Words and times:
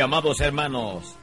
amados 0.00 0.40
hermanos 0.40 1.16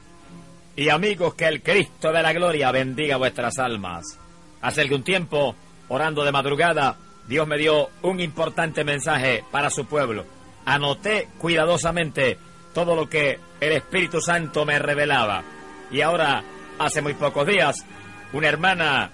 y 0.74 0.90
amigos, 0.90 1.34
que 1.34 1.46
el 1.46 1.62
Cristo 1.62 2.12
de 2.12 2.22
la 2.22 2.32
gloria 2.32 2.70
bendiga 2.70 3.16
vuestras 3.16 3.58
almas. 3.58 4.18
Hace 4.60 4.82
algún 4.82 5.02
tiempo, 5.02 5.54
orando 5.88 6.24
de 6.24 6.32
madrugada, 6.32 6.96
Dios 7.26 7.46
me 7.46 7.56
dio 7.56 7.88
un 8.02 8.20
importante 8.20 8.84
mensaje 8.84 9.44
para 9.50 9.70
su 9.70 9.86
pueblo. 9.86 10.24
Anoté 10.66 11.28
cuidadosamente 11.38 12.38
todo 12.74 12.94
lo 12.94 13.08
que 13.08 13.38
el 13.60 13.72
Espíritu 13.72 14.20
Santo 14.20 14.66
me 14.66 14.78
revelaba. 14.78 15.42
Y 15.90 16.02
ahora, 16.02 16.42
hace 16.78 17.00
muy 17.00 17.14
pocos 17.14 17.46
días, 17.46 17.84
una 18.32 18.48
hermana 18.48 19.10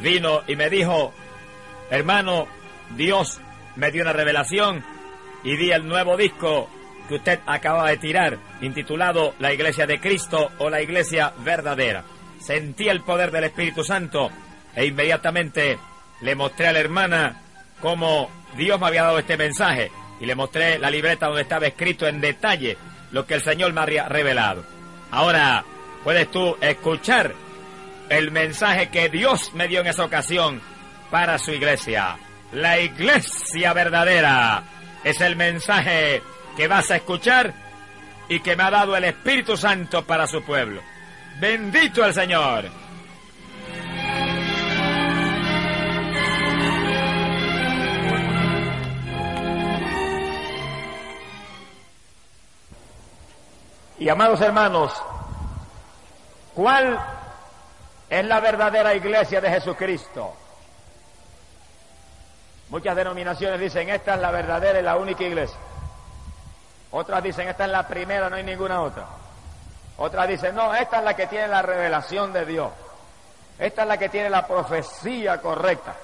vino 0.00 0.42
y 0.46 0.56
me 0.56 0.70
dijo, 0.70 1.12
hermano, 1.90 2.46
Dios 2.96 3.40
me 3.76 3.90
dio 3.90 4.02
una 4.02 4.12
revelación 4.12 4.82
y 5.44 5.56
di 5.56 5.72
el 5.72 5.86
nuevo 5.86 6.16
disco 6.16 6.70
que 7.08 7.16
usted 7.16 7.40
acaba 7.46 7.88
de 7.90 7.96
tirar, 7.96 8.38
intitulado 8.60 9.34
La 9.38 9.52
Iglesia 9.52 9.86
de 9.86 10.00
Cristo 10.00 10.50
o 10.58 10.70
la 10.70 10.80
Iglesia 10.80 11.32
Verdadera. 11.38 12.04
Sentí 12.40 12.88
el 12.88 13.02
poder 13.02 13.30
del 13.30 13.44
Espíritu 13.44 13.84
Santo 13.84 14.30
e 14.74 14.86
inmediatamente 14.86 15.78
le 16.20 16.34
mostré 16.34 16.68
a 16.68 16.72
la 16.72 16.80
hermana 16.80 17.42
cómo 17.80 18.30
Dios 18.56 18.80
me 18.80 18.86
había 18.86 19.04
dado 19.04 19.18
este 19.18 19.36
mensaje 19.36 19.90
y 20.20 20.26
le 20.26 20.34
mostré 20.34 20.78
la 20.78 20.90
libreta 20.90 21.26
donde 21.26 21.42
estaba 21.42 21.66
escrito 21.66 22.06
en 22.06 22.20
detalle 22.20 22.76
lo 23.10 23.26
que 23.26 23.34
el 23.34 23.42
Señor 23.42 23.72
me 23.72 23.80
había 23.80 24.08
revelado. 24.08 24.64
Ahora 25.10 25.64
puedes 26.04 26.30
tú 26.30 26.56
escuchar 26.60 27.34
el 28.08 28.30
mensaje 28.30 28.88
que 28.88 29.08
Dios 29.08 29.52
me 29.54 29.68
dio 29.68 29.80
en 29.80 29.86
esa 29.88 30.04
ocasión 30.04 30.60
para 31.10 31.38
su 31.38 31.52
iglesia. 31.52 32.16
La 32.52 32.78
iglesia 32.78 33.72
verdadera 33.72 34.62
es 35.04 35.20
el 35.20 35.36
mensaje 35.36 36.22
que 36.56 36.68
vas 36.68 36.90
a 36.90 36.96
escuchar 36.96 37.52
y 38.28 38.40
que 38.40 38.56
me 38.56 38.62
ha 38.62 38.70
dado 38.70 38.96
el 38.96 39.04
Espíritu 39.04 39.56
Santo 39.56 40.04
para 40.04 40.26
su 40.26 40.42
pueblo. 40.42 40.80
Bendito 41.40 42.04
el 42.04 42.14
Señor. 42.14 42.64
Y 53.98 54.08
amados 54.08 54.40
hermanos, 54.40 54.92
¿cuál 56.54 56.98
es 58.10 58.24
la 58.24 58.40
verdadera 58.40 58.94
iglesia 58.94 59.40
de 59.40 59.48
Jesucristo? 59.48 60.34
Muchas 62.68 62.96
denominaciones 62.96 63.60
dicen, 63.60 63.90
esta 63.90 64.14
es 64.14 64.20
la 64.20 64.30
verdadera 64.32 64.80
y 64.80 64.82
la 64.82 64.96
única 64.96 65.22
iglesia. 65.22 65.56
Otras 66.92 67.22
dicen, 67.22 67.48
esta 67.48 67.64
es 67.64 67.70
la 67.70 67.88
primera, 67.88 68.28
no 68.28 68.36
hay 68.36 68.42
ninguna 68.42 68.82
otra. 68.82 69.06
Otras 69.96 70.28
dicen, 70.28 70.54
no, 70.54 70.74
esta 70.74 70.98
es 70.98 71.04
la 71.04 71.16
que 71.16 71.26
tiene 71.26 71.48
la 71.48 71.62
revelación 71.62 72.32
de 72.32 72.44
Dios. 72.44 72.70
Esta 73.58 73.82
es 73.82 73.88
la 73.88 73.96
que 73.96 74.10
tiene 74.10 74.28
la 74.28 74.46
profecía 74.46 75.40
correcta. 75.40 75.94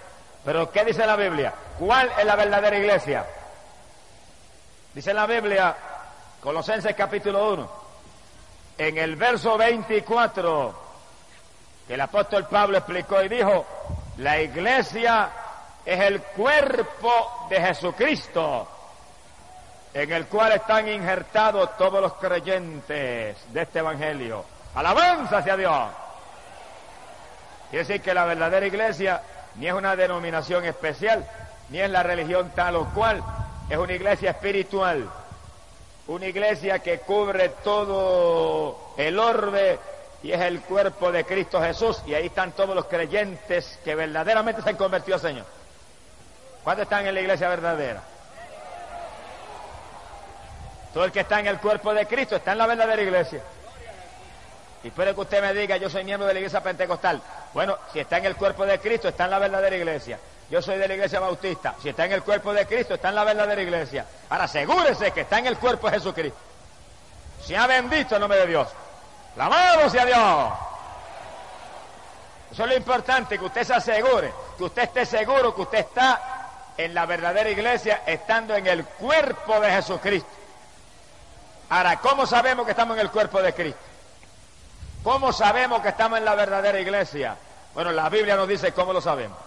Pero 0.44 0.70
¿qué 0.70 0.84
dice 0.86 1.06
la 1.06 1.16
Biblia? 1.16 1.52
¿Cuál 1.78 2.10
es 2.18 2.24
la 2.24 2.36
verdadera 2.36 2.78
iglesia? 2.78 3.26
Dice 4.94 5.12
la 5.12 5.26
Biblia, 5.26 5.76
Colosenses 6.40 6.94
capítulo 6.94 7.52
1, 7.52 7.70
en 8.78 8.96
el 8.96 9.16
verso 9.16 9.58
24, 9.58 10.74
que 11.86 11.94
el 11.94 12.00
apóstol 12.00 12.46
Pablo 12.46 12.78
explicó 12.78 13.22
y 13.22 13.28
dijo, 13.28 13.66
la 14.16 14.40
iglesia 14.40 15.28
es 15.84 16.00
el 16.00 16.22
cuerpo 16.22 17.46
de 17.50 17.60
Jesucristo 17.60 18.77
en 20.02 20.12
el 20.12 20.26
cual 20.26 20.52
están 20.52 20.88
injertados 20.88 21.76
todos 21.76 22.00
los 22.00 22.14
creyentes 22.14 23.36
de 23.52 23.60
este 23.60 23.80
Evangelio. 23.80 24.44
Alabanza 24.76 25.38
hacia 25.38 25.56
Dios. 25.56 25.88
Quiere 27.68 27.84
decir 27.84 28.00
que 28.00 28.14
la 28.14 28.24
verdadera 28.24 28.64
iglesia 28.64 29.20
ni 29.56 29.66
es 29.66 29.74
una 29.74 29.96
denominación 29.96 30.64
especial, 30.64 31.28
ni 31.70 31.80
es 31.80 31.90
la 31.90 32.04
religión 32.04 32.52
tal 32.54 32.76
o 32.76 32.84
cual, 32.90 33.22
es 33.68 33.76
una 33.76 33.92
iglesia 33.92 34.30
espiritual, 34.30 35.08
una 36.06 36.26
iglesia 36.26 36.78
que 36.78 37.00
cubre 37.00 37.48
todo 37.64 38.92
el 38.96 39.18
orbe 39.18 39.80
y 40.22 40.30
es 40.30 40.40
el 40.40 40.60
cuerpo 40.60 41.10
de 41.10 41.24
Cristo 41.24 41.60
Jesús, 41.60 42.00
y 42.06 42.14
ahí 42.14 42.26
están 42.26 42.52
todos 42.52 42.74
los 42.74 42.84
creyentes 42.84 43.80
que 43.84 43.96
verdaderamente 43.96 44.62
se 44.62 44.70
han 44.70 44.76
convertido, 44.76 45.18
Señor. 45.18 45.44
¿Cuántos 46.62 46.84
están 46.84 47.04
en 47.04 47.14
la 47.14 47.20
iglesia 47.20 47.48
verdadera? 47.48 48.00
Todo 50.92 51.04
el 51.04 51.12
que 51.12 51.20
está 51.20 51.40
en 51.40 51.46
el 51.46 51.58
cuerpo 51.58 51.92
de 51.92 52.06
Cristo 52.06 52.36
está 52.36 52.52
en 52.52 52.58
la 52.58 52.66
verdadera 52.66 53.02
iglesia. 53.02 53.42
Y 54.82 54.90
puede 54.90 55.14
que 55.14 55.20
usted 55.20 55.42
me 55.42 55.52
diga, 55.54 55.76
yo 55.76 55.90
soy 55.90 56.04
miembro 56.04 56.26
de 56.26 56.34
la 56.34 56.40
iglesia 56.40 56.62
pentecostal. 56.62 57.20
Bueno, 57.52 57.76
si 57.92 58.00
está 58.00 58.18
en 58.18 58.26
el 58.26 58.36
cuerpo 58.36 58.64
de 58.64 58.78
Cristo, 58.78 59.08
está 59.08 59.24
en 59.24 59.30
la 59.30 59.38
verdadera 59.38 59.76
iglesia. 59.76 60.18
Yo 60.50 60.62
soy 60.62 60.78
de 60.78 60.88
la 60.88 60.94
iglesia 60.94 61.20
bautista. 61.20 61.74
Si 61.82 61.88
está 61.88 62.06
en 62.06 62.12
el 62.12 62.22
cuerpo 62.22 62.52
de 62.52 62.66
Cristo, 62.66 62.94
está 62.94 63.10
en 63.10 63.16
la 63.16 63.24
verdadera 63.24 63.60
iglesia. 63.60 64.06
Ahora 64.30 64.44
asegúrese 64.44 65.10
que 65.10 65.22
está 65.22 65.38
en 65.38 65.46
el 65.46 65.58
cuerpo 65.58 65.90
de 65.90 65.98
Jesucristo. 65.98 66.38
ha 67.56 67.66
bendito 67.66 68.14
el 68.14 68.20
nombre 68.20 68.38
de 68.38 68.46
Dios. 68.46 68.68
¡Lamado 69.36 69.90
sea 69.90 70.06
Dios! 70.06 70.52
Eso 72.50 72.62
es 72.62 72.68
lo 72.70 72.76
importante, 72.76 73.38
que 73.38 73.44
usted 73.44 73.64
se 73.64 73.74
asegure, 73.74 74.32
que 74.56 74.64
usted 74.64 74.82
esté 74.84 75.04
seguro 75.04 75.54
que 75.54 75.60
usted 75.62 75.78
está 75.80 76.38
en 76.78 76.94
la 76.94 77.04
verdadera 77.04 77.50
iglesia, 77.50 78.02
estando 78.06 78.54
en 78.54 78.66
el 78.66 78.84
cuerpo 78.86 79.60
de 79.60 79.70
Jesucristo. 79.70 80.37
Ahora, 81.70 81.98
¿cómo 82.00 82.26
sabemos 82.26 82.64
que 82.64 82.70
estamos 82.70 82.96
en 82.96 83.02
el 83.02 83.10
cuerpo 83.10 83.42
de 83.42 83.52
Cristo? 83.52 83.80
¿Cómo 85.02 85.32
sabemos 85.32 85.82
que 85.82 85.88
estamos 85.88 86.18
en 86.18 86.24
la 86.24 86.34
verdadera 86.34 86.80
iglesia? 86.80 87.36
Bueno, 87.74 87.92
la 87.92 88.08
Biblia 88.08 88.36
nos 88.36 88.48
dice 88.48 88.72
cómo 88.72 88.92
lo 88.92 89.00
sabemos. 89.00 89.38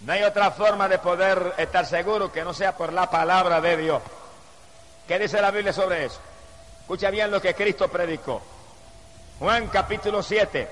No 0.00 0.12
hay 0.12 0.22
otra 0.22 0.50
forma 0.50 0.88
de 0.88 0.98
poder 0.98 1.54
estar 1.56 1.86
seguro 1.86 2.30
que 2.30 2.44
no 2.44 2.52
sea 2.52 2.76
por 2.76 2.92
la 2.92 3.10
palabra 3.10 3.60
de 3.60 3.76
Dios. 3.78 4.02
¿Qué 5.08 5.18
dice 5.18 5.40
la 5.40 5.50
Biblia 5.50 5.72
sobre 5.72 6.04
eso? 6.04 6.20
Escucha 6.80 7.10
bien 7.10 7.30
lo 7.30 7.40
que 7.40 7.54
Cristo 7.54 7.88
predicó. 7.88 8.42
Juan 9.38 9.68
capítulo 9.68 10.22
7, 10.22 10.68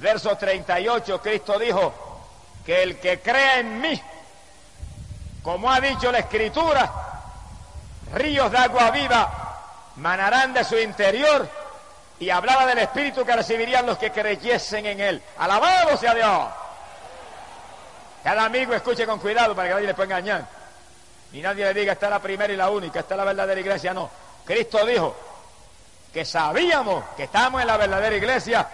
verso 0.00 0.36
38, 0.36 1.20
Cristo 1.22 1.58
dijo 1.58 1.94
que 2.66 2.82
el 2.82 2.98
que 2.98 3.20
cree 3.20 3.60
en 3.60 3.80
mí, 3.80 4.02
como 5.42 5.70
ha 5.70 5.80
dicho 5.80 6.10
la 6.10 6.18
Escritura, 6.18 6.92
ríos 8.12 8.50
de 8.50 8.58
agua 8.58 8.90
viva 8.90 9.41
manarán 9.96 10.52
de 10.52 10.64
su 10.64 10.78
interior 10.78 11.48
y 12.18 12.30
hablaba 12.30 12.66
del 12.66 12.78
Espíritu 12.78 13.24
que 13.24 13.34
recibirían 13.34 13.86
los 13.86 13.98
que 13.98 14.12
creyesen 14.12 14.86
en 14.86 15.00
Él. 15.00 15.22
Alabado 15.38 15.96
sea 15.96 16.14
Dios. 16.14 16.48
Cada 18.22 18.44
amigo 18.44 18.74
escuche 18.74 19.06
con 19.06 19.18
cuidado 19.18 19.54
para 19.54 19.68
que 19.68 19.74
nadie 19.74 19.86
le 19.88 19.94
pueda 19.94 20.16
engañar. 20.16 20.46
Ni 21.32 21.40
nadie 21.40 21.64
le 21.64 21.74
diga, 21.74 21.94
esta 21.94 22.06
es 22.06 22.10
la 22.10 22.20
primera 22.20 22.52
y 22.52 22.56
la 22.56 22.70
única, 22.70 23.00
esta 23.00 23.14
es 23.14 23.18
la 23.18 23.24
verdadera 23.24 23.60
iglesia. 23.60 23.92
No. 23.92 24.08
Cristo 24.44 24.86
dijo 24.86 25.16
que 26.12 26.24
sabíamos 26.24 27.04
que 27.16 27.24
estábamos 27.24 27.62
en 27.62 27.66
la 27.66 27.76
verdadera 27.76 28.14
iglesia 28.14 28.68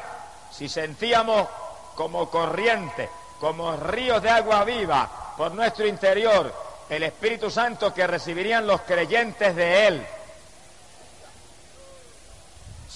si 0.50 0.68
sentíamos 0.68 1.46
como 1.94 2.28
corriente, 2.28 3.08
como 3.40 3.76
ríos 3.76 4.22
de 4.22 4.30
agua 4.30 4.64
viva 4.64 5.08
por 5.36 5.52
nuestro 5.52 5.86
interior 5.86 6.52
el 6.88 7.02
Espíritu 7.02 7.50
Santo 7.50 7.92
que 7.92 8.06
recibirían 8.06 8.66
los 8.66 8.80
creyentes 8.82 9.54
de 9.54 9.86
Él. 9.86 10.06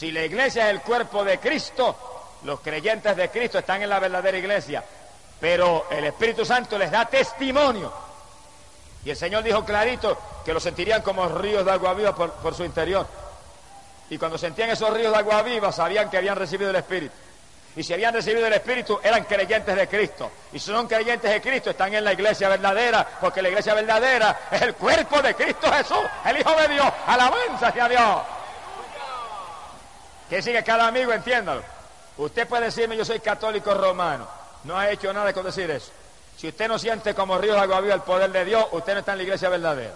Si 0.02 0.10
la 0.10 0.24
iglesia 0.24 0.64
es 0.64 0.70
el 0.72 0.80
cuerpo 0.80 1.22
de 1.22 1.38
Cristo, 1.38 1.94
los 2.42 2.58
creyentes 2.58 3.16
de 3.16 3.28
Cristo 3.30 3.60
están 3.60 3.82
en 3.82 3.88
la 3.88 4.00
verdadera 4.00 4.36
iglesia. 4.36 4.82
Pero 5.38 5.86
el 5.92 6.02
Espíritu 6.02 6.44
Santo 6.44 6.76
les 6.76 6.90
da 6.90 7.04
testimonio. 7.04 7.92
Y 9.04 9.10
el 9.10 9.16
Señor 9.16 9.44
dijo 9.44 9.64
clarito 9.64 10.18
que 10.44 10.52
lo 10.52 10.58
sentirían 10.58 11.02
como 11.02 11.28
ríos 11.28 11.64
de 11.64 11.70
agua 11.70 11.94
viva 11.94 12.16
por, 12.16 12.52
su 12.52 12.64
interior. 12.64 13.06
Y 14.10 14.18
cuando 14.18 14.36
sentían 14.38 14.70
esos 14.70 14.92
ríos 14.92 15.12
de 15.12 15.18
agua 15.18 15.40
viva, 15.42 15.70
sabían 15.70 16.10
que 16.10 16.16
habían 16.16 16.34
recibido 16.34 16.70
el 16.70 16.76
Espíritu. 16.76 17.14
Y 17.76 17.84
si 17.84 17.94
habían 17.94 18.12
recibido 18.12 18.48
el 18.48 18.54
Espíritu, 18.54 18.98
eran 19.04 19.22
creyentes 19.22 19.76
de 19.76 19.86
Cristo. 19.86 20.32
Y 20.52 20.58
si 20.58 20.72
son 20.72 20.88
creyentes 20.88 21.30
de 21.30 21.40
Cristo, 21.40 21.70
están 21.70 21.94
en 21.94 22.02
la 22.02 22.12
iglesia 22.12 22.48
verdadera, 22.48 23.06
porque 23.20 23.40
la 23.40 23.50
iglesia 23.50 23.72
verdadera 23.72 24.48
es 24.50 24.62
el 24.62 24.74
cuerpo 24.74 25.22
de 25.22 25.32
Cristo 25.36 25.70
Jesús, 25.70 26.02
el 26.26 26.40
Hijo 26.40 26.56
de 26.56 26.68
Dios. 26.74 26.92
Alabanza 27.06 27.68
hacia 27.68 27.88
Dios. 27.88 28.41
Que 30.32 30.40
sigue 30.40 30.64
cada 30.64 30.86
amigo, 30.86 31.12
entiéndalo. 31.12 31.62
Usted 32.16 32.48
puede 32.48 32.64
decirme 32.64 32.96
yo 32.96 33.04
soy 33.04 33.20
católico 33.20 33.74
romano. 33.74 34.26
No 34.64 34.78
ha 34.78 34.88
hecho 34.88 35.12
nada 35.12 35.30
con 35.34 35.44
decir 35.44 35.70
eso. 35.70 35.92
Si 36.38 36.48
usted 36.48 36.68
no 36.68 36.78
siente 36.78 37.12
como 37.12 37.36
río 37.36 37.52
de 37.52 37.60
agua 37.60 37.82
viva 37.82 37.92
el 37.92 38.00
poder 38.00 38.32
de 38.32 38.46
Dios, 38.46 38.64
usted 38.72 38.94
no 38.94 39.00
está 39.00 39.12
en 39.12 39.18
la 39.18 39.24
iglesia 39.24 39.50
verdadera. 39.50 39.92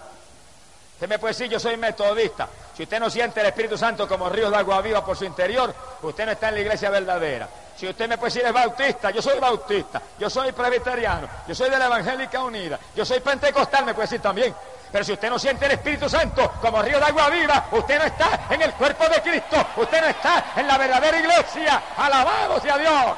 Usted 0.93 1.09
me 1.09 1.17
puede 1.17 1.33
decir 1.33 1.49
yo 1.49 1.59
soy 1.59 1.75
metodista. 1.77 2.47
Si 2.75 2.83
usted 2.83 2.99
no 2.99 3.09
siente 3.09 3.39
el 3.39 3.47
Espíritu 3.47 3.79
Santo 3.79 4.07
como 4.07 4.29
río 4.29 4.51
de 4.51 4.57
agua 4.57 4.79
viva 4.79 5.03
por 5.03 5.17
su 5.17 5.25
interior, 5.25 5.73
usted 6.03 6.27
no 6.27 6.33
está 6.33 6.49
en 6.49 6.53
la 6.53 6.61
iglesia 6.61 6.91
verdadera. 6.91 7.49
Si 7.75 7.87
usted 7.87 8.07
me 8.07 8.19
puede 8.19 8.31
decir 8.31 8.45
es 8.45 8.53
bautista, 8.53 9.09
yo 9.09 9.23
soy 9.23 9.39
bautista, 9.39 9.99
yo 10.19 10.29
soy 10.29 10.51
presbiteriano, 10.51 11.27
yo 11.47 11.55
soy 11.55 11.71
de 11.71 11.79
la 11.79 11.87
Evangélica 11.87 12.43
Unida, 12.43 12.79
yo 12.95 13.03
soy 13.03 13.21
pentecostal, 13.21 13.85
me 13.85 13.95
puede 13.95 14.05
decir 14.05 14.21
también. 14.21 14.53
Pero 14.91 15.03
si 15.03 15.13
usted 15.13 15.29
no 15.29 15.37
siente 15.37 15.65
el 15.65 15.73
Espíritu 15.73 16.07
Santo 16.09 16.53
como 16.61 16.81
río 16.81 16.97
de 16.99 17.05
agua 17.05 17.29
viva, 17.29 17.67
usted 17.71 17.99
no 17.99 18.05
está 18.05 18.47
en 18.49 18.61
el 18.61 18.73
cuerpo 18.73 19.07
de 19.09 19.21
Cristo, 19.21 19.65
usted 19.75 20.01
no 20.01 20.07
está 20.07 20.53
en 20.55 20.67
la 20.67 20.77
verdadera 20.77 21.19
iglesia. 21.19 21.83
Alabado 21.97 22.59
sea 22.61 22.77
Dios. 22.77 23.17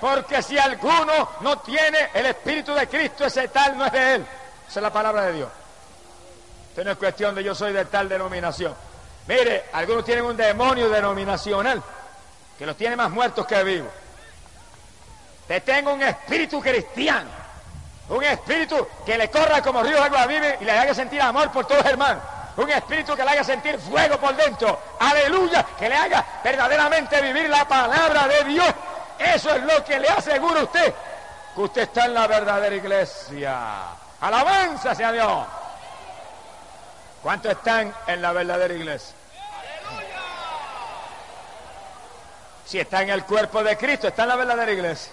Porque 0.00 0.42
si 0.42 0.58
alguno 0.58 1.30
no 1.40 1.58
tiene 1.58 2.10
el 2.14 2.26
Espíritu 2.26 2.74
de 2.74 2.88
Cristo, 2.88 3.26
ese 3.26 3.48
tal 3.48 3.76
no 3.76 3.86
es 3.86 3.92
de 3.92 4.14
él. 4.14 4.26
Esa 4.68 4.80
es 4.80 4.82
la 4.82 4.92
palabra 4.92 5.22
de 5.26 5.32
Dios. 5.34 5.48
Esto 6.70 6.84
no 6.84 6.90
es 6.90 6.96
cuestión 6.98 7.34
de 7.34 7.44
yo 7.44 7.54
soy 7.54 7.72
de 7.72 7.84
tal 7.84 8.08
denominación. 8.08 8.74
Mire, 9.26 9.66
algunos 9.72 10.04
tienen 10.04 10.24
un 10.24 10.36
demonio 10.36 10.88
denominacional 10.88 11.82
que 12.58 12.66
los 12.66 12.76
tiene 12.76 12.96
más 12.96 13.10
muertos 13.10 13.46
que 13.46 13.62
vivos. 13.62 13.90
Te 15.46 15.60
tengo 15.60 15.92
un 15.92 16.02
espíritu 16.02 16.60
cristiano, 16.60 17.30
un 18.08 18.22
espíritu 18.22 18.86
que 19.04 19.16
le 19.16 19.30
corra 19.30 19.62
como 19.62 19.82
río 19.82 19.96
de 19.96 20.02
agua 20.02 20.26
vive 20.26 20.58
y 20.60 20.64
le 20.64 20.72
haga 20.72 20.94
sentir 20.94 21.20
amor 21.20 21.50
por 21.50 21.66
todos 21.66 21.84
hermanos. 21.84 22.22
Un 22.56 22.70
espíritu 22.70 23.16
que 23.16 23.24
le 23.24 23.30
haga 23.30 23.42
sentir 23.44 23.78
fuego 23.78 24.18
por 24.18 24.36
dentro. 24.36 24.78
Aleluya. 25.00 25.64
Que 25.78 25.88
le 25.88 25.96
haga 25.96 26.24
verdaderamente 26.44 27.20
vivir 27.20 27.48
la 27.48 27.66
palabra 27.66 28.28
de 28.28 28.44
Dios. 28.44 28.74
Eso 29.18 29.50
es 29.50 29.62
lo 29.62 29.84
que 29.84 29.98
le 29.98 30.08
aseguro 30.08 30.60
a 30.60 30.64
usted. 30.64 30.94
Que 31.54 31.60
usted 31.60 31.82
está 31.82 32.04
en 32.04 32.14
la 32.14 32.26
verdadera 32.26 32.76
iglesia. 32.76 33.56
Alabanza 34.20 34.94
sea 34.94 35.10
Dios. 35.10 35.46
¿Cuántos 37.22 37.52
están 37.52 37.92
en 38.06 38.22
la 38.22 38.32
verdadera 38.32 38.74
iglesia? 38.74 39.16
Si 42.66 42.78
está 42.78 43.02
en 43.02 43.10
el 43.10 43.24
cuerpo 43.24 43.62
de 43.64 43.76
Cristo, 43.76 44.08
está 44.08 44.22
en 44.22 44.28
la 44.28 44.36
verdadera 44.36 44.72
iglesia 44.72 45.12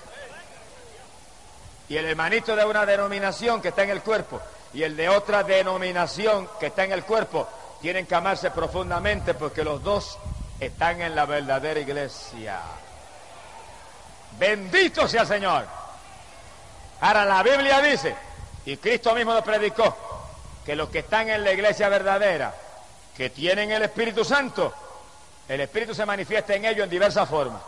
y 1.92 1.98
el 1.98 2.06
hermanito 2.06 2.56
de 2.56 2.64
una 2.64 2.86
denominación 2.86 3.62
que 3.62 3.68
está 3.68 3.84
en 3.84 3.90
el 3.90 4.02
cuerpo 4.02 4.40
y 4.74 4.82
el 4.82 4.96
de 4.96 5.10
otra 5.10 5.44
denominación 5.44 6.48
que 6.58 6.68
está 6.68 6.86
en 6.86 6.94
el 6.94 7.04
cuerpo 7.04 7.50
tienen 7.82 8.06
que 8.06 8.16
amarse 8.16 8.50
profundamente 8.50 9.34
porque 9.34 9.62
los 9.62 9.84
dos 9.84 10.18
están 10.58 11.02
en 11.02 11.14
la 11.14 11.26
verdadera 11.26 11.82
iglesia. 11.82 12.62
Bendito 14.40 15.06
sea 15.06 15.24
el 15.24 15.28
Señor. 15.28 15.66
Ahora 17.02 17.26
la 17.26 17.44
Biblia 17.44 17.82
dice, 17.82 18.16
y 18.66 18.78
Cristo 18.78 19.14
mismo 19.14 19.34
lo 19.34 19.44
predicó, 19.44 19.94
que 20.66 20.78
los 20.78 20.88
que 20.88 21.00
están 21.00 21.28
en 21.28 21.44
la 21.44 21.52
iglesia 21.52 21.90
verdadera, 21.90 22.56
que 23.18 23.32
tienen 23.32 23.70
el 23.70 23.84
Espíritu 23.84 24.24
Santo, 24.24 24.74
el 25.46 25.60
Espíritu 25.60 25.94
se 25.94 26.06
manifiesta 26.06 26.56
en 26.56 26.64
ellos 26.64 26.86
en 26.86 26.90
diversas 26.90 27.28
formas. 27.28 27.62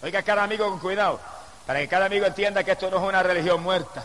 Oiga, 0.00 0.22
cada 0.22 0.44
amigo 0.44 0.68
con 0.68 0.78
cuidado 0.78 1.18
para 1.66 1.78
que 1.80 1.88
cada 1.88 2.06
amigo 2.06 2.26
entienda 2.26 2.64
que 2.64 2.72
esto 2.72 2.90
no 2.90 2.98
es 2.98 3.02
una 3.02 3.22
religión 3.22 3.62
muerta. 3.62 4.04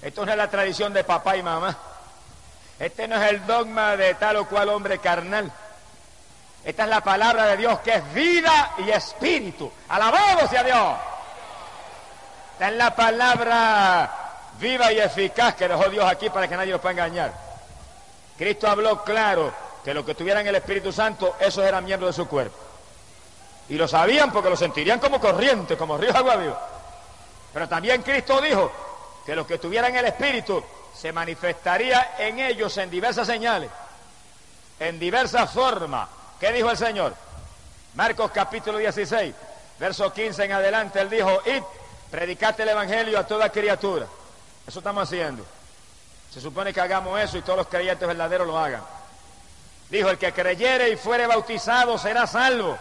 Esto 0.00 0.24
no 0.24 0.30
es 0.30 0.38
la 0.38 0.48
tradición 0.48 0.92
de 0.92 1.02
papá 1.04 1.36
y 1.36 1.42
mamá. 1.42 1.76
Este 2.78 3.08
no 3.08 3.16
es 3.20 3.30
el 3.30 3.44
dogma 3.46 3.96
de 3.96 4.14
tal 4.14 4.36
o 4.36 4.46
cual 4.46 4.68
hombre 4.68 4.98
carnal. 4.98 5.50
Esta 6.64 6.84
es 6.84 6.88
la 6.88 7.00
palabra 7.00 7.46
de 7.46 7.56
Dios 7.56 7.80
que 7.80 7.94
es 7.94 8.14
vida 8.14 8.74
y 8.78 8.90
espíritu. 8.90 9.70
Alabado 9.88 10.46
sea 10.48 10.62
Dios. 10.62 10.96
Esta 12.52 12.68
es 12.68 12.74
la 12.74 12.94
palabra 12.94 14.10
viva 14.60 14.92
y 14.92 15.00
eficaz 15.00 15.54
que 15.54 15.68
dejó 15.68 15.88
Dios 15.88 16.04
aquí 16.04 16.30
para 16.30 16.46
que 16.46 16.56
nadie 16.56 16.72
los 16.72 16.80
pueda 16.80 16.92
engañar. 16.92 17.32
Cristo 18.36 18.68
habló 18.68 19.02
claro 19.02 19.52
que 19.84 19.94
los 19.94 20.04
que 20.04 20.14
tuvieran 20.14 20.46
el 20.46 20.54
Espíritu 20.54 20.92
Santo, 20.92 21.36
esos 21.40 21.64
eran 21.64 21.84
miembros 21.84 22.14
de 22.14 22.22
su 22.22 22.28
cuerpo. 22.28 22.67
Y 23.68 23.74
lo 23.74 23.86
sabían 23.86 24.32
porque 24.32 24.50
lo 24.50 24.56
sentirían 24.56 24.98
como 24.98 25.20
corriente, 25.20 25.76
como 25.76 25.98
río 25.98 26.12
de 26.12 26.18
agua 26.18 26.36
viva. 26.36 26.68
Pero 27.52 27.68
también 27.68 28.02
Cristo 28.02 28.40
dijo 28.40 28.70
que 29.26 29.36
los 29.36 29.46
que 29.46 29.58
tuvieran 29.58 29.94
el 29.94 30.06
Espíritu 30.06 30.62
se 30.94 31.12
manifestaría 31.12 32.14
en 32.18 32.38
ellos 32.38 32.76
en 32.78 32.90
diversas 32.90 33.26
señales, 33.26 33.70
en 34.80 34.98
diversas 34.98 35.52
formas. 35.52 36.08
¿Qué 36.40 36.52
dijo 36.52 36.70
el 36.70 36.76
Señor? 36.76 37.14
Marcos 37.94 38.30
capítulo 38.32 38.78
16, 38.78 39.34
verso 39.78 40.12
15 40.12 40.44
en 40.44 40.52
adelante, 40.52 41.00
él 41.00 41.10
dijo, 41.10 41.42
id, 41.46 41.62
predicate 42.10 42.62
el 42.62 42.70
Evangelio 42.70 43.18
a 43.18 43.26
toda 43.26 43.50
criatura. 43.50 44.06
Eso 44.66 44.78
estamos 44.78 45.02
haciendo. 45.02 45.44
Se 46.32 46.40
supone 46.40 46.72
que 46.72 46.80
hagamos 46.80 47.18
eso 47.20 47.38
y 47.38 47.42
todos 47.42 47.58
los 47.58 47.68
creyentes 47.68 48.06
verdaderos 48.06 48.46
lo 48.46 48.58
hagan. 48.58 48.82
Dijo, 49.90 50.10
el 50.10 50.18
que 50.18 50.32
creyere 50.32 50.90
y 50.90 50.96
fuere 50.96 51.26
bautizado 51.26 51.98
será 51.98 52.26
salvo 52.26 52.78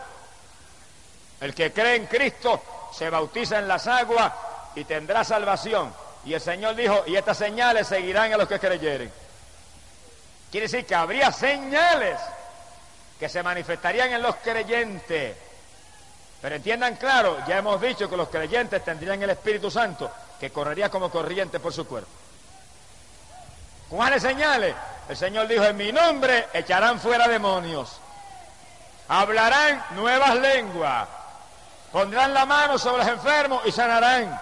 el 1.42 1.54
que 1.54 1.72
cree 1.72 1.96
en 1.96 2.06
Cristo 2.08 2.62
se 2.94 3.10
bautiza 3.10 3.60
en 3.60 3.68
las 3.68 3.88
aguas 3.88 4.32
y 4.76 4.84
tendrá 4.86 5.24
salvación. 5.24 5.94
Y 6.26 6.34
el 6.34 6.42
Señor 6.42 6.76
dijo, 6.76 7.04
y 7.08 7.16
estas 7.16 7.38
señales 7.38 7.88
seguirán 7.88 8.34
a 8.34 8.38
los 8.38 8.48
que 8.48 8.60
creyeren. 8.60 9.12
Quiere 10.52 10.68
decir 10.68 10.86
que 10.86 10.96
habría 10.96 11.32
señales 11.32 12.20
que 13.20 13.30
se 13.30 13.44
manifestarían 13.44 14.12
en 14.12 14.22
los 14.22 14.36
creyentes. 14.38 15.36
Pero 16.42 16.56
entiendan 16.56 16.96
claro, 16.96 17.38
ya 17.48 17.58
hemos 17.58 17.82
dicho 17.82 18.10
que 18.10 18.18
los 18.18 18.30
creyentes 18.30 18.84
tendrían 18.84 19.22
el 19.22 19.32
Espíritu 19.32 19.72
Santo 19.72 20.12
que 20.40 20.52
correría 20.52 20.90
como 20.90 21.10
corriente 21.10 21.60
por 21.60 21.74
su 21.74 21.88
cuerpo. 21.88 22.10
¿Cuáles 23.90 24.22
señales? 24.22 24.76
El 25.10 25.18
Señor 25.18 25.48
dijo, 25.48 25.64
en 25.64 25.78
mi 25.78 25.92
nombre 25.92 26.48
echarán 26.54 27.00
fuera 27.00 27.28
demonios, 27.28 28.00
hablarán 29.08 29.84
nuevas 29.92 30.36
lenguas, 30.36 31.08
Pondrán 31.92 32.34
la 32.34 32.46
mano 32.46 32.78
sobre 32.78 33.04
los 33.04 33.08
enfermos 33.08 33.62
y 33.66 33.72
sanarán. 33.72 34.40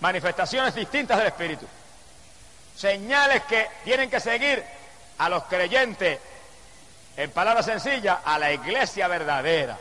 Manifestaciones 0.00 0.74
distintas 0.74 1.18
del 1.18 1.28
Espíritu. 1.28 1.66
Señales 2.76 3.42
que 3.44 3.68
tienen 3.84 4.10
que 4.10 4.20
seguir 4.20 4.62
a 5.18 5.28
los 5.28 5.44
creyentes, 5.44 6.18
en 7.16 7.30
palabras 7.30 7.64
sencillas, 7.64 8.18
a 8.24 8.38
la 8.38 8.52
iglesia 8.52 9.08
verdadera. 9.08 9.78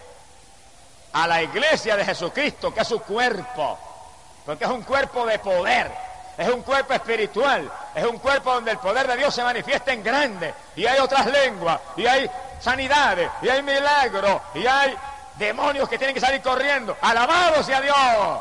A 1.13 1.27
la 1.27 1.41
iglesia 1.41 1.95
de 1.95 2.05
Jesucristo, 2.05 2.73
que 2.73 2.81
es 2.81 2.87
su 2.87 3.01
cuerpo. 3.01 3.77
Porque 4.45 4.63
es 4.63 4.69
un 4.69 4.83
cuerpo 4.83 5.25
de 5.25 5.39
poder. 5.39 5.91
Es 6.37 6.49
un 6.49 6.61
cuerpo 6.61 6.93
espiritual. 6.93 7.69
Es 7.93 8.03
un 8.05 8.19
cuerpo 8.19 8.53
donde 8.53 8.71
el 8.71 8.77
poder 8.77 9.07
de 9.07 9.17
Dios 9.17 9.33
se 9.33 9.43
manifiesta 9.43 9.91
en 9.91 10.03
grande. 10.03 10.53
Y 10.75 10.85
hay 10.85 10.99
otras 10.99 11.25
lenguas. 11.27 11.79
Y 11.97 12.05
hay 12.05 12.29
sanidades. 12.59 13.29
Y 13.41 13.49
hay 13.49 13.63
milagros. 13.63 14.41
Y 14.53 14.65
hay 14.65 14.95
demonios 15.37 15.89
que 15.89 15.97
tienen 15.97 16.13
que 16.13 16.21
salir 16.21 16.41
corriendo. 16.41 16.95
Alabado 17.01 17.63
sea 17.63 17.81
Dios. 17.81 18.39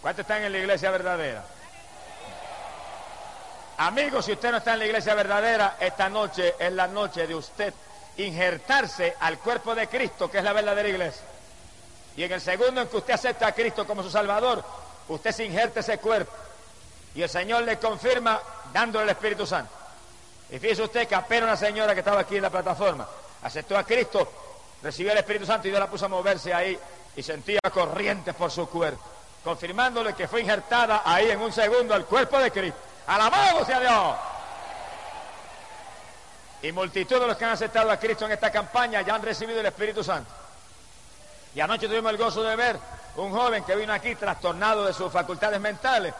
¿Cuántos 0.00 0.22
están 0.22 0.42
en 0.42 0.52
la 0.52 0.58
iglesia 0.58 0.90
verdadera? 0.90 1.44
Amigos, 3.78 4.24
si 4.26 4.32
usted 4.32 4.50
no 4.50 4.58
está 4.58 4.74
en 4.74 4.80
la 4.80 4.86
iglesia 4.86 5.14
verdadera, 5.14 5.76
esta 5.80 6.08
noche 6.08 6.54
es 6.58 6.72
la 6.72 6.86
noche 6.86 7.26
de 7.26 7.34
usted 7.34 7.72
injertarse 8.16 9.16
al 9.20 9.38
cuerpo 9.38 9.74
de 9.74 9.88
Cristo, 9.88 10.30
que 10.30 10.38
es 10.38 10.44
la 10.44 10.52
verdadera 10.52 10.88
iglesia. 10.88 11.22
Y 12.16 12.24
en 12.24 12.32
el 12.32 12.40
segundo 12.40 12.82
en 12.82 12.88
que 12.88 12.96
usted 12.96 13.14
acepta 13.14 13.46
a 13.46 13.52
Cristo 13.52 13.86
como 13.86 14.02
su 14.02 14.10
Salvador, 14.10 14.62
usted 15.08 15.32
se 15.32 15.44
injerte 15.44 15.80
ese 15.80 15.98
cuerpo. 15.98 16.32
Y 17.14 17.22
el 17.22 17.28
Señor 17.28 17.62
le 17.62 17.78
confirma 17.78 18.40
dándole 18.72 19.04
el 19.04 19.10
Espíritu 19.10 19.46
Santo. 19.46 19.72
Y 20.50 20.58
fíjese 20.58 20.82
usted 20.82 21.08
que 21.08 21.14
apenas 21.14 21.44
una 21.44 21.56
señora 21.56 21.94
que 21.94 22.00
estaba 22.00 22.20
aquí 22.20 22.36
en 22.36 22.42
la 22.42 22.50
plataforma 22.50 23.06
aceptó 23.42 23.76
a 23.76 23.84
Cristo, 23.84 24.30
recibió 24.82 25.12
el 25.12 25.18
Espíritu 25.18 25.46
Santo 25.46 25.68
y 25.68 25.70
Dios 25.70 25.80
la 25.80 25.90
puso 25.90 26.06
a 26.06 26.08
moverse 26.08 26.52
ahí 26.52 26.78
y 27.16 27.22
sentía 27.22 27.60
corrientes 27.72 28.34
por 28.34 28.50
su 28.50 28.68
cuerpo, 28.68 29.02
confirmándole 29.44 30.14
que 30.14 30.28
fue 30.28 30.40
injertada 30.40 31.02
ahí 31.04 31.30
en 31.30 31.40
un 31.40 31.52
segundo 31.52 31.94
al 31.94 32.06
cuerpo 32.06 32.38
de 32.38 32.50
Cristo. 32.50 32.78
Alabado 33.06 33.64
sea 33.64 33.80
Dios. 33.80 34.16
Y 36.62 36.72
multitud 36.72 37.18
de 37.18 37.26
los 37.26 37.36
que 37.36 37.44
han 37.44 37.52
aceptado 37.52 37.90
a 37.90 37.96
Cristo 37.96 38.26
en 38.26 38.32
esta 38.32 38.50
campaña 38.50 39.00
ya 39.00 39.14
han 39.14 39.22
recibido 39.22 39.60
el 39.60 39.66
Espíritu 39.66 40.04
Santo. 40.04 40.30
Y 41.54 41.60
anoche 41.60 41.88
tuvimos 41.88 42.12
el 42.12 42.18
gozo 42.18 42.42
de 42.42 42.54
ver 42.54 42.78
un 43.16 43.32
joven 43.32 43.64
que 43.64 43.74
vino 43.74 43.92
aquí 43.92 44.14
trastornado 44.14 44.84
de 44.84 44.92
sus 44.92 45.12
facultades 45.12 45.60
mentales, 45.60 46.14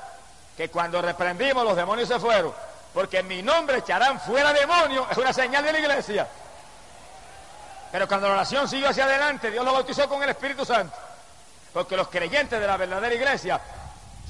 que 0.57 0.69
cuando 0.69 1.01
reprendimos 1.01 1.65
los 1.65 1.77
demonios 1.77 2.09
se 2.09 2.19
fueron, 2.19 2.53
porque 2.93 3.19
en 3.19 3.29
mi 3.29 3.43
nombre 3.43 3.79
echarán 3.79 4.19
fuera 4.21 4.53
demonios, 4.53 5.07
es 5.11 5.19
una 5.19 5.33
señal 5.33 5.63
de 5.63 5.73
la 5.73 5.79
iglesia. 5.79 6.27
Pero 7.91 8.07
cuando 8.07 8.29
la 8.29 8.35
oración 8.35 8.69
siguió 8.69 8.89
hacia 8.89 9.05
adelante, 9.05 9.51
Dios 9.51 9.65
lo 9.65 9.73
bautizó 9.73 10.09
con 10.09 10.23
el 10.23 10.31
Espíritu 10.31 10.65
Santo. 10.65 10.97
Porque 11.73 11.97
los 11.97 12.09
creyentes 12.09 12.61
de 12.61 12.67
la 12.67 12.77
verdadera 12.77 13.15
iglesia 13.15 13.61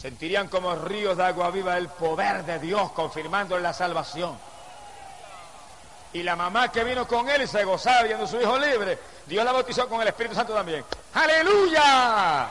sentirían 0.00 0.48
como 0.48 0.74
ríos 0.74 1.16
de 1.16 1.24
agua 1.24 1.50
viva 1.50 1.76
el 1.76 1.88
poder 1.88 2.44
de 2.44 2.58
Dios 2.58 2.90
confirmando 2.92 3.58
la 3.58 3.72
salvación. 3.72 4.38
Y 6.12 6.22
la 6.22 6.36
mamá 6.36 6.72
que 6.72 6.84
vino 6.84 7.06
con 7.06 7.28
él 7.28 7.42
y 7.42 7.46
se 7.46 7.64
gozaba 7.64 8.02
viendo 8.02 8.24
a 8.24 8.28
su 8.28 8.40
hijo 8.40 8.58
libre, 8.58 8.98
Dios 9.26 9.44
la 9.44 9.52
bautizó 9.52 9.88
con 9.88 10.00
el 10.00 10.08
Espíritu 10.08 10.34
Santo 10.34 10.54
también. 10.54 10.84
¡Aleluya! 11.14 12.48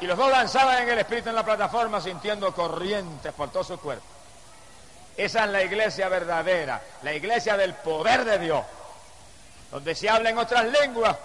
Y 0.00 0.06
los 0.06 0.16
dos 0.16 0.30
danzaban 0.30 0.82
en 0.82 0.90
el 0.90 0.98
Espíritu 0.98 1.28
en 1.28 1.36
la 1.36 1.44
plataforma 1.44 2.00
sintiendo 2.00 2.52
corrientes 2.52 3.32
por 3.32 3.50
todo 3.50 3.64
su 3.64 3.78
cuerpo. 3.78 4.04
Esa 5.16 5.44
es 5.44 5.50
la 5.50 5.62
iglesia 5.62 6.08
verdadera, 6.08 6.80
la 7.02 7.12
iglesia 7.12 7.56
del 7.56 7.74
poder 7.74 8.24
de 8.24 8.38
Dios 8.38 8.64
donde 9.70 9.94
se 9.94 10.08
habla 10.08 10.30
en 10.30 10.38
otras 10.38 10.64
lenguas, 10.66 11.16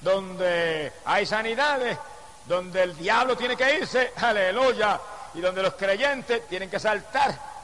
donde 0.00 0.92
hay 1.04 1.26
sanidades, 1.26 1.98
donde 2.46 2.82
el 2.82 2.96
diablo 2.96 3.36
tiene 3.36 3.56
que 3.56 3.78
irse, 3.78 4.12
aleluya, 4.16 5.00
y 5.34 5.40
donde 5.40 5.62
los 5.62 5.74
creyentes 5.74 6.46
tienen 6.48 6.70
que 6.70 6.78
saltar 6.78 7.54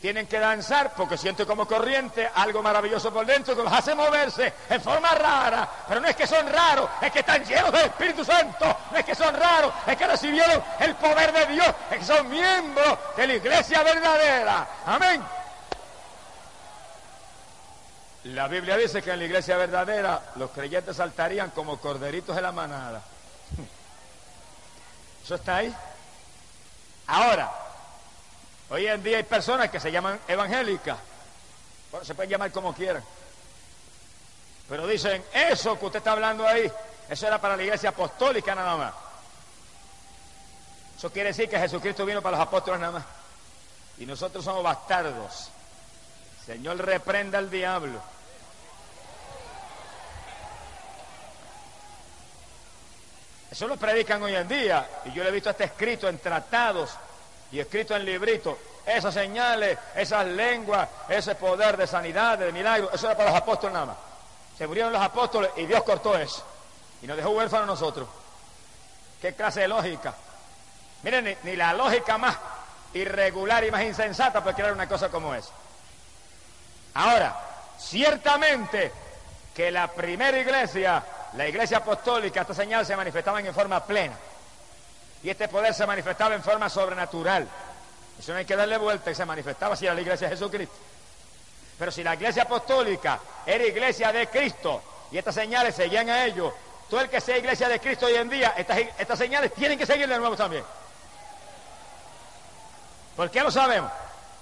tienen 0.00 0.26
que 0.26 0.38
danzar 0.38 0.92
porque 0.94 1.16
sienten 1.16 1.46
como 1.46 1.66
corriente 1.66 2.28
algo 2.34 2.62
maravilloso 2.62 3.12
por 3.12 3.26
dentro 3.26 3.56
que 3.56 3.62
los 3.62 3.72
hace 3.72 3.94
moverse 3.94 4.52
en 4.70 4.80
forma 4.80 5.14
rara. 5.14 5.68
Pero 5.88 6.00
no 6.00 6.08
es 6.08 6.16
que 6.16 6.26
son 6.26 6.46
raros, 6.48 6.88
es 7.00 7.10
que 7.10 7.20
están 7.20 7.44
llenos 7.44 7.72
del 7.72 7.86
Espíritu 7.86 8.24
Santo. 8.24 8.76
No 8.90 8.98
es 8.98 9.04
que 9.04 9.14
son 9.14 9.34
raros, 9.34 9.72
es 9.86 9.96
que 9.96 10.06
recibieron 10.06 10.62
el 10.80 10.94
poder 10.94 11.32
de 11.32 11.46
Dios, 11.46 11.74
es 11.90 11.98
que 11.98 12.04
son 12.04 12.28
miembros 12.28 12.98
de 13.16 13.26
la 13.26 13.34
iglesia 13.34 13.82
verdadera. 13.82 14.68
Amén. 14.86 15.22
La 18.24 18.48
Biblia 18.48 18.76
dice 18.76 19.02
que 19.02 19.12
en 19.12 19.20
la 19.20 19.24
iglesia 19.24 19.56
verdadera 19.56 20.32
los 20.36 20.50
creyentes 20.50 20.96
saltarían 20.96 21.50
como 21.50 21.78
corderitos 21.78 22.34
de 22.34 22.42
la 22.42 22.52
manada. 22.52 23.02
¿Eso 25.24 25.36
está 25.36 25.56
ahí? 25.56 25.74
Ahora, 27.06 27.50
Hoy 28.70 28.86
en 28.86 29.02
día 29.02 29.16
hay 29.16 29.22
personas 29.22 29.70
que 29.70 29.80
se 29.80 29.90
llaman 29.90 30.20
evangélicas. 30.28 30.98
Bueno, 31.90 32.04
se 32.04 32.14
pueden 32.14 32.30
llamar 32.30 32.52
como 32.52 32.74
quieran. 32.74 33.02
Pero 34.68 34.86
dicen, 34.86 35.24
eso 35.32 35.78
que 35.78 35.86
usted 35.86 35.98
está 35.98 36.12
hablando 36.12 36.46
ahí, 36.46 36.70
eso 37.08 37.26
era 37.26 37.40
para 37.40 37.56
la 37.56 37.62
iglesia 37.62 37.88
apostólica 37.88 38.54
nada 38.54 38.76
más. 38.76 38.92
Eso 40.98 41.10
quiere 41.10 41.30
decir 41.30 41.48
que 41.48 41.58
Jesucristo 41.58 42.04
vino 42.04 42.20
para 42.20 42.36
los 42.36 42.46
apóstoles 42.46 42.78
nada 42.78 42.92
más. 42.92 43.04
Y 43.96 44.04
nosotros 44.04 44.44
somos 44.44 44.62
bastardos. 44.62 45.48
Señor, 46.48 46.78
reprenda 46.78 47.36
al 47.36 47.50
diablo. 47.50 48.00
Eso 53.50 53.66
lo 53.66 53.76
predican 53.76 54.22
hoy 54.22 54.34
en 54.34 54.48
día. 54.48 54.88
Y 55.04 55.12
yo 55.12 55.22
lo 55.22 55.28
he 55.28 55.32
visto 55.32 55.50
hasta 55.50 55.64
escrito 55.64 56.08
en 56.08 56.18
tratados 56.18 56.96
y 57.52 57.60
escrito 57.60 57.94
en 57.94 58.06
librito, 58.06 58.58
esas 58.86 59.12
señales, 59.12 59.76
esas 59.94 60.24
lenguas, 60.24 60.88
ese 61.10 61.34
poder 61.34 61.76
de 61.76 61.86
sanidad, 61.86 62.38
de 62.38 62.50
milagro, 62.50 62.90
eso 62.94 63.08
era 63.08 63.16
para 63.18 63.28
los 63.28 63.38
apóstoles 63.38 63.74
nada 63.74 63.84
más. 63.84 63.96
Se 64.56 64.66
murieron 64.66 64.90
los 64.90 65.02
apóstoles 65.02 65.50
y 65.58 65.66
Dios 65.66 65.82
cortó 65.82 66.16
eso. 66.16 66.42
Y 67.02 67.06
nos 67.06 67.18
dejó 67.18 67.28
huérfanos 67.28 67.66
nosotros. 67.66 68.08
¿Qué 69.20 69.34
clase 69.34 69.60
de 69.60 69.68
lógica? 69.68 70.14
Miren, 71.02 71.36
ni, 71.42 71.56
la 71.56 71.74
lógica 71.74 72.16
más 72.16 72.38
irregular 72.94 73.64
y 73.64 73.70
más 73.70 73.82
insensata 73.82 74.42
puede 74.42 74.56
crear 74.56 74.72
una 74.72 74.88
cosa 74.88 75.10
como 75.10 75.34
esa. 75.34 75.52
Ahora, 76.98 77.32
ciertamente 77.78 78.90
que 79.54 79.70
la 79.70 79.86
primera 79.86 80.36
iglesia, 80.36 81.00
la 81.34 81.46
iglesia 81.46 81.76
apostólica, 81.76 82.40
esta 82.40 82.54
señal 82.54 82.84
se 82.84 82.96
manifestaban 82.96 83.46
en 83.46 83.54
forma 83.54 83.84
plena. 83.84 84.16
Y 85.22 85.30
este 85.30 85.46
poder 85.46 85.72
se 85.74 85.86
manifestaba 85.86 86.34
en 86.34 86.42
forma 86.42 86.68
sobrenatural. 86.68 87.46
Eso 88.18 88.32
no 88.32 88.38
hay 88.38 88.44
que 88.44 88.56
darle 88.56 88.78
vuelta 88.78 89.12
y 89.12 89.14
se 89.14 89.24
manifestaba 89.24 89.76
si 89.76 89.84
era 89.86 89.94
la 89.94 90.00
iglesia 90.00 90.28
de 90.28 90.34
Jesucristo. 90.34 90.74
Pero 91.78 91.92
si 91.92 92.02
la 92.02 92.14
iglesia 92.14 92.42
apostólica 92.42 93.20
era 93.46 93.64
iglesia 93.64 94.10
de 94.10 94.26
Cristo 94.26 94.82
y 95.12 95.18
estas 95.18 95.36
señales 95.36 95.76
seguían 95.76 96.10
a 96.10 96.24
ellos, 96.24 96.52
todo 96.90 97.00
el 97.00 97.08
que 97.08 97.20
sea 97.20 97.38
iglesia 97.38 97.68
de 97.68 97.78
Cristo 97.78 98.06
hoy 98.06 98.16
en 98.16 98.28
día, 98.28 98.54
estas, 98.56 98.76
estas 98.98 99.18
señales 99.20 99.54
tienen 99.54 99.78
que 99.78 99.86
seguir 99.86 100.08
de 100.08 100.18
nuevo 100.18 100.34
también. 100.34 100.64
¿Por 103.14 103.30
qué 103.30 103.40
lo 103.40 103.52
sabemos? 103.52 103.92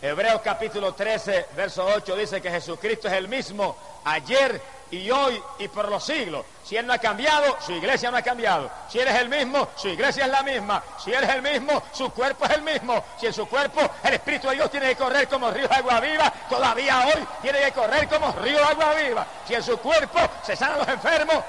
Hebreos 0.06 0.40
capítulo 0.40 0.94
13, 0.94 1.48
verso 1.56 1.84
8 1.84 2.14
dice 2.14 2.40
que 2.40 2.48
Jesucristo 2.48 3.08
es 3.08 3.14
el 3.14 3.26
mismo 3.26 3.76
ayer 4.04 4.62
y 4.92 5.10
hoy 5.10 5.42
y 5.58 5.66
por 5.66 5.88
los 5.88 6.04
siglos. 6.04 6.46
Si 6.62 6.76
Él 6.76 6.86
no 6.86 6.92
ha 6.92 6.98
cambiado, 6.98 7.56
su 7.60 7.72
iglesia 7.72 8.08
no 8.12 8.16
ha 8.16 8.22
cambiado. 8.22 8.70
Si 8.88 9.00
Él 9.00 9.08
es 9.08 9.16
el 9.16 9.28
mismo, 9.28 9.66
su 9.74 9.88
iglesia 9.88 10.26
es 10.26 10.30
la 10.30 10.44
misma. 10.44 10.80
Si 11.02 11.12
Él 11.12 11.24
es 11.24 11.30
el 11.30 11.42
mismo, 11.42 11.82
su 11.90 12.08
cuerpo 12.10 12.44
es 12.44 12.52
el 12.52 12.62
mismo. 12.62 13.02
Si 13.18 13.26
en 13.26 13.32
su 13.32 13.48
cuerpo 13.48 13.80
el 14.04 14.14
Espíritu 14.14 14.48
de 14.48 14.54
Dios 14.54 14.70
tiene 14.70 14.90
que 14.90 14.94
correr 14.96 15.26
como 15.26 15.50
río 15.50 15.66
de 15.66 15.74
agua 15.74 15.98
viva, 15.98 16.32
todavía 16.48 17.08
hoy 17.08 17.26
tiene 17.42 17.58
que 17.62 17.72
correr 17.72 18.06
como 18.06 18.30
río 18.30 18.58
de 18.58 18.64
agua 18.64 18.94
viva. 18.94 19.26
Si 19.44 19.54
en 19.54 19.62
su 19.64 19.76
cuerpo 19.78 20.20
se 20.44 20.54
sanan 20.54 20.78
los 20.78 20.88
enfermos 20.88 21.42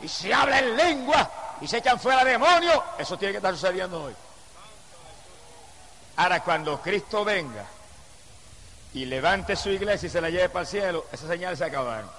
y 0.00 0.08
se 0.08 0.32
habla 0.32 0.60
en 0.60 0.74
lengua 0.78 1.30
y 1.60 1.68
se 1.68 1.76
echan 1.76 2.00
fuera 2.00 2.24
demonios, 2.24 2.80
eso 2.96 3.18
tiene 3.18 3.32
que 3.32 3.38
estar 3.38 3.52
sucediendo 3.54 4.02
hoy. 4.02 4.16
Ahora, 6.16 6.42
cuando 6.42 6.80
Cristo 6.80 7.24
venga 7.24 7.66
y 8.94 9.04
levante 9.04 9.54
su 9.56 9.68
iglesia 9.68 10.06
y 10.06 10.10
se 10.10 10.20
la 10.20 10.30
lleve 10.30 10.48
para 10.48 10.62
el 10.62 10.66
cielo, 10.66 11.04
esas 11.12 11.28
señales 11.28 11.58
se 11.58 11.64
acabaron. 11.64 12.10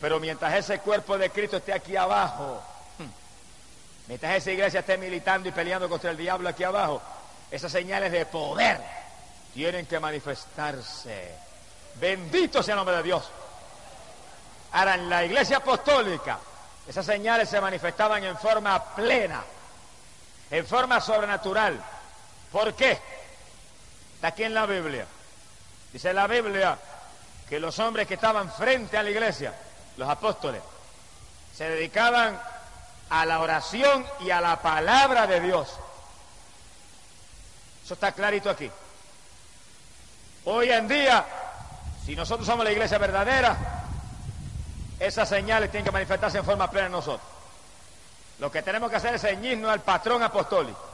Pero 0.00 0.20
mientras 0.20 0.54
ese 0.54 0.80
cuerpo 0.80 1.16
de 1.16 1.30
Cristo 1.30 1.56
esté 1.56 1.72
aquí 1.72 1.96
abajo, 1.96 2.62
hmm, 2.98 4.08
mientras 4.08 4.36
esa 4.36 4.50
iglesia 4.50 4.80
esté 4.80 4.98
militando 4.98 5.48
y 5.48 5.52
peleando 5.52 5.88
contra 5.88 6.10
el 6.10 6.16
diablo 6.16 6.48
aquí 6.48 6.64
abajo, 6.64 7.00
esas 7.50 7.72
señales 7.72 8.12
de 8.12 8.26
poder 8.26 8.80
tienen 9.54 9.86
que 9.86 9.98
manifestarse. 9.98 11.34
Bendito 12.00 12.62
sea 12.62 12.74
el 12.74 12.78
nombre 12.78 12.96
de 12.96 13.02
Dios. 13.02 13.30
Ahora, 14.72 14.94
en 14.94 15.08
la 15.08 15.24
iglesia 15.24 15.58
apostólica, 15.58 16.38
esas 16.86 17.06
señales 17.06 17.48
se 17.48 17.60
manifestaban 17.60 18.24
en 18.24 18.36
forma 18.36 18.82
plena, 18.94 19.42
en 20.50 20.66
forma 20.66 21.00
sobrenatural. 21.00 21.82
¿Por 22.52 22.74
qué? 22.74 22.98
Está 24.14 24.28
aquí 24.28 24.44
en 24.44 24.54
la 24.54 24.66
Biblia. 24.66 25.06
Dice 25.92 26.12
la 26.12 26.26
Biblia 26.26 26.78
que 27.48 27.58
los 27.58 27.78
hombres 27.78 28.06
que 28.06 28.14
estaban 28.14 28.52
frente 28.52 28.96
a 28.98 29.02
la 29.02 29.10
iglesia, 29.10 29.54
los 29.96 30.08
apóstoles, 30.08 30.62
se 31.56 31.68
dedicaban 31.68 32.38
a 33.10 33.26
la 33.26 33.40
oración 33.40 34.06
y 34.20 34.30
a 34.30 34.40
la 34.40 34.60
palabra 34.60 35.26
de 35.26 35.40
Dios. 35.40 35.68
Eso 37.84 37.94
está 37.94 38.12
clarito 38.12 38.50
aquí. 38.50 38.70
Hoy 40.44 40.70
en 40.70 40.88
día, 40.88 41.24
si 42.04 42.14
nosotros 42.14 42.46
somos 42.46 42.64
la 42.64 42.72
iglesia 42.72 42.98
verdadera, 42.98 43.56
esas 45.00 45.28
señales 45.28 45.70
tienen 45.70 45.84
que 45.84 45.90
manifestarse 45.90 46.38
en 46.38 46.44
forma 46.44 46.70
plena 46.70 46.86
en 46.86 46.92
nosotros. 46.92 47.28
Lo 48.38 48.50
que 48.50 48.62
tenemos 48.62 48.90
que 48.90 48.96
hacer 48.96 49.14
es 49.14 49.22
ceñirnos 49.22 49.70
al 49.70 49.80
patrón 49.80 50.22
apostólico 50.22 50.91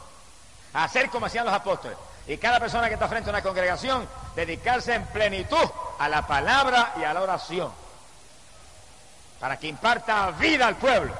hacer 0.74 1.10
como 1.10 1.26
hacían 1.26 1.44
los 1.44 1.54
apóstoles. 1.54 1.96
Y 2.26 2.36
cada 2.36 2.60
persona 2.60 2.88
que 2.88 2.94
está 2.94 3.08
frente 3.08 3.30
a 3.30 3.32
una 3.32 3.42
congregación, 3.42 4.06
dedicarse 4.36 4.94
en 4.94 5.06
plenitud 5.06 5.68
a 5.98 6.08
la 6.08 6.26
palabra 6.26 6.92
y 7.00 7.04
a 7.04 7.14
la 7.14 7.22
oración. 7.22 7.72
Para 9.40 9.58
que 9.58 9.68
imparta 9.68 10.30
vida 10.32 10.66
al 10.66 10.76
pueblo, 10.76 11.14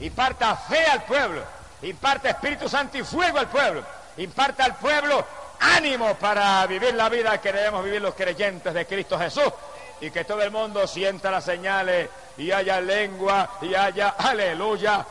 imparta 0.00 0.56
fe 0.56 0.84
al 0.86 1.04
pueblo, 1.04 1.42
imparta 1.82 2.30
Espíritu 2.30 2.68
Santo 2.68 2.98
y 2.98 3.04
fuego 3.04 3.38
al 3.38 3.48
pueblo, 3.48 3.82
imparta 4.18 4.64
al 4.64 4.74
pueblo 4.76 5.24
ánimo 5.60 6.14
para 6.16 6.66
vivir 6.66 6.94
la 6.94 7.08
vida 7.08 7.40
que 7.40 7.52
debemos 7.52 7.84
vivir 7.84 8.02
los 8.02 8.14
creyentes 8.14 8.74
de 8.74 8.86
Cristo 8.86 9.18
Jesús 9.18 9.52
y 10.00 10.10
que 10.10 10.24
todo 10.24 10.42
el 10.42 10.50
mundo 10.50 10.86
sienta 10.86 11.30
las 11.30 11.44
señales 11.44 12.08
y 12.38 12.50
haya 12.50 12.80
lengua 12.80 13.50
y 13.60 13.74
haya 13.74 14.10
aleluya 14.18 15.04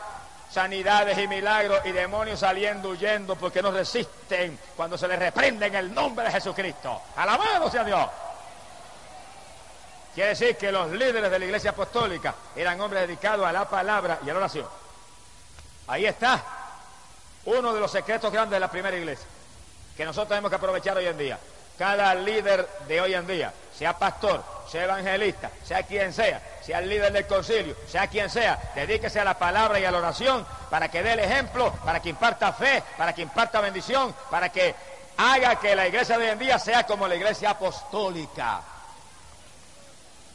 sanidades 0.50 1.18
y 1.18 1.28
milagros 1.28 1.80
y 1.86 1.92
demonios 1.92 2.40
saliendo 2.40 2.90
huyendo 2.90 3.36
porque 3.36 3.62
no 3.62 3.72
resisten 3.72 4.60
cuando 4.76 4.98
se 4.98 5.08
les 5.08 5.20
reprende 5.20 5.68
en 5.68 5.76
el 5.76 5.94
nombre 5.94 6.26
de 6.26 6.32
Jesucristo. 6.32 7.02
Alabado 7.16 7.70
sea 7.70 7.84
Dios. 7.84 8.08
Quiere 10.14 10.30
decir 10.30 10.58
que 10.58 10.72
los 10.72 10.92
líderes 10.92 11.30
de 11.30 11.40
la 11.40 11.46
iglesia 11.46 11.72
apostólica 11.72 12.34
eran 12.56 12.82
hombres 12.82 13.08
dedicados 13.08 13.46
a 13.46 13.52
la 13.52 13.70
palabra 13.70 14.20
y 14.26 14.30
a 14.30 14.34
la 14.34 14.40
oración. 14.40 14.68
Ahí 15.88 16.06
está 16.06 16.44
uno 17.46 17.74
de 17.74 17.80
los 17.80 17.92
secretos 17.92 18.32
grandes 18.32 18.58
de 18.58 18.60
la 18.60 18.70
primera 18.70 18.98
iglesia 18.98 19.28
que 20.00 20.06
nosotros 20.06 20.30
tenemos 20.30 20.50
que 20.50 20.56
aprovechar 20.56 20.96
hoy 20.96 21.08
en 21.08 21.18
día. 21.18 21.38
Cada 21.80 22.14
líder 22.14 22.68
de 22.90 23.00
hoy 23.00 23.14
en 23.14 23.26
día, 23.26 23.54
sea 23.74 23.98
pastor, 23.98 24.44
sea 24.70 24.84
evangelista, 24.84 25.50
sea 25.64 25.84
quien 25.84 26.12
sea, 26.12 26.42
sea 26.62 26.80
el 26.80 26.90
líder 26.90 27.14
del 27.14 27.26
concilio, 27.26 27.74
sea 27.88 28.08
quien 28.08 28.30
sea, 28.30 28.60
dedíquese 28.76 29.22
a 29.22 29.24
la 29.24 29.40
palabra 29.40 29.80
y 29.80 29.86
a 29.86 29.92
la 29.92 30.00
oración 30.00 30.46
para 30.70 30.90
que 30.90 31.02
dé 31.02 31.14
el 31.14 31.22
ejemplo, 31.22 31.72
para 31.86 32.02
que 32.02 32.10
imparta 32.10 32.52
fe, 32.52 32.84
para 32.98 33.16
que 33.16 33.22
imparta 33.22 33.62
bendición, 33.62 34.14
para 34.30 34.50
que 34.50 34.76
haga 35.16 35.56
que 35.56 35.74
la 35.74 35.88
iglesia 35.88 36.18
de 36.18 36.26
hoy 36.26 36.32
en 36.32 36.40
día 36.40 36.60
sea 36.60 36.86
como 36.86 37.08
la 37.08 37.16
iglesia 37.16 37.52
apostólica. 37.52 38.60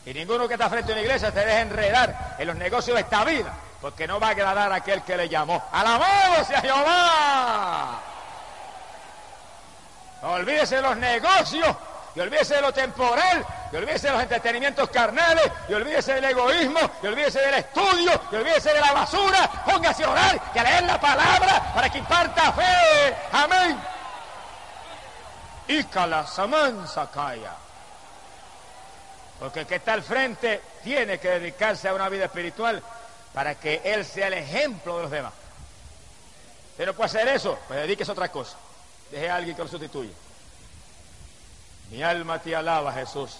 Y 0.07 0.15
ninguno 0.15 0.49
que 0.49 0.55
está 0.55 0.71
frente 0.71 0.93
a 0.93 0.95
una 0.95 1.03
iglesia 1.03 1.31
se 1.31 1.45
deje 1.45 1.61
enredar 1.61 2.37
en 2.39 2.47
los 2.47 2.57
negocios 2.57 2.95
de 2.95 3.03
esta 3.03 3.23
vida, 3.23 3.53
porque 3.83 4.07
no 4.07 4.19
va 4.19 4.29
a 4.29 4.31
agradar 4.31 4.73
a 4.73 4.77
aquel 4.77 5.03
que 5.03 5.15
le 5.15 5.29
llamó. 5.29 5.63
¡Alabado 5.73 6.43
sea 6.47 6.63
Jehová! 6.63 8.14
Olvídese 10.25 10.77
de 10.77 10.83
los 10.83 10.97
negocios 10.97 11.77
y 12.15 12.21
olvídese 12.21 12.55
de 12.55 12.63
lo 12.63 12.73
temporal, 12.73 13.45
y 13.73 13.77
olvídese 13.77 14.07
de 14.07 14.13
los 14.13 14.23
entretenimientos 14.23 14.89
carnales, 14.89 15.51
y 15.69 15.75
olvídese 15.75 16.15
del 16.15 16.25
egoísmo, 16.25 16.79
y 17.03 17.07
olvídese 17.09 17.41
del 17.41 17.55
estudio, 17.55 18.13
y 18.31 18.37
olvídese 18.37 18.73
de 18.73 18.81
la 18.81 18.93
basura, 18.93 19.51
póngase 19.67 20.05
a 20.05 20.11
orar 20.11 20.41
y 20.55 20.59
a 20.59 20.63
leer 20.63 20.85
la 20.85 21.01
palabra 21.01 21.73
para 21.75 21.91
que 21.91 21.99
imparta 21.99 22.53
fe. 22.53 23.17
Amén. 23.33 23.81
Y 25.67 25.83
samansa 25.83 27.11
calla. 27.11 27.53
Porque 29.41 29.61
el 29.61 29.67
que 29.67 29.77
está 29.77 29.95
al 29.95 30.03
frente 30.03 30.63
tiene 30.85 31.19
que 31.19 31.29
dedicarse 31.29 31.89
a 31.89 31.95
una 31.95 32.09
vida 32.09 32.27
espiritual 32.27 32.81
para 33.33 33.57
que 33.57 33.81
él 33.85 34.05
sea 34.05 34.29
el 34.29 34.35
ejemplo 34.35 34.97
de 34.99 35.03
los 35.03 35.11
demás. 35.11 35.33
Usted 36.71 36.87
no 36.87 36.95
puede 36.95 37.07
hacer 37.07 37.29
eso, 37.29 37.59
pues 37.67 37.81
dedíquese 37.81 38.13
a 38.13 38.13
otra 38.13 38.29
cosa. 38.31 38.57
Deje 39.11 39.31
a 39.31 39.37
alguien 39.37 39.57
que 39.57 39.63
lo 39.63 39.69
sustituya. 39.69 40.13
Mi 41.91 42.03
alma 42.03 42.39
te 42.41 42.55
alaba, 42.57 42.93
Jesús. 42.93 43.39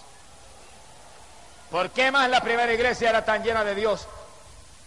¿Por 1.71 1.89
qué 1.89 2.11
más 2.11 2.29
la 2.29 2.41
primera 2.41 2.71
iglesia 2.73 3.09
era 3.09 3.25
tan 3.25 3.43
llena 3.43 3.63
de 3.63 3.75
Dios? 3.75 4.07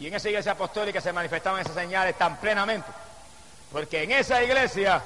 Y 0.00 0.06
en 0.06 0.14
esa 0.14 0.28
iglesia 0.28 0.52
apostólica 0.52 1.00
se 1.00 1.12
manifestaban 1.12 1.60
esas 1.60 1.74
señales 1.74 2.16
tan 2.16 2.38
plenamente. 2.38 2.88
Porque 3.72 4.04
en 4.04 4.12
esa 4.12 4.42
iglesia 4.42 5.02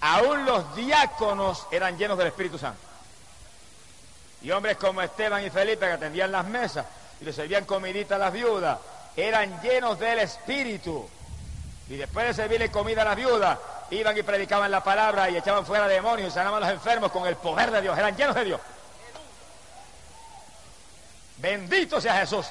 aún 0.00 0.44
los 0.46 0.74
diáconos 0.74 1.66
eran 1.70 1.98
llenos 1.98 2.16
del 2.16 2.28
Espíritu 2.28 2.58
Santo. 2.58 2.80
Y 4.42 4.50
hombres 4.50 4.76
como 4.76 5.02
Esteban 5.02 5.44
y 5.44 5.50
Felipe 5.50 5.86
que 5.86 5.92
atendían 5.92 6.32
las 6.32 6.44
mesas 6.46 6.86
y 7.20 7.24
le 7.24 7.32
servían 7.32 7.64
comidita 7.64 8.16
a 8.16 8.18
las 8.18 8.32
viudas, 8.32 8.78
eran 9.16 9.60
llenos 9.62 9.98
del 9.98 10.20
Espíritu. 10.20 11.08
Y 11.88 11.96
después 11.96 12.26
de 12.26 12.34
servirle 12.34 12.70
comida 12.70 13.02
a 13.02 13.06
las 13.06 13.16
viudas, 13.16 13.58
iban 13.90 14.16
y 14.16 14.22
predicaban 14.22 14.70
la 14.70 14.82
palabra 14.82 15.28
y 15.28 15.36
echaban 15.36 15.66
fuera 15.66 15.86
demonios 15.86 16.28
y 16.28 16.30
sanaban 16.32 16.62
a 16.62 16.66
los 16.66 16.74
enfermos 16.74 17.12
con 17.12 17.26
el 17.26 17.36
poder 17.36 17.70
de 17.70 17.82
Dios. 17.82 17.98
Eran 17.98 18.16
llenos 18.16 18.34
de 18.34 18.44
Dios. 18.44 18.60
Bendito 21.36 22.00
sea 22.00 22.18
Jesús. 22.18 22.46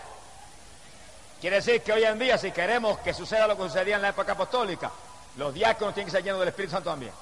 Quiere 1.39 1.55
decir 1.55 1.81
que 1.81 1.93
hoy 1.93 2.03
en 2.03 2.19
día, 2.19 2.37
si 2.37 2.51
queremos 2.51 2.99
que 2.99 3.13
suceda 3.13 3.47
lo 3.47 3.57
que 3.57 3.63
sucedía 3.63 3.95
en 3.95 4.03
la 4.03 4.09
época 4.09 4.33
apostólica, 4.33 4.91
los 5.37 5.53
diáconos 5.53 5.93
tienen 5.93 6.07
que 6.07 6.11
ser 6.11 6.23
llenos 6.23 6.39
del 6.39 6.49
Espíritu 6.49 6.73
Santo 6.73 6.89
también. 6.89 7.13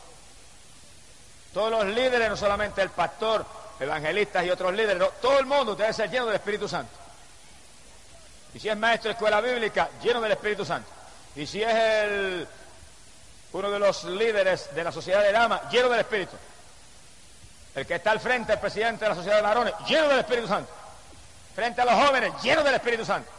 Todos 1.53 1.71
los 1.71 1.85
líderes, 1.85 2.29
no 2.29 2.35
solamente 2.35 2.81
el 2.81 2.89
pastor, 2.89 3.45
evangelistas 3.79 4.45
y 4.45 4.49
otros 4.49 4.73
líderes, 4.73 5.07
todo 5.21 5.39
el 5.39 5.45
mundo 5.45 5.75
debe 5.75 5.93
ser 5.93 6.09
lleno 6.09 6.25
del 6.25 6.35
Espíritu 6.35 6.67
Santo. 6.67 6.91
Y 8.53 8.59
si 8.59 8.67
es 8.67 8.77
maestro 8.77 9.09
de 9.09 9.13
escuela 9.13 9.39
bíblica, 9.39 9.89
lleno 10.01 10.19
del 10.19 10.31
Espíritu 10.33 10.65
Santo. 10.65 10.89
Y 11.39 11.47
si 11.47 11.63
es 11.63 11.73
el, 11.73 12.45
uno 13.53 13.71
de 13.71 13.79
los 13.79 14.03
líderes 14.03 14.75
de 14.75 14.83
la 14.83 14.91
sociedad 14.91 15.23
de 15.23 15.31
damas, 15.31 15.61
lleno 15.71 15.87
del 15.87 16.01
Espíritu. 16.01 16.35
El 17.73 17.87
que 17.87 17.95
está 17.95 18.11
al 18.11 18.19
frente, 18.19 18.51
el 18.51 18.59
presidente 18.59 19.05
de 19.05 19.09
la 19.09 19.15
sociedad 19.15 19.37
de 19.37 19.43
varones, 19.43 19.73
lleno 19.87 20.09
del 20.09 20.19
Espíritu 20.19 20.49
Santo. 20.49 20.69
Frente 21.55 21.79
a 21.79 21.85
los 21.85 21.93
jóvenes, 21.93 22.33
lleno 22.43 22.61
del 22.61 22.73
Espíritu 22.73 23.05
Santo. 23.05 23.31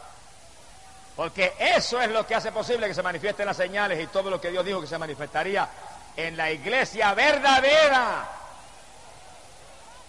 Porque 1.15 1.53
eso 1.59 2.01
es 2.01 2.09
lo 2.09 2.25
que 2.25 2.33
hace 2.33 2.51
posible 2.51 2.87
que 2.87 2.95
se 2.95 3.03
manifiesten 3.03 3.45
las 3.45 3.57
señales 3.57 4.01
y 4.01 4.07
todo 4.07 4.31
lo 4.31 4.41
que 4.41 4.49
Dios 4.49 4.65
dijo 4.65 4.81
que 4.81 4.87
se 4.87 4.97
manifestaría 4.97 5.69
en 6.17 6.35
la 6.35 6.49
iglesia 6.49 7.13
verdadera. 7.13 8.27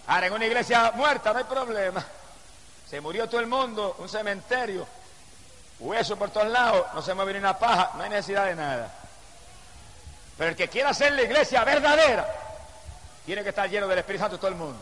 Ahora, 0.07 0.25
en 0.25 0.33
una 0.33 0.47
iglesia 0.47 0.93
muerta 0.95 1.31
no 1.31 1.37
hay 1.37 1.45
problema. 1.45 2.03
Se 2.89 2.99
murió 2.99 3.29
todo 3.29 3.39
el 3.39 3.45
mundo, 3.45 3.97
un 3.99 4.09
cementerio, 4.09 4.87
hueso 5.83 6.15
por 6.15 6.29
todos 6.31 6.47
lados, 6.47 6.85
no 6.93 7.01
se 7.01 7.13
mueve 7.13 7.33
ni 7.33 7.39
una 7.39 7.57
paja, 7.57 7.91
no 7.95 8.03
hay 8.03 8.09
necesidad 8.09 8.45
de 8.45 8.55
nada. 8.55 8.91
Pero 10.37 10.49
el 10.51 10.55
que 10.55 10.67
quiera 10.67 10.89
hacer 10.89 11.11
la 11.13 11.23
iglesia 11.23 11.63
verdadera, 11.63 12.25
tiene 13.25 13.43
que 13.43 13.49
estar 13.49 13.69
lleno 13.69 13.87
del 13.87 13.99
Espíritu 13.99 14.23
Santo 14.23 14.37
todo 14.37 14.49
el 14.49 14.55
mundo. 14.55 14.79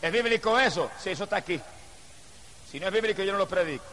¿Es 0.00 0.12
bíblico 0.12 0.58
eso? 0.58 0.90
Sí, 1.00 1.10
eso 1.10 1.24
está 1.24 1.36
aquí. 1.36 1.60
Si 2.70 2.80
no 2.80 2.86
es 2.86 2.92
bíblico, 2.92 3.22
yo 3.22 3.32
no 3.32 3.38
lo 3.38 3.48
predico. 3.48 3.84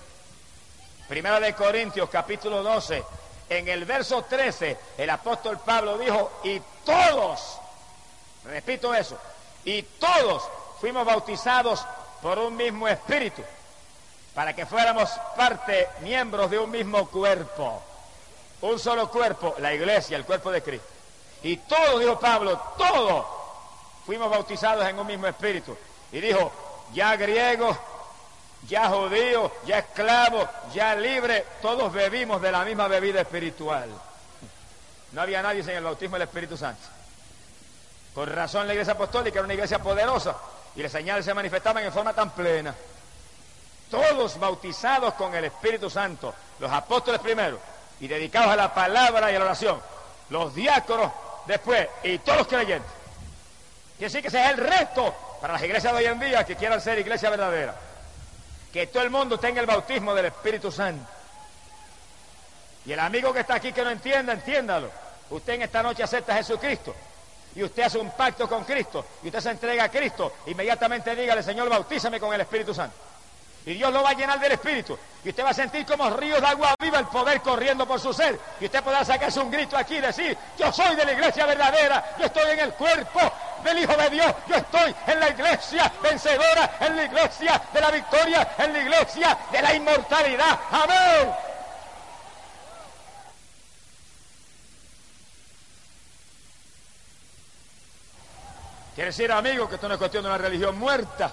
Primera 1.08 1.40
de 1.40 1.54
Corintios, 1.54 2.10
capítulo 2.10 2.64
12, 2.64 3.04
en 3.50 3.68
el 3.68 3.86
verso 3.86 4.24
13, 4.24 4.78
el 4.98 5.10
apóstol 5.10 5.60
Pablo 5.60 5.98
dijo, 5.98 6.40
y 6.44 6.62
todos, 6.86 7.60
repito 8.46 8.94
eso, 8.94 9.20
y 9.66 9.84
todos 9.84 10.44
fuimos 10.80 11.06
bautizados 11.06 11.86
por 12.22 12.40
un 12.40 12.56
mismo 12.56 12.88
espíritu, 12.88 13.44
para 14.34 14.56
que 14.56 14.66
fuéramos 14.66 15.10
parte, 15.36 15.90
miembros 16.02 16.50
de 16.50 16.60
un 16.60 16.72
mismo 16.72 17.08
cuerpo. 17.10 17.82
Un 18.62 18.80
solo 18.80 19.10
cuerpo, 19.10 19.56
la 19.60 19.74
iglesia, 19.74 20.18
el 20.18 20.26
cuerpo 20.26 20.52
de 20.52 20.62
Cristo. 20.62 20.88
Y 21.44 21.58
todos, 21.58 22.00
dijo 22.00 22.20
Pablo, 22.20 22.60
todos 22.78 23.26
fuimos 24.06 24.30
bautizados 24.30 24.88
en 24.88 25.00
un 25.00 25.08
mismo 25.08 25.28
espíritu. 25.28 25.76
Y 26.12 26.20
dijo, 26.20 26.52
ya 26.94 27.16
griego, 27.16 27.76
ya 28.68 28.90
judío, 28.90 29.52
ya 29.66 29.80
esclavo, 29.80 30.48
ya 30.74 30.96
libre, 30.96 31.46
todos 31.62 31.92
bebimos 31.92 32.42
de 32.42 32.52
la 32.52 32.64
misma 32.64 32.88
bebida 32.88 33.22
espiritual. 33.22 33.90
No 35.12 35.22
había 35.22 35.42
nadie 35.42 35.64
sin 35.64 35.74
el 35.74 35.84
bautismo 35.84 36.16
del 36.16 36.28
Espíritu 36.28 36.56
Santo. 36.56 36.82
Por 38.14 38.30
razón 38.30 38.68
la 38.68 38.74
iglesia 38.74 38.94
apostólica 38.94 39.40
era 39.40 39.46
una 39.46 39.54
iglesia 39.54 39.80
poderosa 39.80 40.36
y 40.76 40.84
las 40.84 40.92
señales 40.92 41.26
se 41.26 41.34
manifestaban 41.34 41.84
en 41.84 41.92
forma 41.92 42.14
tan 42.14 42.30
plena. 42.32 42.76
Todos 43.92 44.40
bautizados 44.40 45.14
con 45.16 45.36
el 45.36 45.46
Espíritu 45.46 45.90
Santo, 45.90 46.34
los 46.60 46.72
apóstoles 46.72 47.20
primero 47.20 47.60
y 48.00 48.08
dedicados 48.08 48.50
a 48.50 48.56
la 48.56 48.74
palabra 48.74 49.32
y 49.32 49.36
a 49.36 49.40
la 49.40 49.46
oración, 49.46 49.80
los 50.30 50.56
diáconos 50.56 51.12
después 51.46 51.88
y 52.04 52.18
todos 52.20 52.40
los 52.40 52.48
creyentes. 52.48 52.90
Quiere 53.98 54.12
decir 54.12 54.22
que 54.22 54.30
ese 54.30 54.44
es 54.44 54.52
el 54.52 54.58
resto 54.58 55.14
para 55.40 55.54
las 55.54 55.62
iglesias 55.62 55.94
de 55.94 56.00
hoy 56.00 56.06
en 56.06 56.20
día 56.20 56.44
que 56.46 56.56
quieran 56.56 56.82
ser 56.82 56.98
iglesia 56.98 57.30
verdadera 57.30 57.76
que 58.72 58.88
todo 58.88 59.04
el 59.04 59.10
mundo 59.10 59.38
tenga 59.38 59.60
el 59.60 59.68
bautismo 59.68 60.16
del 60.16 60.28
Espíritu 60.28 60.72
Santo. 60.72 61.06
Y 62.86 62.94
el 62.94 63.00
amigo 63.00 63.34
que 63.34 63.42
está 63.42 63.56
aquí 63.56 63.74
que 63.74 63.84
no 63.84 63.92
entienda, 63.92 64.34
entiéndalo. 64.34 64.90
Usted 65.30 65.54
en 65.54 65.64
esta 65.64 65.84
noche 65.84 66.04
acepta 66.04 66.34
a 66.34 66.38
Jesucristo 66.38 66.96
y 67.54 67.64
usted 67.64 67.84
hace 67.84 67.98
un 67.98 68.12
pacto 68.12 68.48
con 68.48 68.64
Cristo 68.64 69.06
y 69.24 69.28
usted 69.28 69.40
se 69.40 69.52
entrega 69.52 69.84
a 69.84 69.90
Cristo, 69.90 70.34
inmediatamente 70.48 71.16
dígale, 71.16 71.44
Señor, 71.44 71.70
bautízame 71.70 72.20
con 72.20 72.34
el 72.34 72.42
Espíritu 72.42 72.74
Santo. 72.74 73.11
Y 73.66 73.76
Dios 73.76 73.94
lo 73.94 74.02
va 74.02 74.10
a 74.10 74.14
llenar 74.14 74.40
del 74.40 74.54
Espíritu. 74.54 74.98
Y 75.24 75.30
usted 75.30 75.46
va 75.46 75.52
a 75.52 75.54
sentir 75.54 75.86
como 75.86 76.10
ríos 76.10 76.42
de 76.42 76.48
agua 76.48 76.74
viva 76.80 76.98
el 76.98 77.06
poder 77.06 77.42
corriendo 77.42 77.88
por 77.88 78.00
su 78.00 78.12
ser. 78.12 78.40
Y 78.60 78.66
usted 78.66 78.84
podrá 78.84 79.06
sacarse 79.06 79.40
un 79.40 79.52
grito 79.52 79.78
aquí 79.78 79.98
y 79.98 80.02
decir, 80.02 80.36
yo 80.58 80.72
soy 80.74 80.96
de 80.96 81.06
la 81.06 81.12
iglesia 81.14 81.46
verdadera, 81.46 82.16
yo 82.18 82.26
estoy 82.26 82.52
en 82.52 82.60
el 82.60 82.74
cuerpo 82.74 83.20
del 83.64 83.78
Hijo 83.78 83.96
de 83.96 84.10
Dios, 84.10 84.34
yo 84.48 84.56
estoy 84.56 84.96
en 85.06 85.20
la 85.20 85.30
iglesia 85.30 85.92
vencedora, 86.02 86.78
en 86.80 86.96
la 86.96 87.04
iglesia 87.04 87.62
de 87.72 87.82
la 87.82 87.92
victoria, 87.92 88.52
en 88.58 88.74
la 88.74 88.80
iglesia 88.80 89.38
de 89.52 89.62
la 89.62 89.76
inmortalidad. 89.76 90.60
Amén. 90.72 91.32
Quiere 98.96 99.12
decir, 99.12 99.32
amigo, 99.32 99.70
que 99.70 99.76
esto 99.76 99.88
no 99.88 99.94
es 99.94 100.00
cuestión 100.00 100.24
de 100.24 100.30
una 100.30 100.38
religión 100.38 100.78
muerta 100.78 101.32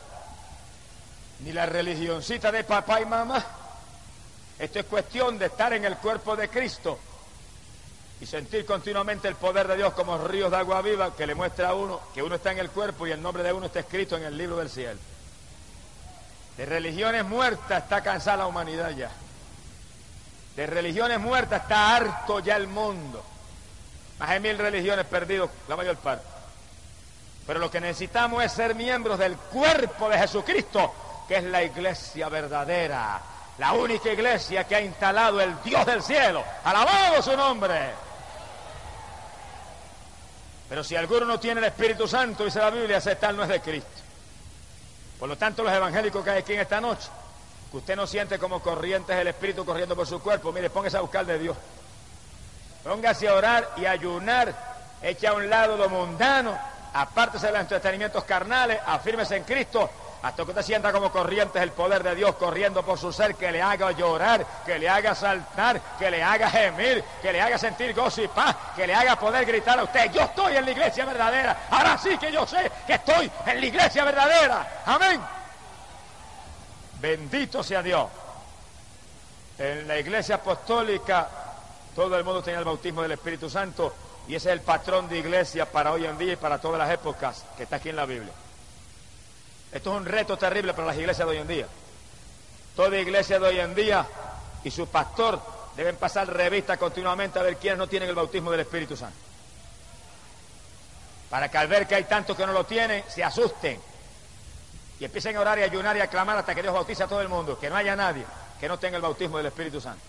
ni 1.41 1.53
la 1.53 1.67
religioncita 1.67 2.51
de 2.51 2.65
papá 2.65 3.01
y 3.01 3.07
mamá. 3.07 3.45
Esto 4.59 4.81
es 4.81 4.87
cuestión 4.87 5.39
de 5.39 5.47
estar 5.47 5.73
en 5.73 5.85
el 5.85 5.97
cuerpo 5.99 6.35
de 6.35 6.49
Cristo 6.49 6.99
y 8.21 8.27
sentir 8.27 8.67
continuamente 8.67 9.29
el 9.29 9.37
poder 9.37 9.69
de 9.69 9.77
Dios 9.77 9.93
como 9.93 10.19
ríos 10.19 10.51
de 10.51 10.57
agua 10.57 10.83
viva 10.83 11.15
que 11.15 11.27
le 11.27 11.37
muestra 11.37 11.69
a 11.69 11.75
uno 11.75 12.01
que 12.13 12.23
uno 12.23 12.35
está 12.35 12.51
en 12.51 12.59
el 12.59 12.71
cuerpo 12.71 13.07
y 13.07 13.13
el 13.13 13.23
nombre 13.23 13.45
de 13.45 13.53
uno 13.53 13.67
está 13.67 13.81
escrito 13.81 14.17
en 14.17 14.25
el 14.25 14.37
libro 14.37 14.57
del 14.57 14.69
cielo. 14.69 14.99
De 16.57 16.67
religiones 16.67 17.25
muertas 17.25 17.85
está 17.85 18.03
cansada 18.03 18.39
la 18.39 18.47
humanidad 18.49 18.91
ya. 18.91 19.11
De 20.57 20.67
religiones 20.67 21.21
muertas 21.21 21.63
está 21.63 21.95
harto 21.95 22.41
ya 22.41 22.57
el 22.57 22.67
mundo. 22.67 23.23
Más 24.19 24.31
de 24.31 24.41
mil 24.41 24.59
religiones 24.59 25.07
perdidas, 25.07 25.49
la 25.69 25.77
mayor 25.77 25.97
parte. 25.99 26.27
Pero 27.47 27.61
lo 27.61 27.71
que 27.71 27.81
necesitamos 27.81 28.43
es 28.43 28.51
ser 28.51 28.75
miembros 28.75 29.21
del 29.21 29.37
cuerpo 29.37 30.09
de 30.09 30.19
Jesucristo 30.19 30.93
que 31.29 31.37
es 31.37 31.45
la 31.45 31.63
iglesia 31.63 32.31
verdadera, 32.31 33.21
la 33.59 33.73
única 33.75 34.11
iglesia 34.11 34.65
que 34.65 34.75
ha 34.75 34.81
instalado 34.81 35.39
el 35.43 35.63
Dios 35.63 35.85
del 35.85 36.03
cielo. 36.03 36.43
Alabado 36.65 37.23
su 37.23 37.37
nombre. 37.37 37.91
Pero 40.71 40.83
si 40.83 40.97
alguno 40.97 41.27
no 41.27 41.39
tiene 41.39 41.61
el 41.61 41.67
Espíritu 41.67 42.09
Santo, 42.09 42.45
dice 42.45 42.59
la 42.59 42.71
Biblia, 42.71 42.97
ese 42.97 43.17
tal 43.17 43.37
no 43.37 43.43
es 43.43 43.49
de 43.51 43.61
Cristo. 43.61 43.91
Por 45.19 45.29
lo 45.29 45.37
tanto, 45.37 45.63
los 45.63 45.73
evangélicos 45.73 46.25
que 46.25 46.31
hay 46.31 46.39
aquí 46.39 46.55
en 46.55 46.61
esta 46.61 46.81
noche, 46.81 47.09
que 47.71 47.77
usted 47.77 47.97
no 47.97 48.07
siente 48.07 48.39
como 48.39 48.61
corrientes 48.61 49.15
el 49.15 49.29
Espíritu 49.29 49.67
corriendo 49.67 49.95
por 49.95 50.07
su 50.07 50.21
cuerpo, 50.21 50.51
mire, 50.53 50.71
póngase 50.71 50.97
a 50.97 51.01
buscar 51.01 51.27
de 51.27 51.39
Dios. 51.39 51.57
Póngase 52.85 53.29
a 53.29 53.35
orar 53.35 53.71
y 53.77 53.85
ayunar, 53.85 54.55
eche 55.03 55.27
a 55.27 55.35
un 55.35 55.51
lado 55.51 55.77
lo 55.77 55.91
mundano, 55.91 56.57
apártese 56.95 57.47
de 57.47 57.53
los 57.53 57.61
entretenimientos 57.61 58.25
carnales, 58.25 58.79
afírmese 58.87 59.37
en 59.37 59.45
Cristo 59.45 59.91
hasta 60.23 60.45
que 60.45 60.51
usted 60.51 60.63
sienta 60.63 60.93
como 60.93 61.13
corrientes 61.13 61.63
el 61.63 61.73
poder 61.73 62.03
de 62.03 62.15
Dios 62.15 62.35
corriendo 62.35 62.83
por 62.83 62.99
su 62.99 63.13
ser, 63.13 63.37
que 63.37 63.53
le 63.53 63.63
haga 63.63 63.93
llorar, 63.93 64.45
que 64.67 64.79
le 64.79 64.89
haga 64.89 65.15
saltar, 65.15 65.81
que 65.99 66.11
le 66.11 66.23
haga 66.23 66.51
gemir, 66.51 67.05
que 67.23 67.33
le 67.33 67.41
haga 67.41 67.59
sentir 67.59 67.95
gozo 67.95 68.23
y 68.23 68.29
paz, 68.29 68.57
que 68.75 68.87
le 68.87 68.95
haga 68.95 69.17
poder 69.17 69.45
gritar 69.47 69.79
a 69.79 69.85
usted, 69.85 70.11
yo 70.13 70.23
estoy 70.23 70.57
en 70.57 70.65
la 70.65 70.71
iglesia 70.71 71.05
verdadera, 71.05 71.67
ahora 71.71 71.97
sí 71.99 72.17
que 72.19 72.33
yo 72.33 72.47
sé 72.47 72.71
que 72.87 72.95
estoy 72.95 73.31
en 73.47 73.61
la 73.61 73.67
iglesia 73.67 74.05
verdadera. 74.05 74.83
Amén. 74.87 75.21
Bendito 77.01 77.63
sea 77.63 77.83
Dios. 77.83 78.09
En 79.59 79.87
la 79.87 79.99
iglesia 79.99 80.37
apostólica 80.37 81.29
todo 81.95 82.17
el 82.17 82.23
mundo 82.23 82.43
tenía 82.43 82.61
el 82.61 82.65
bautismo 82.65 83.03
del 83.03 83.13
Espíritu 83.13 83.51
Santo 83.51 83.93
y 84.29 84.35
ese 84.37 84.51
es 84.51 84.53
el 84.53 84.61
patrón 84.61 85.09
de 85.09 85.19
iglesia 85.19 85.67
para 85.67 85.93
hoy 85.93 86.07
en 86.07 86.17
día 86.17 86.35
y 86.35 86.37
para 86.37 86.61
todas 86.61 86.79
las 86.79 86.91
épocas 86.93 87.45
que 87.57 87.65
está 87.65 87.77
aquí 87.77 87.89
en 87.89 87.97
la 87.97 88.07
Biblia. 88.07 88.33
Esto 89.73 89.91
es 89.91 90.01
un 90.01 90.07
reto 90.07 90.37
terrible 90.37 90.73
para 90.75 90.89
las 90.89 90.97
iglesias 90.97 91.27
de 91.27 91.35
hoy 91.35 91.41
en 91.41 91.49
día. 91.49 91.67
Toda 92.75 92.97
iglesia 92.99 93.39
de 93.39 93.47
hoy 93.47 93.61
en 93.61 93.75
día 93.75 94.07
y 94.65 94.71
su 94.71 94.87
pastor 94.89 95.41
deben 95.77 95.97
pasar 95.97 96.29
revista 96.29 96.77
continuamente 96.77 97.39
a 97.39 97.43
ver 97.43 97.57
quiénes 97.57 97.79
no 97.79 97.87
tienen 97.87 98.09
el 98.09 98.15
bautismo 98.15 98.51
del 98.51 98.61
Espíritu 98.61 98.97
Santo. 98.97 99.17
Para 101.31 101.51
que 101.51 101.59
al 101.59 101.69
ver 101.69 101.87
que 101.87 101.95
hay 101.95 102.05
tantos 102.05 102.37
que 102.37 102.47
no 102.47 102.53
lo 102.53 102.65
tienen, 102.65 103.05
se 103.09 103.23
asusten 103.23 103.81
y 104.99 105.05
empiecen 105.05 105.37
a 105.37 105.41
orar 105.41 105.59
y 105.59 105.63
ayunar 105.63 105.97
y 105.97 106.01
a 106.01 106.09
clamar 106.09 106.39
hasta 106.39 106.55
que 106.55 106.63
Dios 106.63 106.75
bautice 106.75 107.03
a 107.03 107.07
todo 107.07 107.21
el 107.21 107.29
mundo, 107.29 107.59
que 107.59 107.69
no 107.69 107.77
haya 107.77 107.95
nadie 107.95 108.25
que 108.59 108.69
no 108.69 108.79
tenga 108.79 108.97
el 108.97 109.03
bautismo 109.03 109.37
del 109.37 109.47
Espíritu 109.47 109.81
Santo. 109.81 110.03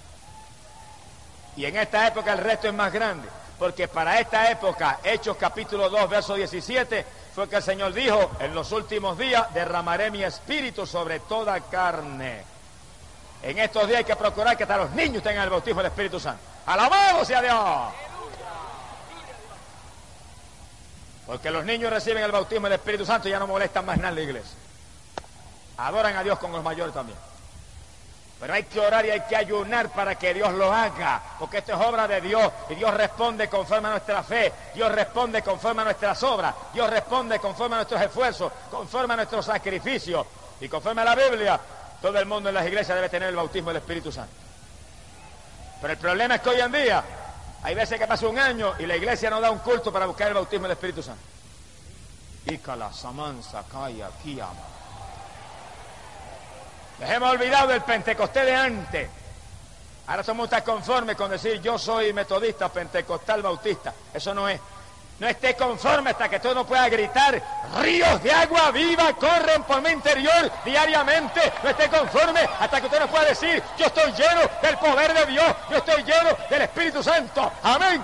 Y 1.55 1.65
en 1.65 1.75
esta 1.75 2.07
época 2.07 2.33
el 2.33 2.39
resto 2.39 2.67
es 2.67 2.73
más 2.73 2.91
grande, 2.91 3.27
porque 3.57 3.87
para 3.87 4.19
esta 4.19 4.49
época, 4.49 4.99
Hechos 5.03 5.37
capítulo 5.37 5.89
2, 5.89 6.09
verso 6.09 6.35
17, 6.35 7.05
que 7.47 7.57
el 7.57 7.63
Señor 7.63 7.93
dijo, 7.93 8.31
en 8.39 8.53
los 8.53 8.71
últimos 8.71 9.17
días 9.17 9.53
derramaré 9.53 10.11
mi 10.11 10.23
espíritu 10.23 10.85
sobre 10.85 11.19
toda 11.21 11.59
carne. 11.61 12.43
En 13.41 13.57
estos 13.57 13.87
días 13.87 13.99
hay 13.99 14.03
que 14.03 14.15
procurar 14.15 14.57
que 14.57 14.63
hasta 14.63 14.77
los 14.77 14.91
niños 14.91 15.23
tengan 15.23 15.43
el 15.43 15.49
bautismo 15.49 15.81
del 15.81 15.91
Espíritu 15.91 16.19
Santo. 16.19 16.41
Alabado 16.65 17.23
sea 17.23 17.41
Dios. 17.41 17.93
Porque 21.25 21.51
los 21.51 21.63
niños 21.63 21.93
reciben 21.93 22.23
el 22.23 22.31
bautismo 22.31 22.67
del 22.67 22.79
Espíritu 22.79 23.05
Santo 23.05 23.27
y 23.27 23.31
ya 23.31 23.39
no 23.39 23.47
molestan 23.47 23.85
más 23.85 23.97
nada 23.97 24.09
en 24.09 24.15
la 24.15 24.21
iglesia. 24.21 24.57
Adoran 25.77 26.15
a 26.15 26.23
Dios 26.23 26.37
con 26.39 26.51
los 26.51 26.63
mayores 26.63 26.93
también. 26.93 27.17
Pero 28.39 28.53
hay 28.53 28.63
que 28.63 28.79
orar 28.79 29.05
y 29.05 29.09
hay 29.09 29.21
que 29.21 29.35
ayunar 29.35 29.89
para 29.89 30.15
que 30.15 30.33
Dios 30.33 30.53
lo 30.53 30.71
haga, 30.71 31.21
porque 31.37 31.57
esto 31.57 31.73
es 31.73 31.85
obra 31.85 32.07
de 32.07 32.21
Dios 32.21 32.49
y 32.69 32.75
Dios 32.75 32.93
responde 32.93 33.49
conforme 33.49 33.89
a 33.89 33.91
nuestra 33.91 34.23
fe, 34.23 34.53
Dios 34.73 34.89
responde 34.93 35.41
conforme 35.41 35.81
a 35.81 35.85
nuestras 35.85 36.23
obras, 36.23 36.55
Dios 36.73 36.89
responde 36.89 37.37
conforme 37.39 37.75
a 37.75 37.79
nuestros 37.79 38.01
esfuerzos, 38.01 38.51
conforme 38.71 39.13
a 39.13 39.17
nuestros 39.17 39.45
sacrificios 39.45 40.25
y 40.61 40.69
conforme 40.69 41.01
a 41.01 41.05
la 41.05 41.15
Biblia. 41.15 41.59
Todo 42.01 42.17
el 42.17 42.25
mundo 42.25 42.47
en 42.47 42.55
las 42.55 42.65
iglesias 42.65 42.95
debe 42.95 43.09
tener 43.09 43.27
el 43.27 43.35
bautismo 43.35 43.71
del 43.71 43.81
Espíritu 43.81 44.09
Santo. 44.09 44.31
Pero 45.81 45.93
el 45.93 45.99
problema 45.99 46.35
es 46.35 46.41
que 46.41 46.49
hoy 46.49 46.61
en 46.61 46.71
día 46.71 47.03
hay 47.61 47.75
veces 47.75 47.99
que 47.99 48.07
pasa 48.07 48.25
un 48.25 48.39
año 48.39 48.73
y 48.79 48.85
la 48.85 48.95
iglesia 48.95 49.29
no 49.29 49.41
da 49.41 49.51
un 49.51 49.59
culto 49.59 49.91
para 49.91 50.05
buscar 50.05 50.29
el 50.29 50.35
bautismo 50.35 50.63
del 50.63 50.77
Espíritu 50.77 51.03
Santo. 51.03 51.21
Les 56.99 57.09
hemos 57.09 57.31
olvidado 57.31 57.67
del 57.67 57.81
Pentecostés 57.81 58.45
de 58.45 58.55
antes. 58.55 59.09
Ahora 60.07 60.23
somos 60.23 60.49
tan 60.49 60.63
conformes 60.63 61.15
con 61.15 61.29
decir 61.29 61.61
yo 61.61 61.77
soy 61.77 62.11
metodista, 62.13 62.67
pentecostal, 62.69 63.41
bautista. 63.43 63.93
Eso 64.13 64.33
no 64.33 64.49
es. 64.49 64.59
No 65.19 65.27
esté 65.27 65.55
conforme 65.55 66.11
hasta 66.11 66.29
que 66.29 66.39
tú 66.39 66.53
no 66.55 66.65
puedas 66.65 66.89
gritar, 66.89 67.41
ríos 67.81 68.23
de 68.23 68.31
agua 68.31 68.71
viva 68.71 69.13
corren 69.13 69.63
por 69.63 69.81
mi 69.81 69.89
interior 69.91 70.49
diariamente. 70.63 71.41
No 71.61 71.69
esté 71.69 71.89
conforme 71.89 72.39
hasta 72.59 72.79
que 72.79 72.87
usted 72.87 72.99
no 73.01 73.07
pueda 73.07 73.25
decir, 73.25 73.61
yo 73.77 73.85
estoy 73.85 74.11
lleno 74.13 74.41
del 74.61 74.77
poder 74.77 75.13
de 75.13 75.25
Dios, 75.25 75.55
yo 75.69 75.77
estoy 75.77 76.03
lleno 76.03 76.29
del 76.49 76.61
Espíritu 76.61 77.03
Santo. 77.03 77.51
Amén. 77.63 78.01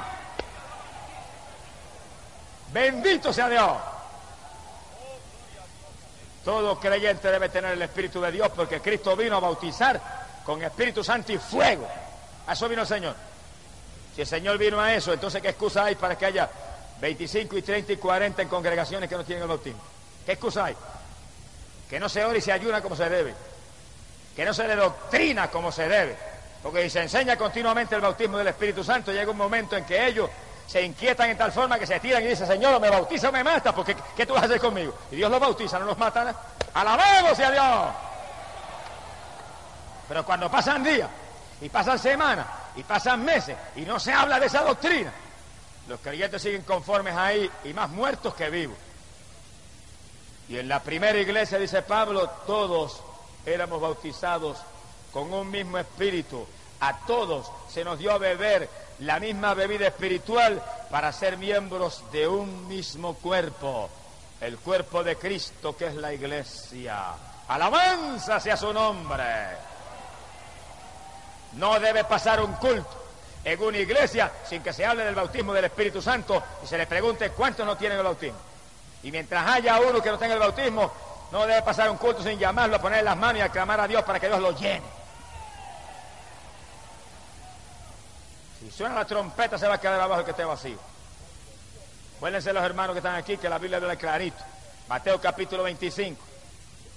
Bendito 2.72 3.32
sea 3.32 3.48
Dios. 3.48 3.95
Todo 6.46 6.80
creyente 6.80 7.32
debe 7.32 7.50
tener 7.50 7.74
el 7.74 7.82
Espíritu 7.82 8.22
de 8.22 8.32
Dios 8.32 8.52
porque 8.56 8.80
Cristo 8.80 9.16
vino 9.16 9.38
a 9.38 9.40
bautizar 9.40 10.00
con 10.46 10.62
Espíritu 10.62 11.04
Santo 11.04 11.34
y 11.34 11.40
fuego. 11.40 11.90
A 12.46 12.54
eso 12.54 12.70
vino 12.70 12.84
el 12.84 12.88
Señor. 12.88 13.16
Si 14.16 14.22
el 14.22 14.28
Señor 14.28 14.60
vino 14.60 14.80
a 14.80 14.94
eso, 14.94 15.12
entonces 15.12 15.42
¿qué 15.42 15.50
excusa 15.50 15.86
hay 15.86 15.96
para 15.96 16.16
que 16.16 16.28
haya 16.28 16.48
25 17.02 17.58
y 17.58 17.62
30 17.64 17.94
y 17.94 17.98
40 17.98 18.44
en 18.44 18.48
congregaciones 18.48 19.10
que 19.10 19.18
no 19.18 19.26
tienen 19.26 19.42
el 19.42 19.50
bautismo? 19.50 19.82
¿Qué 20.24 20.34
excusa 20.34 20.66
hay? 20.66 20.76
Que 21.90 22.00
no 22.00 22.08
se 22.08 22.24
ore 22.24 22.38
y 22.38 22.42
se 22.42 22.52
ayuna 22.52 22.80
como 22.80 22.96
se 22.96 23.10
debe. 23.10 23.34
Que 24.36 24.46
no 24.46 24.54
se 24.54 24.68
le 24.68 24.76
doctrina 24.76 25.50
como 25.50 25.72
se 25.72 25.90
debe. 25.90 26.16
Porque 26.62 26.84
si 26.84 26.92
se 26.92 27.02
enseña 27.02 27.38
continuamente 27.38 27.96
el 27.96 28.02
bautismo 28.02 28.38
del 28.38 28.48
Espíritu 28.48 28.84
Santo, 28.84 29.12
llega 29.12 29.32
un 29.32 29.38
momento 29.38 29.76
en 29.76 29.84
que 29.84 30.06
ellos 30.06 30.30
se 30.68 30.82
inquietan 30.82 31.30
en 31.30 31.38
tal 31.38 31.52
forma 31.52 31.78
que 31.78 31.88
se 31.88 32.00
tiran 32.00 32.24
y 32.24 32.28
dicen, 32.28 32.48
Señor, 32.48 32.80
me 32.80 32.90
bautiza 32.90 33.30
o 33.30 33.32
me 33.32 33.44
mata, 33.44 33.74
porque 33.74 33.96
¿qué 34.16 34.26
tú 34.26 34.34
vas 34.34 34.44
a 34.44 34.46
hacer 34.46 34.60
conmigo? 34.60 34.94
Y 35.12 35.18
Dios 35.18 35.30
los 35.30 35.40
bautiza, 35.40 35.80
no 35.80 35.86
los 35.86 35.98
mata. 35.98 36.36
Alabemos 36.74 37.40
a 37.40 37.52
Dios. 37.52 37.96
Pero 40.08 40.26
cuando 40.26 40.50
pasan 40.50 40.84
días, 40.84 41.10
y 41.62 41.70
pasan 41.70 42.00
semanas, 42.00 42.46
y 42.76 42.84
pasan 42.84 43.24
meses, 43.24 43.56
y 43.76 43.82
no 43.82 44.00
se 44.00 44.12
habla 44.12 44.40
de 44.40 44.48
esa 44.48 44.62
doctrina, 44.64 45.12
los 45.88 46.00
creyentes 46.00 46.42
siguen 46.42 46.64
conformes 46.64 47.16
ahí 47.16 47.50
y 47.64 47.74
más 47.74 47.90
muertos 47.90 48.34
que 48.34 48.50
vivos. 48.50 48.78
Y 50.48 50.58
en 50.58 50.68
la 50.68 50.82
primera 50.82 51.18
iglesia, 51.18 51.58
dice 51.58 51.82
Pablo, 51.82 52.30
todos 52.46 53.02
éramos 53.46 53.82
bautizados 53.82 54.58
con 55.12 55.34
un 55.34 55.50
mismo 55.50 55.78
espíritu. 55.78 56.46
A 56.86 56.98
todos 57.08 57.52
se 57.68 57.84
nos 57.84 57.98
dio 57.98 58.12
a 58.12 58.20
beber 58.20 58.70
la 59.00 59.20
misma 59.20 59.56
bebida 59.56 59.88
espiritual 59.88 60.62
para 60.92 61.12
ser 61.12 61.36
miembros 61.36 62.04
de 62.12 62.28
un 62.28 62.68
mismo 62.68 63.16
cuerpo, 63.16 63.90
el 64.40 64.60
cuerpo 64.60 65.04
de 65.04 65.16
Cristo 65.16 65.76
que 65.76 65.88
es 65.88 65.96
la 65.96 66.14
iglesia. 66.14 67.06
Alabanza 67.48 68.40
sea 68.40 68.56
su 68.56 68.72
nombre. 68.72 69.26
No 71.54 71.80
debe 71.80 72.04
pasar 72.04 72.40
un 72.40 72.54
culto 72.54 73.04
en 73.44 73.64
una 73.64 73.80
iglesia 73.80 74.32
sin 74.48 74.62
que 74.62 74.72
se 74.72 74.86
hable 74.86 75.06
del 75.06 75.16
bautismo 75.16 75.54
del 75.54 75.66
Espíritu 75.66 76.04
Santo 76.04 76.44
y 76.64 76.68
se 76.68 76.78
le 76.78 76.86
pregunte 76.86 77.32
cuántos 77.32 77.66
no 77.66 77.76
tienen 77.76 77.98
el 77.98 78.04
bautismo. 78.04 78.38
Y 79.02 79.10
mientras 79.10 79.44
haya 79.50 79.80
uno 79.80 80.04
que 80.04 80.12
no 80.12 80.20
tenga 80.20 80.36
el 80.36 80.40
bautismo, 80.40 80.92
no 81.32 81.48
debe 81.48 81.64
pasar 81.64 81.90
un 81.90 81.98
culto 81.98 82.22
sin 82.22 82.38
llamarlo, 82.38 82.80
poner 82.80 83.04
las 83.04 83.18
manos 83.18 83.40
y 83.40 83.42
aclamar 83.42 83.80
a 83.80 83.88
Dios 83.88 84.04
para 84.04 84.20
que 84.20 84.28
Dios 84.28 84.40
lo 84.40 84.52
llene. 84.52 85.05
Si 88.66 88.72
suena 88.72 88.96
la 88.96 89.06
trompeta 89.06 89.60
se 89.60 89.68
va 89.68 89.76
a 89.76 89.80
quedar 89.80 90.02
abajo 90.02 90.22
el 90.22 90.26
que 90.26 90.32
esté 90.32 90.44
vacío. 90.44 90.80
Acuérdense 92.18 92.52
los 92.52 92.64
hermanos 92.64 92.96
que 92.96 93.00
están 93.00 93.14
aquí 93.14 93.38
que 93.38 93.48
la 93.48 93.60
Biblia 93.60 93.78
habla 93.78 93.96
clarito. 93.96 94.38
Mateo 94.88 95.22
capítulo 95.22 95.62
25, 95.62 96.20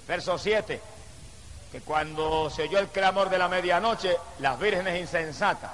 verso 0.07 0.35
7, 0.35 0.81
que 1.71 1.81
cuando 1.81 2.49
se 2.49 2.63
oyó 2.63 2.79
el 2.79 2.87
clamor 2.87 3.29
de 3.29 3.37
la 3.37 3.47
medianoche, 3.47 4.17
las 4.39 4.59
vírgenes 4.59 4.99
insensatas, 4.99 5.69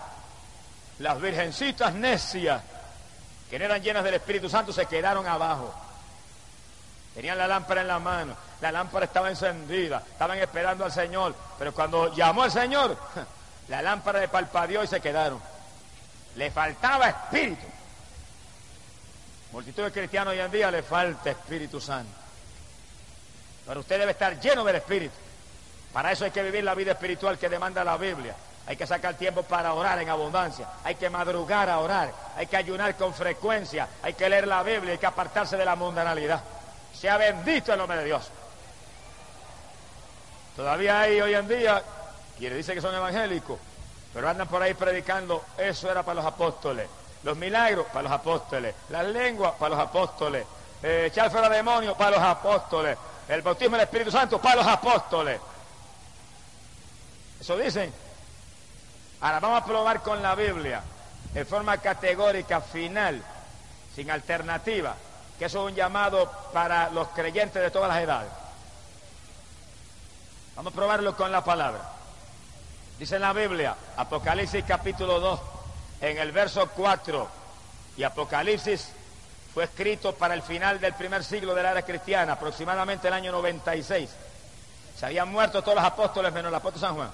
las 0.99 1.21
virgencitas 1.21 1.93
necias, 1.93 2.61
que 3.49 3.57
no 3.57 3.63
eran 3.63 3.81
llenas 3.81 4.03
del 4.03 4.15
Espíritu 4.15 4.49
Santo, 4.49 4.73
se 4.73 4.87
quedaron 4.87 5.25
abajo. 5.25 5.73
Tenían 7.13 7.37
la 7.37 7.47
lámpara 7.47 7.81
en 7.81 7.87
la 7.87 7.99
mano, 7.99 8.35
la 8.59 8.69
lámpara 8.69 9.05
estaba 9.05 9.29
encendida, 9.29 10.03
estaban 10.11 10.39
esperando 10.39 10.83
al 10.83 10.91
Señor, 10.91 11.33
pero 11.57 11.73
cuando 11.73 12.13
llamó 12.13 12.43
al 12.43 12.51
Señor, 12.51 12.97
la 13.69 13.81
lámpara 13.81 14.19
de 14.19 14.27
palpadeó 14.27 14.83
y 14.83 14.87
se 14.87 14.99
quedaron. 14.99 15.54
Le 16.35 16.51
faltaba 16.51 17.09
espíritu. 17.09 17.65
Multitud 19.51 19.83
de 19.83 19.91
cristianos 19.91 20.33
hoy 20.33 20.39
en 20.39 20.51
día 20.51 20.69
le 20.69 20.83
falta 20.83 21.29
Espíritu 21.29 21.79
Santo. 21.79 22.11
Pero 23.65 23.79
usted 23.79 23.99
debe 23.99 24.11
estar 24.11 24.37
lleno 24.39 24.65
del 24.65 24.75
Espíritu. 24.75 25.15
Para 25.93 26.11
eso 26.11 26.25
hay 26.25 26.31
que 26.31 26.43
vivir 26.43 26.61
la 26.63 26.75
vida 26.75 26.91
espiritual 26.91 27.37
que 27.37 27.47
demanda 27.47 27.81
la 27.83 27.95
Biblia. 27.95 28.35
Hay 28.67 28.75
que 28.75 28.85
sacar 28.85 29.13
tiempo 29.13 29.43
para 29.43 29.73
orar 29.73 30.01
en 30.01 30.09
abundancia. 30.09 30.67
Hay 30.83 30.95
que 30.95 31.09
madrugar 31.09 31.69
a 31.69 31.79
orar. 31.79 32.11
Hay 32.35 32.47
que 32.47 32.57
ayunar 32.57 32.95
con 32.97 33.13
frecuencia. 33.13 33.87
Hay 34.03 34.13
que 34.13 34.27
leer 34.27 34.45
la 34.45 34.61
Biblia. 34.61 34.91
Hay 34.91 34.97
que 34.97 35.05
apartarse 35.05 35.55
de 35.55 35.63
la 35.63 35.77
mundanalidad. 35.77 36.43
Sea 36.93 37.15
bendito 37.15 37.71
el 37.71 37.77
nombre 37.77 37.99
de 37.99 38.05
Dios. 38.05 38.29
Todavía 40.57 40.99
hay 40.99 41.21
hoy 41.21 41.33
en 41.33 41.47
día 41.47 41.81
quienes 42.37 42.57
dicen 42.57 42.75
que 42.75 42.81
son 42.81 42.93
evangélicos 42.93 43.57
pero 44.15 44.29
andan 44.29 44.47
por 44.47 44.63
ahí 44.63 44.73
predicando, 44.73 45.43
eso 45.57 45.91
era 45.91 46.01
para 46.01 46.15
los 46.15 46.25
apóstoles. 46.25 46.87
Los 47.23 47.35
milagros 47.35 47.85
para 47.87 48.03
los 48.03 48.11
apóstoles. 48.13 48.73
Las 48.87 49.05
lenguas 49.07 49.55
para 49.59 49.75
los 49.75 49.85
apóstoles. 49.85 50.45
Eh, 50.81 51.07
echar 51.07 51.29
fuera 51.29 51.49
demonios 51.49 51.97
para 51.97 52.11
los 52.11 52.21
apóstoles. 52.21 52.97
El 53.27 53.41
bautismo 53.41 53.75
del 53.75 53.83
Espíritu 53.83 54.11
Santo 54.11 54.39
para 54.39 54.55
los 54.55 54.67
apóstoles. 54.67 55.41
Eso 57.41 57.57
dicen. 57.57 57.93
Ahora 59.19 59.41
vamos 59.41 59.61
a 59.61 59.65
probar 59.65 60.01
con 60.01 60.23
la 60.23 60.33
Biblia, 60.33 60.81
de 61.33 61.43
forma 61.43 61.77
categórica, 61.79 62.61
final, 62.61 63.21
sin 63.93 64.09
alternativa, 64.09 64.95
que 65.37 65.45
eso 65.45 65.65
es 65.65 65.71
un 65.71 65.75
llamado 65.75 66.31
para 66.53 66.89
los 66.91 67.09
creyentes 67.09 67.61
de 67.61 67.69
todas 67.69 67.89
las 67.89 68.01
edades. 68.01 68.31
Vamos 70.55 70.71
a 70.71 70.75
probarlo 70.75 71.17
con 71.17 71.33
la 71.33 71.43
palabra. 71.43 71.94
Dice 72.97 73.15
en 73.15 73.23
la 73.23 73.33
Biblia, 73.33 73.75
Apocalipsis 73.97 74.63
capítulo 74.65 75.19
2, 75.19 75.39
en 75.99 76.17
el 76.17 76.31
verso 76.31 76.69
4, 76.73 77.27
y 77.97 78.03
Apocalipsis 78.03 78.89
fue 79.53 79.65
escrito 79.65 80.15
para 80.15 80.33
el 80.33 80.41
final 80.41 80.79
del 80.79 80.93
primer 80.93 81.21
siglo 81.23 81.53
de 81.53 81.63
la 81.63 81.71
era 81.71 81.81
cristiana, 81.81 82.33
aproximadamente 82.33 83.09
el 83.09 83.13
año 83.13 83.33
96. 83.33 84.09
Se 84.97 85.05
habían 85.05 85.29
muerto 85.29 85.61
todos 85.61 85.75
los 85.75 85.83
apóstoles 85.83 86.31
menos 86.31 86.49
el 86.49 86.55
apóstol 86.55 86.81
San 86.81 86.95
Juan. 86.95 87.09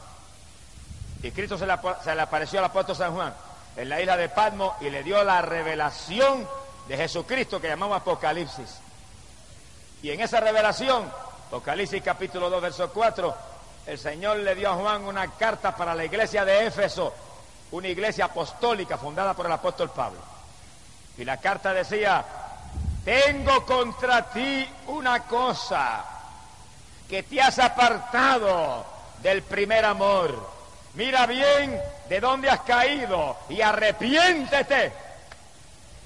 Y 1.23 1.31
Cristo 1.31 1.57
se 1.57 1.65
le, 1.65 1.73
apareció 2.21 2.59
al 2.59 2.65
apóstol 2.65 2.95
San 2.95 3.13
Juan 3.13 3.33
en 3.75 3.89
la 3.89 3.99
isla 4.01 4.17
de 4.17 4.29
Patmos 4.29 4.73
y 4.81 4.89
le 4.91 5.01
dio 5.01 5.23
la 5.23 5.41
revelación 5.41 6.47
de 6.87 6.97
Jesucristo 6.97 7.59
que 7.59 7.69
llamamos 7.69 7.97
Apocalipsis. 7.97 8.77
Y 10.03 10.11
en 10.11 10.19
esa 10.19 10.39
revelación, 10.39 11.11
Apocalipsis 11.47 12.03
capítulo 12.03 12.51
2, 12.51 12.61
verso 12.61 12.91
4, 12.91 13.50
el 13.85 13.97
Señor 13.97 14.37
le 14.37 14.55
dio 14.55 14.69
a 14.69 14.75
Juan 14.75 15.03
una 15.03 15.27
carta 15.31 15.75
para 15.75 15.95
la 15.95 16.05
iglesia 16.05 16.45
de 16.45 16.67
Éfeso 16.67 17.13
una 17.71 17.87
iglesia 17.87 18.25
apostólica 18.25 18.97
fundada 18.97 19.33
por 19.33 19.45
el 19.45 19.51
apóstol 19.51 19.89
Pablo. 19.91 20.19
Y 21.17 21.25
la 21.25 21.37
carta 21.37 21.73
decía, 21.73 22.23
tengo 23.03 23.65
contra 23.65 24.29
ti 24.29 24.67
una 24.87 25.23
cosa, 25.23 26.05
que 27.09 27.23
te 27.23 27.41
has 27.41 27.59
apartado 27.59 28.85
del 29.21 29.41
primer 29.43 29.85
amor. 29.85 30.49
Mira 30.93 31.25
bien 31.25 31.81
de 32.09 32.19
dónde 32.19 32.49
has 32.49 32.61
caído 32.61 33.37
y 33.49 33.61
arrepiéntete 33.61 34.91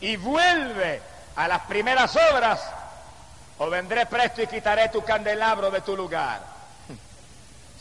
y 0.01 0.15
vuelve 0.17 1.01
a 1.35 1.47
las 1.47 1.61
primeras 1.61 2.15
obras 2.31 2.61
o 3.57 3.69
vendré 3.69 4.05
presto 4.05 4.43
y 4.43 4.47
quitaré 4.47 4.89
tu 4.89 5.03
candelabro 5.03 5.71
de 5.71 5.81
tu 5.81 5.95
lugar. 5.95 6.54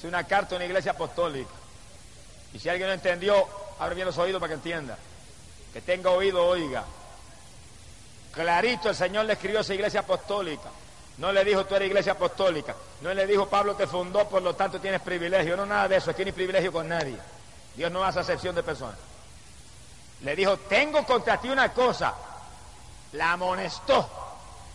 Una 0.04 0.24
carta 0.24 0.50
de 0.50 0.56
una 0.56 0.64
iglesia 0.66 0.92
apostólica. 0.92 1.50
Y 2.52 2.58
si 2.58 2.68
alguien 2.68 2.88
no 2.88 2.94
entendió, 2.94 3.46
abre 3.78 3.94
bien 3.94 4.06
los 4.06 4.18
oídos 4.18 4.38
para 4.38 4.50
que 4.50 4.54
entienda. 4.54 4.98
Que 5.72 5.80
tenga 5.80 6.10
oído, 6.10 6.44
oiga. 6.46 6.84
Clarito 8.32 8.90
el 8.90 8.94
Señor 8.94 9.24
le 9.24 9.32
escribió 9.32 9.58
a 9.58 9.62
esa 9.62 9.74
iglesia 9.74 10.00
apostólica. 10.00 10.68
No 11.18 11.32
le 11.32 11.44
dijo 11.44 11.64
tú 11.64 11.74
eres 11.74 11.88
iglesia 11.88 12.12
apostólica. 12.12 12.74
No 13.00 13.14
le 13.14 13.26
dijo 13.26 13.48
Pablo 13.48 13.76
te 13.76 13.86
fundó, 13.86 14.28
por 14.28 14.42
lo 14.42 14.54
tanto 14.54 14.80
tienes 14.80 15.00
privilegio. 15.00 15.56
No, 15.56 15.64
nada 15.64 15.88
de 15.88 15.96
eso. 15.96 16.10
Aquí 16.10 16.24
ni 16.24 16.32
privilegio 16.32 16.72
con 16.72 16.88
nadie. 16.88 17.16
Dios 17.74 17.90
no 17.90 18.04
hace 18.04 18.20
acepción 18.20 18.54
de 18.54 18.62
personas. 18.62 18.98
Le 20.20 20.36
dijo, 20.36 20.56
tengo 20.58 21.04
contra 21.04 21.40
ti 21.40 21.48
una 21.48 21.72
cosa. 21.72 22.14
La 23.12 23.32
amonestó. 23.32 24.08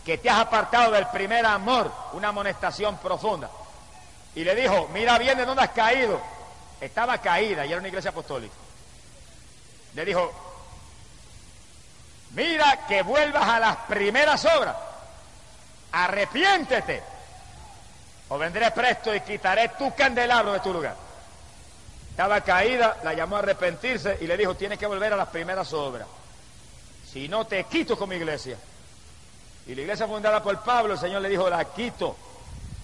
Que 0.04 0.18
te 0.18 0.28
has 0.30 0.40
apartado 0.40 0.92
del 0.92 1.06
primer 1.08 1.44
amor. 1.46 1.90
Una 2.14 2.28
amonestación 2.28 2.98
profunda. 2.98 3.50
Y 4.34 4.44
le 4.44 4.54
dijo, 4.54 4.88
mira 4.92 5.18
bien 5.18 5.36
de 5.36 5.44
dónde 5.44 5.62
has 5.62 5.70
caído. 5.70 6.20
Estaba 6.80 7.18
caída 7.18 7.66
y 7.66 7.70
era 7.70 7.78
una 7.78 7.88
iglesia 7.88 8.10
apostólica. 8.10 8.54
Le 9.94 10.04
dijo, 10.04 10.32
mira 12.30 12.86
que 12.86 13.02
vuelvas 13.02 13.42
a 13.42 13.58
las 13.60 13.76
primeras 13.88 14.44
obras. 14.44 14.76
Arrepiéntete. 15.92 17.02
O 18.28 18.38
vendré 18.38 18.70
presto 18.70 19.14
y 19.14 19.20
quitaré 19.20 19.70
tu 19.70 19.94
candelabro 19.94 20.52
de 20.52 20.60
tu 20.60 20.72
lugar. 20.72 20.94
Estaba 22.10 22.40
caída, 22.42 22.98
la 23.02 23.14
llamó 23.14 23.36
a 23.36 23.38
arrepentirse 23.40 24.18
y 24.20 24.26
le 24.26 24.36
dijo, 24.36 24.54
tienes 24.54 24.78
que 24.78 24.86
volver 24.86 25.12
a 25.12 25.16
las 25.16 25.28
primeras 25.28 25.72
obras. 25.72 26.06
Si 27.12 27.28
no, 27.28 27.46
te 27.46 27.64
quito 27.64 27.98
como 27.98 28.12
iglesia. 28.12 28.56
Y 29.66 29.74
la 29.74 29.80
iglesia 29.82 30.06
fundada 30.06 30.42
por 30.42 30.60
Pablo, 30.62 30.94
el 30.94 31.00
Señor 31.00 31.22
le 31.22 31.28
dijo, 31.28 31.50
la 31.50 31.64
quito. 31.64 32.16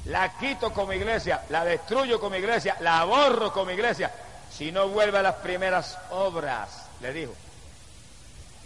La 0.07 0.39
quito 0.39 0.73
como 0.73 0.93
iglesia, 0.93 1.43
la 1.49 1.65
destruyo 1.65 2.21
como 2.21 2.37
iglesia, 2.37 2.77
la 2.81 3.05
borro 3.05 3.53
como 3.53 3.73
iglesia. 3.73 4.13
Si 4.51 4.71
no 4.71 4.89
vuelve 4.89 5.19
a 5.19 5.23
las 5.23 5.37
primeras 5.37 5.99
obras, 6.11 6.87
le 7.01 7.13
dijo. 7.13 7.35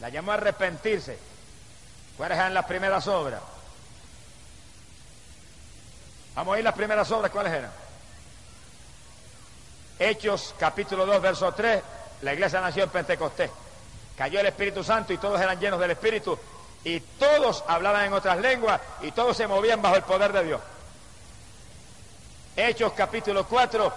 La 0.01 0.11
llamó 0.11 0.33
a 0.33 0.35
arrepentirse. 0.35 1.19
¿Cuáles 2.17 2.37
eran 2.37 2.53
las 2.53 2.67
primeras 2.67 3.07
obras? 3.09 3.41
Vamos 6.35 6.55
a 6.55 6.59
ir 6.59 6.65
las 6.65 6.75
primeras 6.75 7.11
obras, 7.11 7.31
¿cuáles 7.31 7.53
eran? 7.53 7.71
Hechos 9.99 10.55
capítulo 10.59 11.05
2, 11.07 11.21
verso 11.21 11.53
3, 11.53 11.83
la 12.23 12.35
iglesia 12.35 12.61
nació 12.61 12.85
en 12.85 12.91
Pentecostés. 12.91 13.51
Cayó 14.17 14.41
el 14.41 14.47
Espíritu 14.47 14.85
Santo 14.85 15.13
y 15.13 15.19
todos 15.19 15.41
eran 15.41 15.59
llenos 15.59 15.81
del 15.81 15.91
Espíritu 15.93 16.39
y 16.85 17.01
todos 17.01 17.65
hablaban 17.67 18.07
en 18.07 18.13
otras 18.13 18.39
lenguas 18.39 18.81
y 19.01 19.13
todos 19.13 19.37
se 19.37 19.47
movían 19.47 19.81
bajo 19.81 19.97
el 19.97 20.03
poder 20.03 20.33
de 20.33 20.45
Dios. 20.45 20.61
Hechos 22.57 22.93
capítulo 22.93 23.47
4, 23.47 23.93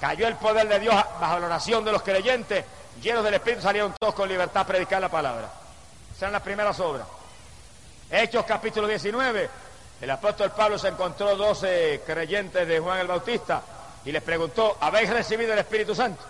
cayó 0.00 0.26
el 0.26 0.36
poder 0.36 0.68
de 0.68 0.80
Dios 0.80 0.94
bajo 0.94 1.38
la 1.38 1.46
oración 1.46 1.84
de 1.84 1.92
los 1.92 2.02
creyentes, 2.02 2.64
llenos 3.00 3.22
del 3.22 3.34
Espíritu 3.34 3.62
salieron 3.62 3.94
todos 3.98 4.14
con 4.14 4.28
libertad 4.28 4.62
a 4.62 4.66
predicar 4.66 5.00
la 5.00 5.08
palabra. 5.08 5.50
Esas 6.10 6.22
eran 6.22 6.32
las 6.32 6.42
primeras 6.42 6.78
obras. 6.80 7.06
Hechos 8.10 8.44
capítulo 8.46 8.86
19, 8.86 9.50
el 10.00 10.10
apóstol 10.10 10.50
Pablo 10.52 10.78
se 10.78 10.88
encontró 10.88 11.36
12 11.36 12.02
creyentes 12.06 12.66
de 12.66 12.80
Juan 12.80 13.00
el 13.00 13.06
Bautista 13.06 13.62
y 14.04 14.12
les 14.12 14.22
preguntó, 14.22 14.78
¿habéis 14.80 15.10
recibido 15.10 15.52
el 15.52 15.58
Espíritu 15.58 15.94
Santo? 15.94 16.22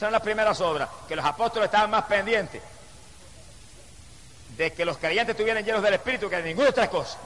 Eran 0.00 0.12
las 0.12 0.22
primeras 0.22 0.60
obras, 0.60 0.88
que 1.08 1.16
los 1.16 1.24
apóstoles 1.24 1.66
estaban 1.66 1.90
más 1.90 2.04
pendientes 2.04 2.62
de 4.56 4.72
que 4.72 4.84
los 4.84 4.96
creyentes 4.96 5.34
estuvieran 5.34 5.64
llenos 5.64 5.82
del 5.82 5.94
Espíritu 5.94 6.30
que 6.30 6.36
de 6.36 6.42
ninguna 6.42 6.70
otra 6.70 6.88
cosa. 6.88 7.18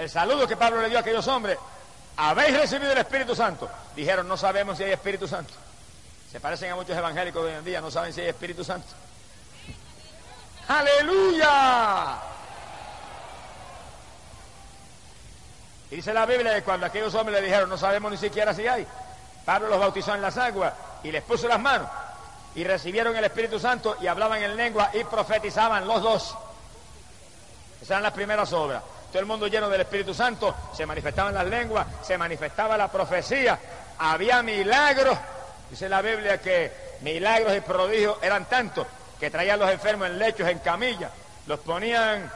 El 0.00 0.08
saludo 0.08 0.48
que 0.48 0.56
Pablo 0.56 0.80
le 0.80 0.88
dio 0.88 0.96
a 0.96 1.02
aquellos 1.02 1.28
hombres, 1.28 1.58
¿habéis 2.16 2.56
recibido 2.56 2.90
el 2.90 2.96
Espíritu 2.96 3.36
Santo? 3.36 3.68
Dijeron, 3.94 4.26
no 4.26 4.34
sabemos 4.34 4.78
si 4.78 4.84
hay 4.84 4.92
Espíritu 4.92 5.28
Santo. 5.28 5.52
Se 6.32 6.40
parecen 6.40 6.72
a 6.72 6.74
muchos 6.74 6.96
evangélicos 6.96 7.44
de 7.44 7.50
hoy 7.50 7.58
en 7.58 7.64
día, 7.66 7.82
no 7.82 7.90
saben 7.90 8.10
si 8.14 8.22
hay 8.22 8.28
Espíritu 8.28 8.64
Santo. 8.64 8.88
¡Aleluya! 10.68 12.16
Dice 15.90 16.14
la 16.14 16.24
Biblia 16.24 16.54
que 16.54 16.62
cuando 16.62 16.86
aquellos 16.86 17.14
hombres 17.14 17.38
le 17.38 17.46
dijeron, 17.46 17.68
no 17.68 17.76
sabemos 17.76 18.10
ni 18.10 18.16
siquiera 18.16 18.54
si 18.54 18.66
hay, 18.66 18.86
Pablo 19.44 19.68
los 19.68 19.80
bautizó 19.80 20.14
en 20.14 20.22
las 20.22 20.38
aguas 20.38 20.72
y 21.02 21.12
les 21.12 21.22
puso 21.22 21.46
las 21.46 21.60
manos 21.60 21.90
y 22.54 22.64
recibieron 22.64 23.14
el 23.14 23.24
Espíritu 23.24 23.60
Santo 23.60 23.98
y 24.00 24.06
hablaban 24.06 24.42
en 24.42 24.56
lengua 24.56 24.92
y 24.94 25.04
profetizaban 25.04 25.86
los 25.86 26.00
dos. 26.00 26.34
Esas 27.82 27.90
eran 27.90 28.04
las 28.04 28.12
primeras 28.14 28.50
obras. 28.54 28.82
Todo 29.10 29.20
el 29.20 29.26
mundo 29.26 29.48
lleno 29.48 29.68
del 29.68 29.80
Espíritu 29.80 30.14
Santo, 30.14 30.54
se 30.72 30.86
manifestaban 30.86 31.34
las 31.34 31.46
lenguas, 31.46 31.86
se 32.02 32.16
manifestaba 32.16 32.76
la 32.76 32.88
profecía, 32.88 33.58
había 33.98 34.42
milagros. 34.42 35.18
Dice 35.68 35.88
la 35.88 36.00
Biblia 36.00 36.38
que 36.40 36.72
milagros 37.00 37.56
y 37.56 37.60
prodigios 37.60 38.18
eran 38.22 38.44
tantos 38.46 38.86
que 39.18 39.30
traían 39.30 39.58
los 39.58 39.70
enfermos 39.70 40.08
en 40.08 40.18
lechos, 40.18 40.48
en 40.48 40.60
camillas, 40.60 41.10
los 41.46 41.58
ponían 41.60 42.30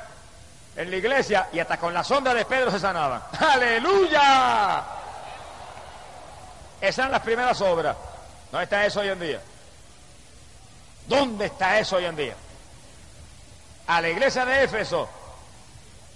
en 0.76 0.90
la 0.90 0.96
iglesia 0.96 1.48
y 1.52 1.60
hasta 1.60 1.78
con 1.78 1.94
la 1.94 2.02
sombra 2.02 2.34
de 2.34 2.44
Pedro 2.44 2.70
se 2.70 2.80
sanaban. 2.80 3.22
¡Aleluya! 3.38 4.84
Esas 6.80 6.98
eran 6.98 7.12
las 7.12 7.22
primeras 7.22 7.60
obras. 7.60 7.96
¿Dónde 8.50 8.64
está 8.64 8.84
eso 8.84 9.00
hoy 9.00 9.08
en 9.08 9.20
día? 9.20 9.40
¿Dónde 11.06 11.46
está 11.46 11.78
eso 11.78 11.96
hoy 11.96 12.04
en 12.04 12.16
día? 12.16 12.34
A 13.86 14.00
la 14.00 14.08
iglesia 14.08 14.44
de 14.44 14.64
Éfeso, 14.64 15.08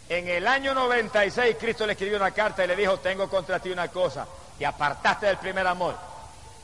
en 0.09 0.29
el 0.29 0.47
año 0.47 0.75
96, 0.75 1.57
Cristo 1.59 1.87
le 1.87 1.92
escribió 1.92 2.16
una 2.16 2.31
carta 2.31 2.64
y 2.64 2.66
le 2.66 2.77
dijo, 2.77 2.99
tengo 2.99 3.29
contra 3.29 3.61
ti 3.61 3.71
una 3.71 3.88
cosa, 3.88 4.27
te 4.59 4.64
apartaste 4.64 5.27
del 5.27 5.37
primer 5.37 5.66
amor, 5.66 5.97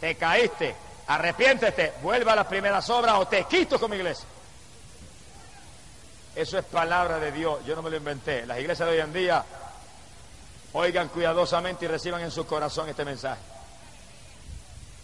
te 0.01 0.17
caíste, 0.17 0.75
arrepiéntete, 1.07 1.95
vuelva 2.03 2.33
a 2.33 2.37
las 2.37 2.47
primeras 2.47 2.89
obras 2.89 3.17
o 3.19 3.27
te 3.27 3.45
quito 3.45 3.79
como 3.79 3.95
iglesia. 3.95 4.27
Eso 6.35 6.59
es 6.59 6.65
palabra 6.65 7.19
de 7.19 7.31
Dios, 7.33 7.65
yo 7.65 7.77
no 7.77 7.83
me 7.83 7.91
lo 7.91 7.97
inventé. 7.97 8.45
Las 8.45 8.59
iglesias 8.59 8.89
de 8.89 8.95
hoy 8.95 9.01
en 9.01 9.13
día 9.13 9.45
oigan 10.73 11.09
cuidadosamente 11.09 11.85
y 11.85 11.89
reciban 11.89 12.23
en 12.23 12.31
su 12.31 12.47
corazón 12.47 12.89
este 12.89 13.05
mensaje. 13.05 13.41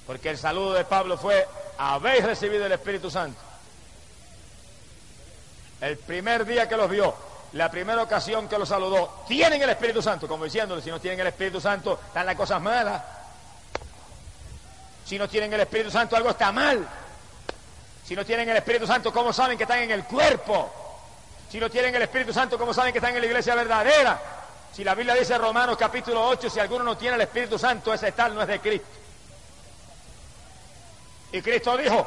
Porque 0.06 0.30
el 0.30 0.38
saludo 0.38 0.72
de 0.72 0.84
Pablo 0.84 1.16
fue, 1.16 1.46
habéis 1.78 2.24
recibido 2.24 2.66
el 2.66 2.72
Espíritu 2.72 3.10
Santo. 3.10 3.38
El 5.80 5.96
primer 5.98 6.44
día 6.44 6.68
que 6.68 6.76
los 6.76 6.90
vio, 6.90 7.14
la 7.52 7.70
primera 7.70 8.02
ocasión 8.02 8.48
que 8.48 8.58
los 8.58 8.68
saludó, 8.68 9.24
tienen 9.26 9.60
el 9.60 9.70
Espíritu 9.70 10.00
Santo, 10.00 10.28
como 10.28 10.44
diciéndole, 10.44 10.82
si 10.82 10.90
no 10.90 11.00
tienen 11.00 11.20
el 11.20 11.26
Espíritu 11.26 11.60
Santo, 11.60 11.98
están 12.06 12.26
las 12.26 12.36
cosas 12.36 12.60
malas. 12.60 13.02
Si 15.04 15.18
no 15.18 15.28
tienen 15.28 15.52
el 15.52 15.60
Espíritu 15.60 15.90
Santo, 15.90 16.16
algo 16.16 16.30
está 16.30 16.52
mal. 16.52 16.86
Si 18.04 18.14
no 18.14 18.24
tienen 18.24 18.48
el 18.48 18.56
Espíritu 18.56 18.86
Santo, 18.86 19.12
¿cómo 19.12 19.32
saben 19.32 19.56
que 19.56 19.64
están 19.64 19.80
en 19.80 19.90
el 19.90 20.04
cuerpo? 20.04 20.70
Si 21.50 21.58
no 21.58 21.68
tienen 21.68 21.94
el 21.94 22.02
Espíritu 22.02 22.32
Santo, 22.32 22.56
¿cómo 22.56 22.72
saben 22.72 22.92
que 22.92 22.98
están 22.98 23.14
en 23.14 23.20
la 23.20 23.26
iglesia 23.26 23.56
verdadera? 23.56 24.20
Si 24.72 24.84
la 24.84 24.94
Biblia 24.94 25.14
dice 25.14 25.36
Romanos 25.36 25.76
capítulo 25.76 26.24
8, 26.28 26.48
si 26.48 26.60
alguno 26.60 26.84
no 26.84 26.96
tiene 26.96 27.16
el 27.16 27.22
Espíritu 27.22 27.58
Santo, 27.58 27.92
ese 27.92 28.12
tal 28.12 28.34
no 28.34 28.42
es 28.42 28.48
de 28.48 28.60
Cristo. 28.60 28.86
Y 31.32 31.42
Cristo 31.42 31.76
dijo, 31.76 32.06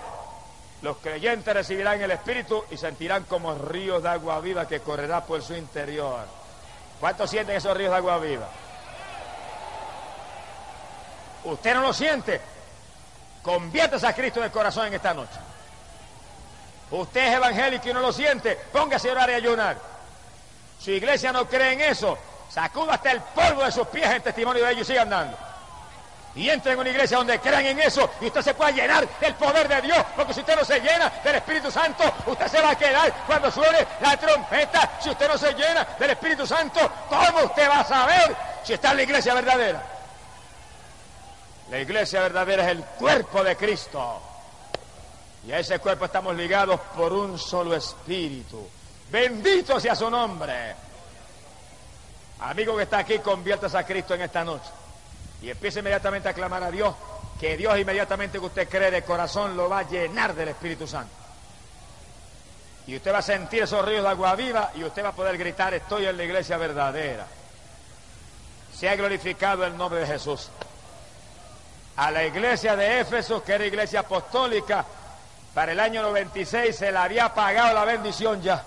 los 0.83 0.97
creyentes 0.97 1.53
recibirán 1.53 2.01
el 2.01 2.11
Espíritu 2.11 2.65
y 2.69 2.75
sentirán 2.75 3.23
como 3.23 3.55
ríos 3.55 4.03
de 4.03 4.09
agua 4.09 4.41
viva 4.41 4.67
que 4.67 4.81
correrá 4.81 5.25
por 5.25 5.41
su 5.41 5.55
interior. 5.55 6.25
¿Cuántos 6.99 7.29
sienten 7.29 7.55
esos 7.55 7.75
ríos 7.75 7.91
de 7.91 7.97
agua 7.97 8.17
viva? 8.17 8.49
¿Usted 11.45 11.73
no 11.73 11.81
lo 11.81 11.93
siente? 11.93 12.41
Conviértase 13.41 14.05
a 14.05 14.13
Cristo 14.13 14.43
el 14.43 14.51
corazón 14.51 14.87
en 14.87 14.95
esta 14.95 15.13
noche. 15.13 15.39
Usted 16.91 17.27
es 17.27 17.33
evangélico 17.33 17.89
y 17.89 17.93
no 17.93 18.01
lo 18.01 18.11
siente, 18.11 18.57
póngase 18.73 19.07
a 19.07 19.13
orar 19.13 19.29
y 19.29 19.33
ayunar. 19.35 19.77
Su 20.79 20.91
iglesia 20.91 21.31
no 21.31 21.47
cree 21.47 21.73
en 21.73 21.81
eso, 21.81 22.17
sacuda 22.49 22.95
hasta 22.95 23.11
el 23.11 23.21
polvo 23.21 23.63
de 23.63 23.71
sus 23.71 23.87
pies 23.87 24.09
en 24.09 24.21
testimonio 24.21 24.65
de 24.65 24.73
ellos 24.73 24.81
y 24.81 24.91
siga 24.91 25.03
andando. 25.03 25.37
Y 26.35 26.49
entre 26.49 26.73
en 26.73 26.79
una 26.79 26.89
iglesia 26.89 27.17
donde 27.17 27.39
crean 27.39 27.65
en 27.65 27.79
eso 27.79 28.09
y 28.19 28.25
usted 28.25 28.41
se 28.41 28.53
pueda 28.55 28.71
llenar 28.71 29.07
del 29.19 29.35
poder 29.35 29.67
de 29.67 29.81
Dios, 29.81 30.03
porque 30.15 30.33
si 30.33 30.39
usted 30.39 30.55
no 30.55 30.65
se 30.65 30.79
llena 30.79 31.09
del 31.23 31.35
Espíritu 31.35 31.69
Santo, 31.69 32.03
usted 32.25 32.47
se 32.47 32.59
va 32.59 32.71
a 32.71 32.77
quedar 32.77 33.13
cuando 33.27 33.51
suene 33.51 33.85
la 34.01 34.17
trompeta. 34.17 34.97
Si 34.99 35.09
usted 35.11 35.27
no 35.27 35.37
se 35.37 35.53
llena 35.53 35.87
del 35.99 36.09
Espíritu 36.09 36.47
Santo, 36.47 36.79
¿cómo 37.07 37.43
usted 37.45 37.69
va 37.69 37.81
a 37.81 37.85
saber 37.85 38.35
si 38.63 38.73
está 38.73 38.91
en 38.91 38.97
la 38.97 39.03
iglesia 39.03 39.33
verdadera? 39.35 39.83
La 41.69 41.79
iglesia 41.79 42.21
verdadera 42.21 42.63
es 42.63 42.69
el 42.69 42.83
cuerpo 42.83 43.43
de 43.43 43.55
Cristo. 43.55 44.21
Y 45.45 45.51
a 45.51 45.59
ese 45.59 45.77
cuerpo 45.79 46.05
estamos 46.05 46.35
ligados 46.35 46.79
por 46.95 47.13
un 47.13 47.37
solo 47.37 47.75
espíritu. 47.75 48.67
Bendito 49.11 49.79
sea 49.79 49.95
su 49.95 50.09
nombre. 50.09 50.75
Amigo 52.39 52.75
que 52.75 52.83
está 52.83 52.99
aquí, 52.99 53.19
conviértase 53.19 53.77
a 53.77 53.85
Cristo 53.85 54.15
en 54.15 54.21
esta 54.21 54.43
noche. 54.43 54.69
Y 55.43 55.49
empiece 55.49 55.79
inmediatamente 55.79 56.29
a 56.29 56.33
clamar 56.33 56.63
a 56.63 56.71
Dios, 56.71 56.95
que 57.37 57.57
Dios 57.57 57.77
inmediatamente 57.77 58.39
que 58.39 58.45
usted 58.45 58.69
cree 58.69 58.89
de 58.89 59.03
corazón 59.03 59.57
lo 59.57 59.67
va 59.67 59.79
a 59.79 59.89
llenar 59.89 60.33
del 60.33 60.47
Espíritu 60.47 60.87
Santo. 60.87 61.13
Y 62.87 62.95
usted 62.95 63.13
va 63.13 63.17
a 63.17 63.21
sentir 63.21 63.63
esos 63.63 63.83
ríos 63.85 64.03
de 64.03 64.09
agua 64.09 64.35
viva 64.35 64.71
y 64.73 64.85
usted 64.85 65.03
va 65.03 65.09
a 65.09 65.13
poder 65.13 65.37
gritar, 65.37 65.73
estoy 65.73 66.05
en 66.05 66.15
la 66.15 66.23
iglesia 66.23 66.55
verdadera. 66.55 67.27
Se 68.73 68.87
ha 68.87 68.95
glorificado 68.95 69.65
el 69.65 69.75
nombre 69.75 69.99
de 69.99 70.07
Jesús. 70.07 70.47
A 71.97 72.09
la 72.09 72.23
iglesia 72.23 72.77
de 72.77 73.01
Éfeso, 73.01 73.43
que 73.43 73.51
era 73.51 73.65
iglesia 73.65 73.99
apostólica, 73.99 74.85
para 75.53 75.73
el 75.73 75.79
año 75.81 76.01
96 76.03 76.73
se 76.73 76.89
le 76.89 76.97
había 76.97 77.33
pagado 77.33 77.73
la 77.73 77.83
bendición 77.83 78.41
ya. 78.41 78.63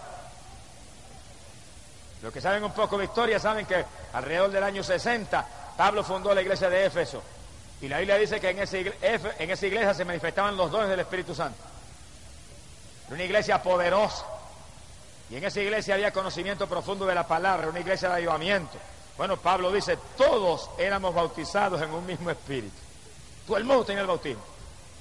Los 2.21 2.33
que 2.35 2.41
saben 2.43 2.63
un 2.63 2.73
poco 2.73 2.99
de 2.99 3.05
historia 3.07 3.41
saben 3.41 3.65
que 3.65 3.83
alrededor 4.13 4.51
del 4.51 4.63
año 4.63 4.83
60 4.83 5.47
Pablo 5.77 6.03
fundó 6.03 6.35
la 6.35 6.43
iglesia 6.43 6.69
de 6.71 6.87
Éfeso. 6.87 7.23
Y 7.81 7.89
la 7.89 7.99
Biblia 7.99 8.17
dice 8.17 8.41
que 8.41 8.51
en 8.51 8.59
esa, 8.61 8.79
iglesia, 8.79 9.95
se 9.95 10.05
manifestaban 10.05 10.57
los 10.57 10.71
dones 10.71 10.89
del 10.89 11.01
Espíritu 11.01 11.35
Santo. 11.35 11.59
Era 13.07 13.15
una 13.15 13.25
iglesia 13.25 13.63
poderosa. 13.63 14.25
Y 15.29 15.37
en 15.37 15.45
esa 15.45 15.61
iglesia 15.61 15.95
había 15.95 16.13
conocimiento 16.13 16.67
profundo 16.67 17.05
de 17.05 17.15
la 17.15 17.27
palabra, 17.27 17.69
una 17.69 17.81
iglesia 17.81 18.09
de 18.09 18.17
ayudamiento. 18.17 18.79
Bueno, 19.19 19.37
Pablo 19.37 19.73
dice, 19.73 19.99
todos 20.17 20.71
éramos 20.79 21.15
bautizados 21.15 21.83
en 21.83 21.91
un 21.91 22.07
mismo 22.07 22.31
espíritu. 22.31 22.77
Todo 23.47 23.57
el 23.59 23.65
mundo 23.65 23.85
tenía 23.85 24.03
el 24.03 24.07
bautismo. 24.07 24.43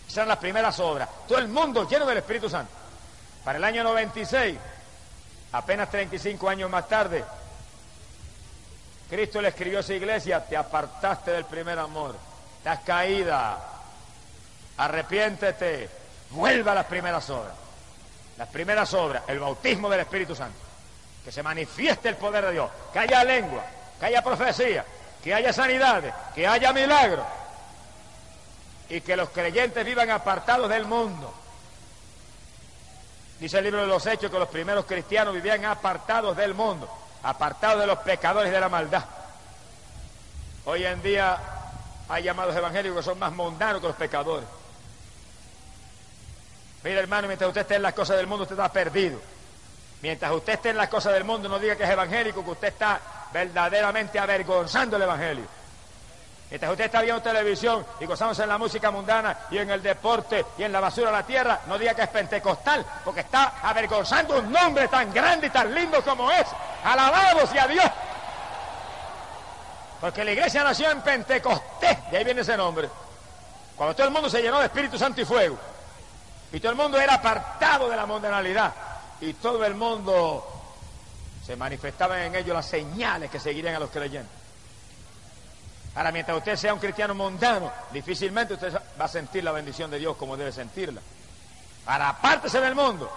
Esas 0.06 0.18
eran 0.18 0.30
las 0.30 0.38
primeras 0.38 0.80
obras. 0.80 1.10
Todo 1.28 1.40
el 1.40 1.48
mundo 1.48 1.88
lleno 1.88 2.06
del 2.06 2.18
Espíritu 2.18 2.50
Santo. 2.50 2.72
Para 3.44 3.58
el 3.58 3.64
año 3.64 3.84
96, 3.84 4.58
apenas 5.52 5.90
35 5.90 6.50
años 6.50 6.70
más 6.70 6.88
tarde, 6.88 7.24
Cristo 9.10 9.42
le 9.42 9.50
escribió 9.50 9.78
a 9.78 9.82
esa 9.82 9.94
iglesia, 9.94 10.46
te 10.46 10.58
apartaste 10.58 11.32
del 11.32 11.46
primer 11.46 11.78
amor, 11.78 12.16
estás 12.58 12.80
caída, 12.80 13.58
arrepiéntete, 14.78 15.90
vuelva 16.32 16.72
a 16.72 16.76
las 16.76 16.86
primeras 16.86 17.30
obras. 17.30 17.54
Las 18.38 18.50
primeras 18.50 18.94
obras, 18.94 19.24
el 19.28 19.40
bautismo 19.40 19.90
del 19.90 20.02
Espíritu 20.02 20.36
Santo, 20.36 20.58
que 21.24 21.32
se 21.32 21.42
manifieste 21.42 22.10
el 22.10 22.16
poder 22.16 22.46
de 22.46 22.52
Dios, 22.52 22.70
que 22.92 23.00
haya 23.00 23.24
lengua, 23.24 23.64
que 24.00 24.08
haya 24.08 24.22
profecía, 24.22 24.84
que 25.24 25.34
haya 25.34 25.54
sanidades, 25.54 26.14
que 26.34 26.46
haya 26.46 26.74
milagros 26.74 27.26
y 28.90 29.02
que 29.02 29.16
los 29.16 29.30
creyentes 29.30 29.86
vivan 29.86 30.10
apartados 30.10 30.70
del 30.70 30.86
mundo. 30.86 31.34
Dice 33.40 33.58
el 33.58 33.64
libro 33.64 33.82
de 33.82 33.88
los 33.88 34.06
Hechos 34.06 34.30
que 34.30 34.40
los 34.40 34.50
primeros 34.50 34.86
cristianos 34.86 35.34
vivían 35.34 35.66
apartados 35.66 36.36
del 36.38 36.54
mundo, 36.54 36.90
apartados 37.24 37.80
de 37.80 37.88
los 37.88 38.00
pecadores 38.00 38.52
de 38.52 38.60
la 38.60 38.70
maldad. 38.70 39.04
Hoy 40.66 40.86
en 40.86 41.02
día 41.02 41.38
hay 42.10 42.24
llamados 42.24 42.56
evangélicos 42.56 42.98
que 42.98 43.04
son 43.04 43.20
más 43.20 43.32
mundanos 43.32 43.82
que 43.82 43.88
los 43.88 43.96
pecadores. 43.96 44.48
Mira 46.84 47.00
hermano, 47.00 47.28
mientras 47.28 47.48
usted 47.48 47.62
esté 47.62 47.76
en 47.76 47.82
las 47.82 47.94
cosas 47.94 48.18
del 48.18 48.28
mundo, 48.28 48.44
usted 48.44 48.56
está 48.56 48.72
perdido. 48.72 49.20
Mientras 50.02 50.32
usted 50.32 50.54
esté 50.54 50.70
en 50.70 50.78
las 50.78 50.90
cosas 50.90 51.14
del 51.14 51.24
mundo, 51.24 51.50
no 51.50 51.58
diga 51.58 51.76
que 51.76 51.84
es 51.84 51.90
evangélico, 51.90 52.44
que 52.44 52.52
usted 52.52 52.68
está 52.68 53.00
verdaderamente 53.34 54.20
avergonzando 54.20 54.98
el 54.98 55.02
evangelio. 55.02 55.46
Mientras 56.50 56.72
usted 56.72 56.86
está 56.86 57.02
viendo 57.02 57.22
televisión 57.22 57.86
y 58.00 58.06
gozándose 58.06 58.44
en 58.44 58.50
la 58.50 58.58
música 58.58 58.92
mundana 58.92 59.36
y 59.50 59.58
en 59.58 59.70
el 59.72 59.82
deporte 59.82 60.46
y 60.58 60.64
en 60.64 60.72
la 60.72 60.80
basura 60.80 61.08
de 61.08 61.18
la 61.18 61.24
tierra, 61.24 61.62
no 61.68 61.78
diga 61.78 61.96
que 61.96 62.04
es 62.04 62.10
pentecostal, 62.10 62.86
porque 63.04 63.22
está 63.22 63.56
avergonzando 63.64 64.38
un 64.38 64.52
nombre 64.52 64.88
tan 64.88 65.12
grande 65.12 65.48
y 65.48 65.50
tan 65.50 65.74
lindo 65.74 66.04
como 66.04 66.32
es. 66.32 66.46
Alabado 66.84 67.48
sea 67.48 67.68
Dios. 67.68 67.86
Porque 70.00 70.24
la 70.24 70.34
iglesia 70.34 70.64
nació 70.64 70.92
en 70.92 71.02
Pentecostés, 71.02 72.12
de 72.12 72.18
ahí 72.18 72.24
viene 72.24 72.42
ese 72.42 72.56
nombre. 72.56 72.90
Cuando 73.76 73.96
todo 73.96 74.08
el 74.08 74.14
mundo 74.14 74.30
se 74.30 74.42
llenó 74.42 74.60
de 74.60 74.66
Espíritu 74.66 75.00
Santo 75.00 75.22
y 75.22 75.26
fuego. 75.26 75.58
Y 76.52 76.60
todo 76.60 76.72
el 76.72 76.78
mundo 76.78 77.00
era 77.00 77.16
apartado 77.16 77.90
de 77.90 77.96
la 77.96 78.06
mundanalidad. 78.06 78.72
Y 79.20 79.34
todo 79.34 79.66
el 79.66 79.74
mundo 79.74 80.48
se 81.46 81.56
manifestaban 81.56 82.20
en 82.20 82.36
ellos 82.36 82.56
las 82.56 82.68
señales 82.68 83.32
que 83.32 83.40
seguirían 83.40 83.76
a 83.76 83.80
los 83.80 83.90
creyentes. 83.90 84.45
Ahora, 85.96 86.12
mientras 86.12 86.38
usted 86.38 86.58
sea 86.58 86.74
un 86.74 86.80
cristiano 86.80 87.16
mundano, 87.16 87.72
difícilmente 87.92 88.56
usted 88.56 88.74
va 89.00 89.06
a 89.06 89.08
sentir 89.08 89.44
la 89.44 89.54
bendición 89.54 89.90
de 89.90 89.98
Dios 89.98 90.18
como 90.18 90.36
debe 90.36 90.52
sentirla. 90.52 91.02
Ahora, 91.86 92.10
apártese 92.10 92.60
del 92.60 92.76
mundo 92.76 93.10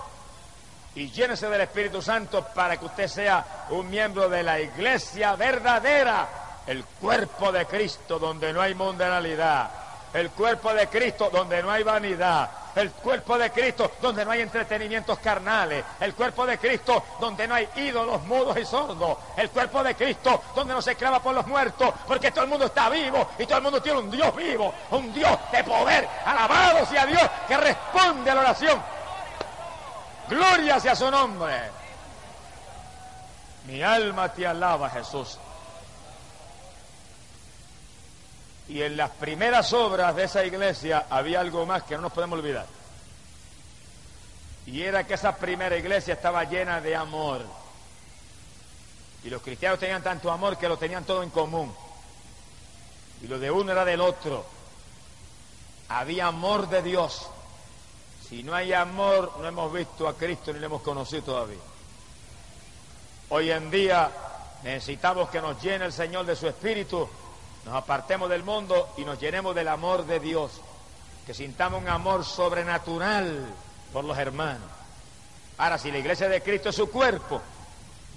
y 0.94 1.10
llénese 1.10 1.48
del 1.48 1.62
Espíritu 1.62 2.00
Santo 2.00 2.44
para 2.54 2.76
que 2.76 2.86
usted 2.86 3.08
sea 3.08 3.66
un 3.70 3.90
miembro 3.90 4.28
de 4.28 4.42
la 4.42 4.60
iglesia 4.60 5.34
verdadera, 5.34 6.28
el 6.66 6.84
cuerpo 6.84 7.50
de 7.50 7.66
Cristo 7.66 8.18
donde 8.18 8.52
no 8.52 8.60
hay 8.60 8.74
mundanalidad, 8.74 9.70
el 10.14 10.30
cuerpo 10.30 10.72
de 10.72 10.86
Cristo 10.86 11.30
donde 11.32 11.62
no 11.62 11.70
hay 11.70 11.82
vanidad, 11.82 12.50
el 12.78 12.92
cuerpo 12.92 13.36
de 13.36 13.50
Cristo 13.50 13.92
donde 14.00 14.24
no 14.24 14.30
hay 14.30 14.40
entretenimientos 14.40 15.18
carnales, 15.18 15.84
el 16.00 16.14
cuerpo 16.14 16.46
de 16.46 16.58
Cristo 16.58 17.04
donde 17.20 17.46
no 17.48 17.54
hay 17.54 17.68
ídolos 17.76 18.22
mudos 18.22 18.56
y 18.56 18.64
sordos, 18.64 19.18
el 19.36 19.50
cuerpo 19.50 19.82
de 19.82 19.94
Cristo 19.94 20.42
donde 20.54 20.74
no 20.74 20.80
se 20.80 20.94
clava 20.94 21.20
por 21.20 21.34
los 21.34 21.46
muertos, 21.46 21.92
porque 22.06 22.30
todo 22.30 22.44
el 22.44 22.50
mundo 22.50 22.66
está 22.66 22.88
vivo 22.88 23.30
y 23.38 23.46
todo 23.46 23.58
el 23.58 23.64
mundo 23.64 23.82
tiene 23.82 23.98
un 23.98 24.10
Dios 24.10 24.34
vivo, 24.36 24.72
un 24.92 25.12
Dios 25.12 25.36
de 25.50 25.64
poder, 25.64 26.08
alabado 26.24 26.86
sea 26.86 27.04
Dios 27.06 27.22
que 27.48 27.56
responde 27.56 28.30
a 28.30 28.34
la 28.34 28.40
oración. 28.42 28.82
Gloria 30.28 30.78
sea 30.78 30.94
su 30.94 31.10
nombre. 31.10 31.54
Mi 33.66 33.82
alma 33.82 34.32
te 34.32 34.46
alaba, 34.46 34.88
Jesús. 34.90 35.38
Y 38.68 38.82
en 38.82 38.96
las 38.96 39.10
primeras 39.10 39.72
obras 39.72 40.14
de 40.14 40.24
esa 40.24 40.44
iglesia 40.44 41.06
había 41.08 41.40
algo 41.40 41.64
más 41.64 41.84
que 41.84 41.94
no 41.94 42.02
nos 42.02 42.12
podemos 42.12 42.38
olvidar. 42.38 42.66
Y 44.66 44.82
era 44.82 45.06
que 45.06 45.14
esa 45.14 45.34
primera 45.36 45.76
iglesia 45.78 46.14
estaba 46.14 46.44
llena 46.44 46.80
de 46.80 46.94
amor. 46.94 47.42
Y 49.24 49.30
los 49.30 49.40
cristianos 49.40 49.78
tenían 49.78 50.02
tanto 50.02 50.30
amor 50.30 50.58
que 50.58 50.68
lo 50.68 50.76
tenían 50.76 51.04
todo 51.04 51.22
en 51.22 51.30
común. 51.30 51.74
Y 53.22 53.26
lo 53.26 53.38
de 53.38 53.50
uno 53.50 53.72
era 53.72 53.86
del 53.86 54.02
otro. 54.02 54.44
Había 55.88 56.26
amor 56.26 56.68
de 56.68 56.82
Dios. 56.82 57.30
Si 58.28 58.42
no 58.42 58.54
hay 58.54 58.74
amor, 58.74 59.32
no 59.40 59.48
hemos 59.48 59.72
visto 59.72 60.06
a 60.06 60.14
Cristo 60.14 60.52
ni 60.52 60.58
le 60.58 60.66
hemos 60.66 60.82
conocido 60.82 61.22
todavía. 61.22 61.56
Hoy 63.30 63.50
en 63.50 63.70
día 63.70 64.10
necesitamos 64.62 65.30
que 65.30 65.40
nos 65.40 65.62
llene 65.62 65.86
el 65.86 65.92
Señor 65.94 66.26
de 66.26 66.36
su 66.36 66.46
Espíritu 66.46 67.08
nos 67.68 67.76
apartemos 67.76 68.30
del 68.30 68.44
mundo 68.44 68.94
y 68.96 69.04
nos 69.04 69.20
llenemos 69.20 69.54
del 69.54 69.68
amor 69.68 70.06
de 70.06 70.20
Dios, 70.20 70.52
que 71.26 71.34
sintamos 71.34 71.82
un 71.82 71.88
amor 71.88 72.24
sobrenatural 72.24 73.44
por 73.92 74.04
los 74.04 74.16
hermanos. 74.16 74.62
Ahora, 75.58 75.76
si 75.76 75.92
la 75.92 75.98
iglesia 75.98 76.30
de 76.30 76.40
Cristo 76.40 76.70
es 76.70 76.76
su 76.76 76.90
cuerpo, 76.90 77.42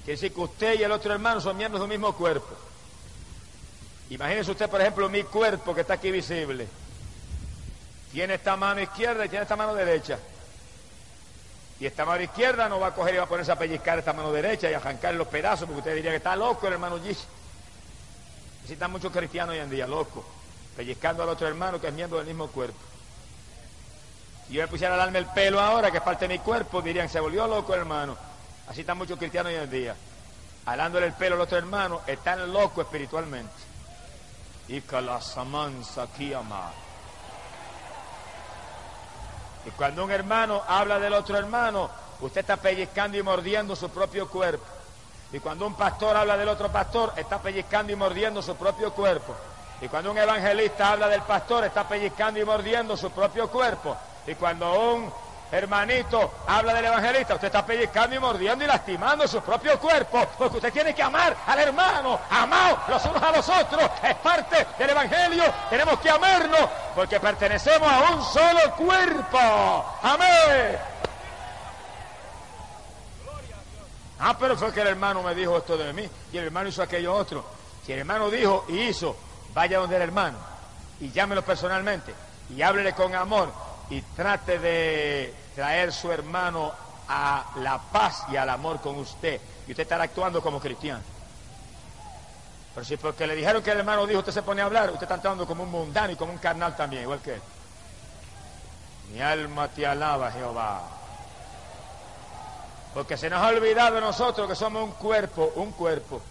quiere 0.06 0.14
decir 0.14 0.34
que 0.34 0.40
usted 0.40 0.80
y 0.80 0.84
el 0.84 0.92
otro 0.94 1.12
hermano 1.12 1.42
son 1.42 1.58
miembros 1.58 1.82
de 1.82 1.84
un 1.84 1.90
mismo 1.90 2.14
cuerpo. 2.14 2.48
Imagínese 4.10 4.52
usted, 4.52 4.70
por 4.70 4.80
ejemplo, 4.80 5.10
mi 5.10 5.24
cuerpo 5.24 5.76
que 5.76 5.82
está 5.82 5.96
aquí 5.96 6.12
visible. 6.12 6.66
Tiene 8.14 8.36
esta 8.36 8.56
mano 8.56 8.80
izquierda 8.80 9.26
y 9.26 9.30
tiene 9.30 9.44
esta 9.44 9.58
mano 9.58 9.74
derecha. 9.74 10.18
Y 11.78 11.86
esta 11.86 12.06
mano 12.06 12.24
izquierda 12.24 12.70
no 12.70 12.80
va 12.80 12.88
a 12.88 12.96
coger 12.96 13.16
y 13.16 13.18
va 13.18 13.24
a 13.24 13.30
ponerse 13.30 13.52
a 13.52 13.60
pellizcar 13.60 14.00
esta 14.00 14.14
mano 14.14 14.32
derecha 14.32 14.72
y 14.72 14.74
a 14.74 14.78
arrancar 14.78 15.14
los 15.16 15.28
pedazos, 15.28 15.66
porque 15.66 15.80
usted 15.80 15.96
diría 15.96 16.12
que 16.12 16.18
está 16.18 16.38
loco 16.38 16.68
el 16.68 16.74
hermano 16.74 16.98
Gis. 17.04 17.28
Necesitan 18.62 18.92
muchos 18.92 19.12
cristianos 19.12 19.54
hoy 19.54 19.60
en 19.60 19.70
día, 19.70 19.88
locos, 19.88 20.24
pellizcando 20.76 21.24
al 21.24 21.30
otro 21.30 21.48
hermano 21.48 21.82
que 21.82 21.88
es 21.88 21.94
miembro 21.94 22.20
del 22.20 22.28
mismo 22.28 22.48
cuerpo. 22.48 22.78
Si 24.48 24.54
yo 24.54 24.62
me 24.62 24.68
pusiera 24.68 24.94
a 24.94 24.98
darme 24.98 25.20
el 25.20 25.26
pelo 25.28 25.60
ahora, 25.60 25.92
que 25.92 25.98
es 25.98 26.04
parte 26.04 26.28
de 26.28 26.38
mi 26.38 26.40
cuerpo, 26.40 26.82
dirían, 26.82 27.10
se 27.10 27.20
volvió 27.20 27.48
loco 27.48 27.74
hermano. 27.74 28.16
Así 28.68 28.82
están 28.82 28.98
muchos 28.98 29.18
cristianos 29.18 29.52
hoy 29.52 29.60
en 29.60 29.70
día. 29.70 29.96
Alándole 30.66 31.08
el 31.08 31.14
pelo 31.14 31.36
al 31.36 31.42
otro 31.42 31.58
hermano, 31.58 32.02
están 32.06 32.52
locos 32.54 32.86
espiritualmente. 32.86 33.52
Y 34.68 34.78
Y 39.66 39.72
cuando 39.72 40.04
un 40.04 40.12
hermano 40.12 40.64
habla 40.68 41.00
del 41.00 41.14
otro 41.14 41.38
hermano, 41.38 41.90
usted 42.22 42.42
está 42.42 42.58
pellizcando 42.58 43.18
y 43.18 43.24
mordiendo 43.24 43.76
su 43.76 43.90
propio 43.90 44.30
cuerpo. 44.30 44.66
Y 45.34 45.40
cuando 45.40 45.66
un 45.66 45.76
pastor 45.76 46.18
habla 46.18 46.36
del 46.36 46.50
otro 46.50 46.70
pastor, 46.70 47.14
está 47.16 47.40
pellizcando 47.40 47.92
y 47.94 47.96
mordiendo 47.96 48.42
su 48.42 48.56
propio 48.56 48.92
cuerpo. 48.94 49.36
Y 49.80 49.88
cuando 49.88 50.12
un 50.12 50.18
evangelista 50.18 50.92
habla 50.92 51.08
del 51.08 51.22
pastor, 51.22 51.64
está 51.64 51.88
pellizcando 51.88 52.40
y 52.40 52.46
mordiendo 52.46 52.98
su 52.98 53.12
propio 53.12 53.50
cuerpo. 53.50 53.96
Y 54.28 54.36
cuando 54.36 54.94
un 54.94 55.12
hermanito 55.52 56.34
habla 56.48 56.74
del 56.74 56.86
evangelista, 56.86 57.36
usted 57.36 57.48
está 57.48 57.66
pellizcando 57.66 58.16
y 58.16 58.20
mordiendo 58.20 58.64
y 58.64 58.68
lastimando 58.68 59.28
su 59.28 59.42
propio 59.42 59.80
cuerpo, 59.80 60.26
porque 60.38 60.58
usted 60.58 60.72
tiene 60.72 60.94
que 60.94 61.04
amar 61.04 61.36
al 61.46 61.60
hermano, 61.60 62.20
amados 62.30 62.80
los 62.88 63.06
unos 63.06 63.24
a 63.24 63.32
los 63.32 63.50
otros, 63.50 63.90
es 64.04 64.16
parte 64.16 64.68
del 64.78 64.90
evangelio, 64.92 65.44
tenemos 65.70 66.00
que 66.00 66.10
amarnos, 66.10 66.70
porque 66.96 67.20
pertenecemos 67.20 67.92
a 67.92 68.14
un 68.14 68.24
solo 68.24 68.76
cuerpo. 68.78 69.86
Amén. 70.04 70.91
Ah, 74.24 74.38
pero 74.38 74.56
fue 74.56 74.72
que 74.72 74.82
el 74.82 74.88
hermano 74.88 75.24
me 75.24 75.34
dijo 75.34 75.58
esto 75.58 75.76
de 75.76 75.92
mí 75.94 76.08
y 76.32 76.38
el 76.38 76.46
hermano 76.46 76.70
hizo 76.70 76.84
aquello 76.84 77.16
otro. 77.16 77.44
Si 77.84 77.92
el 77.92 78.00
hermano 78.00 78.30
dijo 78.30 78.66
y 78.70 78.82
hizo, 78.82 79.16
vaya 79.52 79.80
donde 79.80 79.96
el 79.96 80.04
hermano 80.04 80.38
y 81.00 81.10
llámelo 81.10 81.44
personalmente 81.44 82.14
y 82.56 82.62
háblele 82.62 82.94
con 82.94 83.16
amor 83.16 83.52
y 83.90 84.00
trate 84.02 84.60
de 84.60 85.34
traer 85.56 85.92
su 85.92 86.12
hermano 86.12 86.72
a 87.10 87.52
la 87.58 87.80
paz 87.80 88.26
y 88.32 88.36
al 88.36 88.50
amor 88.50 88.80
con 88.80 89.00
usted. 89.00 89.42
Y 89.68 89.72
usted 89.72 89.84
estará 89.84 90.04
actuando 90.04 90.40
como 90.40 90.60
cristiano. 90.60 91.02
Pero 92.76 92.86
si 92.86 92.98
porque 92.98 93.26
le 93.26 93.36
dijeron 93.36 93.64
que 93.64 93.72
el 93.72 93.80
hermano 93.80 94.06
dijo, 94.06 94.20
usted 94.20 94.32
se 94.32 94.44
pone 94.44 94.62
a 94.62 94.66
hablar, 94.66 94.92
usted 94.92 95.04
está 95.04 95.16
actuando 95.16 95.48
como 95.48 95.64
un 95.64 95.72
mundano 95.72 96.14
y 96.14 96.16
como 96.16 96.32
un 96.32 96.38
carnal 96.38 96.76
también, 96.76 97.02
igual 97.04 97.22
que 97.22 97.34
él. 97.34 97.42
Mi 99.12 99.20
alma 99.20 99.68
te 99.68 99.86
alaba, 99.86 100.32
Jehová. 100.32 101.01
Porque 102.94 103.18
se 103.18 103.30
nos 103.30 103.42
ha 103.42 103.48
olvidado 103.48 104.02
nosotros 104.02 104.48
que 104.48 104.56
somos 104.56 104.84
un 104.84 104.92
cuerpo, 104.92 105.54
un 105.56 105.72
cuerpo, 105.72 106.22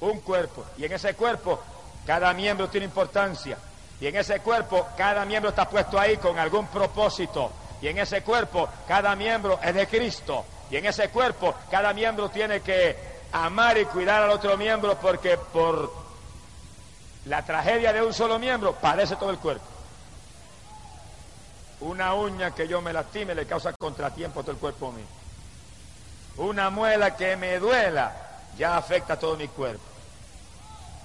un 0.00 0.20
cuerpo. 0.20 0.64
Y 0.76 0.84
en 0.84 0.92
ese 0.92 1.14
cuerpo 1.14 1.60
cada 2.04 2.32
miembro 2.32 2.68
tiene 2.68 2.86
importancia. 2.86 3.56
Y 4.00 4.06
en 4.08 4.16
ese 4.16 4.40
cuerpo 4.40 4.88
cada 4.96 5.24
miembro 5.24 5.50
está 5.50 5.68
puesto 5.68 5.98
ahí 5.98 6.16
con 6.16 6.38
algún 6.38 6.66
propósito. 6.66 7.52
Y 7.80 7.88
en 7.88 7.98
ese 7.98 8.22
cuerpo 8.22 8.68
cada 8.88 9.14
miembro 9.14 9.60
es 9.62 9.74
de 9.74 9.86
Cristo. 9.86 10.44
Y 10.70 10.76
en 10.76 10.86
ese 10.86 11.08
cuerpo 11.10 11.54
cada 11.70 11.92
miembro 11.92 12.28
tiene 12.28 12.60
que 12.60 12.96
amar 13.30 13.78
y 13.78 13.84
cuidar 13.84 14.22
al 14.22 14.30
otro 14.30 14.56
miembro 14.56 14.96
porque 15.00 15.36
por 15.38 15.92
la 17.26 17.44
tragedia 17.44 17.92
de 17.92 18.02
un 18.02 18.12
solo 18.12 18.38
miembro 18.38 18.74
padece 18.74 19.14
todo 19.14 19.30
el 19.30 19.38
cuerpo. 19.38 19.64
Una 21.80 22.14
uña 22.14 22.52
que 22.52 22.66
yo 22.66 22.80
me 22.80 22.92
lastime 22.92 23.34
le 23.34 23.46
causa 23.46 23.72
contratiempo 23.72 24.40
a 24.40 24.42
todo 24.42 24.52
el 24.52 24.58
cuerpo 24.58 24.90
mío. 24.90 25.21
Una 26.36 26.70
muela 26.70 27.14
que 27.16 27.36
me 27.36 27.58
duela 27.58 28.12
ya 28.56 28.76
afecta 28.76 29.14
a 29.14 29.18
todo 29.18 29.36
mi 29.36 29.48
cuerpo. 29.48 29.82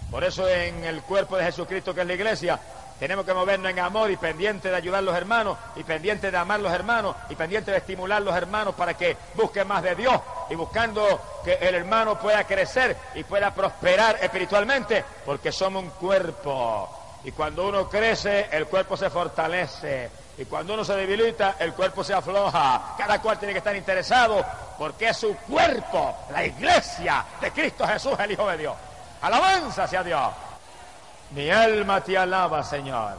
Por 0.10 0.24
eso 0.24 0.48
en 0.48 0.86
el 0.86 1.02
cuerpo 1.02 1.38
de 1.38 1.46
Jesucristo 1.46 1.94
que 1.94 2.02
es 2.02 2.08
la 2.08 2.14
iglesia 2.14 2.60
tenemos 3.00 3.26
que 3.26 3.34
movernos 3.34 3.70
en 3.72 3.80
amor 3.80 4.10
y 4.10 4.18
pendiente 4.18 4.70
de 4.70 4.76
ayudar 4.76 5.00
a 5.00 5.02
los 5.04 5.16
hermanos 5.16 5.58
y 5.76 5.84
pendiente 5.84 6.32
de 6.32 6.38
amar 6.38 6.60
a 6.60 6.64
los 6.64 6.72
hermanos 6.72 7.16
y 7.30 7.36
pendiente 7.36 7.72
de 7.72 7.78
estimular 7.78 8.18
a 8.18 8.26
los 8.26 8.36
hermanos 8.36 8.74
para 8.74 8.96
que 8.96 9.16
busquen 9.36 9.68
más 9.68 9.84
de 9.84 9.96
Dios 9.96 10.20
y 10.50 10.56
buscando 10.56 11.42
que 11.44 11.54
el 11.54 11.76
hermano 11.76 12.18
pueda 12.20 12.44
crecer 12.46 12.98
y 13.14 13.24
pueda 13.24 13.54
prosperar 13.54 14.18
espiritualmente 14.22 15.06
porque 15.26 15.52
somos 15.52 15.84
un 15.84 15.90
cuerpo. 15.92 16.97
Y 17.24 17.32
cuando 17.32 17.68
uno 17.68 17.90
crece, 17.90 18.48
el 18.52 18.68
cuerpo 18.68 18.96
se 18.96 19.10
fortalece. 19.10 20.10
Y 20.38 20.46
cuando 20.46 20.76
uno 20.76 20.86
se 20.86 20.96
debilita, 20.96 21.56
el 21.60 21.74
cuerpo 21.74 22.04
se 22.04 22.14
afloja. 22.14 22.96
Cada 22.98 23.22
cual 23.22 23.40
tiene 23.40 23.54
que 23.54 23.60
estar 23.60 23.76
interesado 23.76 24.46
porque 24.78 25.10
es 25.10 25.18
su 25.18 25.36
cuerpo, 25.36 26.16
la 26.32 26.46
iglesia 26.46 27.26
de 27.42 27.52
Cristo 27.52 27.88
Jesús, 27.88 28.14
el 28.20 28.32
Hijo 28.32 28.48
de 28.48 28.58
Dios. 28.58 28.76
Alabanza 29.22 29.86
hacia 29.86 30.04
Dios. 30.04 30.32
Mi 31.32 31.50
alma 31.50 32.02
te 32.02 32.18
alaba, 32.18 32.64
Señor. 32.64 33.16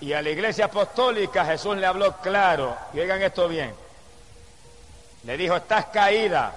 Y 0.00 0.12
a 0.12 0.22
la 0.22 0.30
iglesia 0.30 0.66
apostólica 0.66 1.44
Jesús 1.44 1.76
le 1.76 1.86
habló 1.86 2.16
claro. 2.16 2.76
Y 2.92 3.00
oigan 3.00 3.22
esto 3.22 3.46
bien. 3.46 3.74
Le 5.24 5.36
dijo, 5.36 5.56
estás 5.56 5.86
caída, 5.86 6.52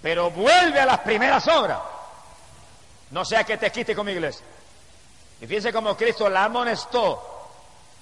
pero 0.00 0.30
vuelve 0.30 0.80
a 0.80 0.86
las 0.86 1.00
primeras 1.00 1.46
obras. 1.48 1.78
No 3.10 3.24
sea 3.24 3.44
que 3.44 3.56
te 3.56 3.70
quite 3.70 3.94
con 3.94 4.06
mi 4.06 4.12
iglesia. 4.12 4.44
Y 5.40 5.46
fíjense 5.46 5.72
cómo 5.72 5.96
Cristo 5.96 6.28
la 6.28 6.44
amonestó, 6.44 7.22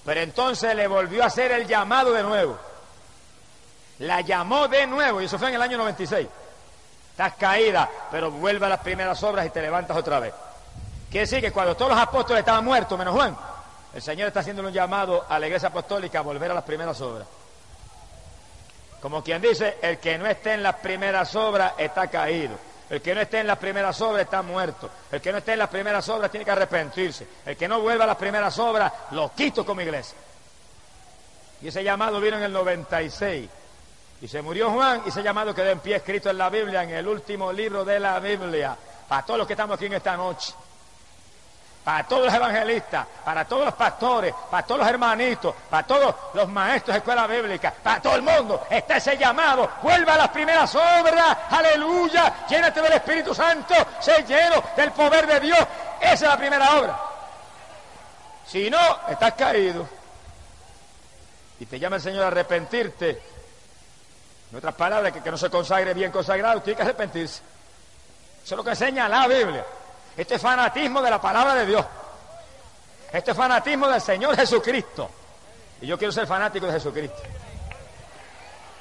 pero 0.03 0.21
entonces 0.21 0.75
le 0.75 0.87
volvió 0.87 1.23
a 1.23 1.27
hacer 1.27 1.51
el 1.51 1.67
llamado 1.67 2.11
de 2.11 2.23
nuevo. 2.23 2.57
La 3.99 4.21
llamó 4.21 4.67
de 4.67 4.85
nuevo, 4.87 5.21
y 5.21 5.25
eso 5.25 5.39
fue 5.39 5.49
en 5.49 5.55
el 5.55 5.61
año 5.61 5.77
96. 5.77 6.27
Estás 7.11 7.33
caída, 7.33 7.89
pero 8.11 8.29
vuelve 8.31 8.65
a 8.65 8.69
las 8.69 8.79
primeras 8.79 9.21
obras 9.23 9.45
y 9.45 9.49
te 9.49 9.61
levantas 9.61 9.97
otra 9.97 10.19
vez. 10.19 10.33
Quiere 11.09 11.25
decir 11.25 11.41
que 11.41 11.51
cuando 11.51 11.75
todos 11.75 11.91
los 11.91 11.99
apóstoles 11.99 12.41
estaban 12.41 12.65
muertos, 12.65 12.97
menos 12.97 13.15
Juan, 13.15 13.35
el 13.93 14.01
Señor 14.01 14.27
está 14.27 14.41
haciendo 14.41 14.61
un 14.61 14.71
llamado 14.71 15.25
a 15.27 15.39
la 15.39 15.47
iglesia 15.47 15.69
apostólica 15.69 16.19
a 16.19 16.21
volver 16.21 16.51
a 16.51 16.55
las 16.55 16.63
primeras 16.63 16.99
obras. 17.01 17.27
Como 19.01 19.23
quien 19.23 19.41
dice, 19.41 19.77
el 19.81 19.99
que 19.99 20.17
no 20.17 20.27
esté 20.27 20.53
en 20.53 20.63
las 20.63 20.75
primeras 20.75 21.35
obras 21.35 21.73
está 21.77 22.07
caído. 22.07 22.55
El 22.89 23.01
que 23.01 23.13
no 23.13 23.21
esté 23.21 23.39
en 23.39 23.47
las 23.47 23.57
primeras 23.57 23.99
obras 24.01 24.23
está 24.23 24.41
muerto. 24.41 24.89
El 25.11 25.21
que 25.21 25.31
no 25.31 25.39
esté 25.39 25.53
en 25.53 25.59
las 25.59 25.69
primeras 25.69 26.07
obras 26.09 26.31
tiene 26.31 26.45
que 26.45 26.51
arrepentirse. 26.51 27.27
El 27.45 27.57
que 27.57 27.67
no 27.67 27.81
vuelva 27.81 28.05
a 28.05 28.07
las 28.07 28.17
primeras 28.17 28.57
obras, 28.59 28.91
lo 29.11 29.31
quito 29.33 29.65
como 29.65 29.81
iglesia. 29.81 30.17
Y 31.61 31.67
ese 31.67 31.83
llamado 31.83 32.21
vino 32.21 32.37
en 32.37 32.43
el 32.43 32.53
96. 32.53 33.49
Y 34.21 34.27
se 34.27 34.41
murió 34.41 34.71
Juan 34.71 35.03
y 35.05 35.09
ese 35.09 35.21
llamado 35.21 35.53
quedó 35.53 35.69
en 35.69 35.79
pie 35.79 35.97
escrito 35.97 36.29
en 36.29 36.37
la 36.37 36.49
Biblia, 36.49 36.83
en 36.83 36.91
el 36.91 37.07
último 37.07 37.51
libro 37.51 37.83
de 37.83 37.99
la 37.99 38.19
Biblia. 38.19 38.77
Para 39.07 39.25
todos 39.25 39.39
los 39.39 39.47
que 39.47 39.53
estamos 39.53 39.75
aquí 39.75 39.85
en 39.85 39.93
esta 39.93 40.15
noche 40.15 40.53
para 41.87 42.03
todos 42.03 42.25
los 42.25 42.33
evangelistas, 42.33 43.07
para 43.23 43.45
todos 43.45 43.63
los 43.63 43.73
pastores, 43.75 44.33
para 44.51 44.67
todos 44.67 44.81
los 44.81 44.89
hermanitos, 44.89 45.55
para 45.69 45.87
todos 45.87 46.13
los 46.33 46.49
maestros 46.49 46.95
de 46.95 46.97
escuela 46.97 47.25
bíblica, 47.27 47.73
para 47.81 48.01
todo 48.01 48.17
el 48.17 48.23
mundo. 48.23 48.67
Está 48.69 48.97
ese 48.97 49.17
llamado. 49.17 49.69
Vuelva 49.81 50.15
a 50.15 50.17
las 50.17 50.27
primeras 50.27 50.75
obras. 50.75 51.37
Aleluya. 51.49 52.45
Llénate 52.49 52.81
del 52.81 52.91
Espíritu 52.91 53.33
Santo. 53.33 53.73
Sé 54.01 54.21
lleno 54.27 54.61
del 54.75 54.91
poder 54.91 55.27
de 55.27 55.39
Dios. 55.39 55.59
Esa 56.01 56.13
es 56.13 56.21
la 56.23 56.37
primera 56.37 56.77
obra. 56.77 56.99
Si 58.45 58.69
no, 58.69 59.07
estás 59.07 59.33
caído. 59.35 59.87
Y 61.61 61.67
te 61.67 61.79
llama 61.79 61.95
el 61.95 62.01
Señor 62.01 62.25
a 62.25 62.27
arrepentirte. 62.27 63.21
En 64.51 64.57
otras 64.57 64.75
palabras, 64.75 65.13
que, 65.13 65.21
que 65.21 65.31
no 65.31 65.37
se 65.37 65.49
consagre 65.49 65.93
bien 65.93 66.11
consagrado, 66.11 66.61
tiene 66.61 66.75
que 66.75 66.83
arrepentirse. 66.83 67.41
Eso 68.43 68.55
es 68.55 68.57
lo 68.57 68.63
que 68.65 68.71
enseña 68.71 69.07
la 69.07 69.25
Biblia. 69.25 69.63
Este 70.17 70.39
fanatismo 70.39 70.99
de 71.01 71.11
la 71.11 71.21
palabra 71.21 71.53
de 71.53 71.67
Dios. 71.67 71.85
Este 73.11 73.35
fanatismo 73.35 73.87
del 73.87 74.01
Señor 74.01 74.35
Jesucristo. 74.35 75.09
Y 75.79 75.85
yo 75.85 75.95
quiero 75.95 76.11
ser 76.11 76.25
fanático 76.25 76.65
de 76.65 76.73
Jesucristo. 76.73 77.21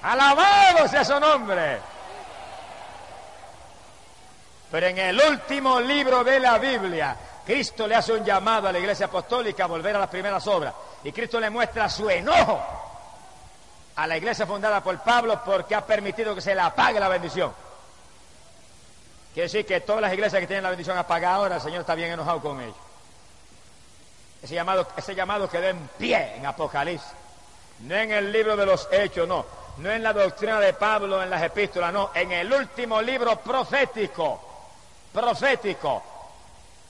Alabado 0.02 0.88
sea 0.88 1.04
su 1.04 1.20
nombre. 1.20 1.78
Pero 4.70 4.86
en 4.86 4.98
el 4.98 5.20
último 5.20 5.78
libro 5.78 6.24
de 6.24 6.40
la 6.40 6.58
Biblia, 6.58 7.14
Cristo 7.44 7.86
le 7.86 7.94
hace 7.94 8.14
un 8.14 8.24
llamado 8.24 8.68
a 8.68 8.72
la 8.72 8.78
iglesia 8.78 9.06
apostólica 9.06 9.64
a 9.64 9.68
volver 9.68 9.94
a 9.94 10.00
las 10.00 10.08
primeras 10.08 10.46
obras. 10.46 10.72
Y 11.04 11.12
Cristo 11.12 11.38
le 11.38 11.50
muestra 11.50 11.88
su 11.90 12.08
enojo 12.08 12.60
a 13.94 14.06
la 14.06 14.16
iglesia 14.16 14.46
fundada 14.46 14.82
por 14.82 14.98
Pablo 15.00 15.40
porque 15.44 15.74
ha 15.74 15.84
permitido 15.84 16.34
que 16.34 16.40
se 16.40 16.54
le 16.54 16.62
apague 16.62 16.98
la 16.98 17.08
bendición. 17.08 17.65
Quiere 19.36 19.48
decir 19.48 19.66
que 19.66 19.82
todas 19.82 20.00
las 20.00 20.14
iglesias 20.14 20.40
que 20.40 20.46
tienen 20.46 20.62
la 20.62 20.70
bendición 20.70 20.96
apagada 20.96 21.34
ahora, 21.34 21.56
el 21.56 21.60
Señor 21.60 21.82
está 21.82 21.94
bien 21.94 22.10
enojado 22.10 22.40
con 22.40 22.58
ellos. 22.58 22.74
Ese 24.42 24.54
llamado, 24.54 24.88
ese 24.96 25.14
llamado 25.14 25.46
quedó 25.46 25.64
en 25.64 25.90
pie 25.98 26.36
en 26.36 26.46
Apocalipsis. 26.46 27.12
No 27.80 27.94
en 27.96 28.12
el 28.12 28.32
libro 28.32 28.56
de 28.56 28.64
los 28.64 28.88
hechos, 28.90 29.28
no. 29.28 29.44
No 29.76 29.90
en 29.90 30.02
la 30.02 30.14
doctrina 30.14 30.58
de 30.58 30.72
Pablo, 30.72 31.22
en 31.22 31.28
las 31.28 31.42
epístolas, 31.42 31.92
no. 31.92 32.12
En 32.14 32.32
el 32.32 32.50
último 32.50 33.02
libro 33.02 33.36
profético. 33.36 34.40
Profético. 35.12 36.02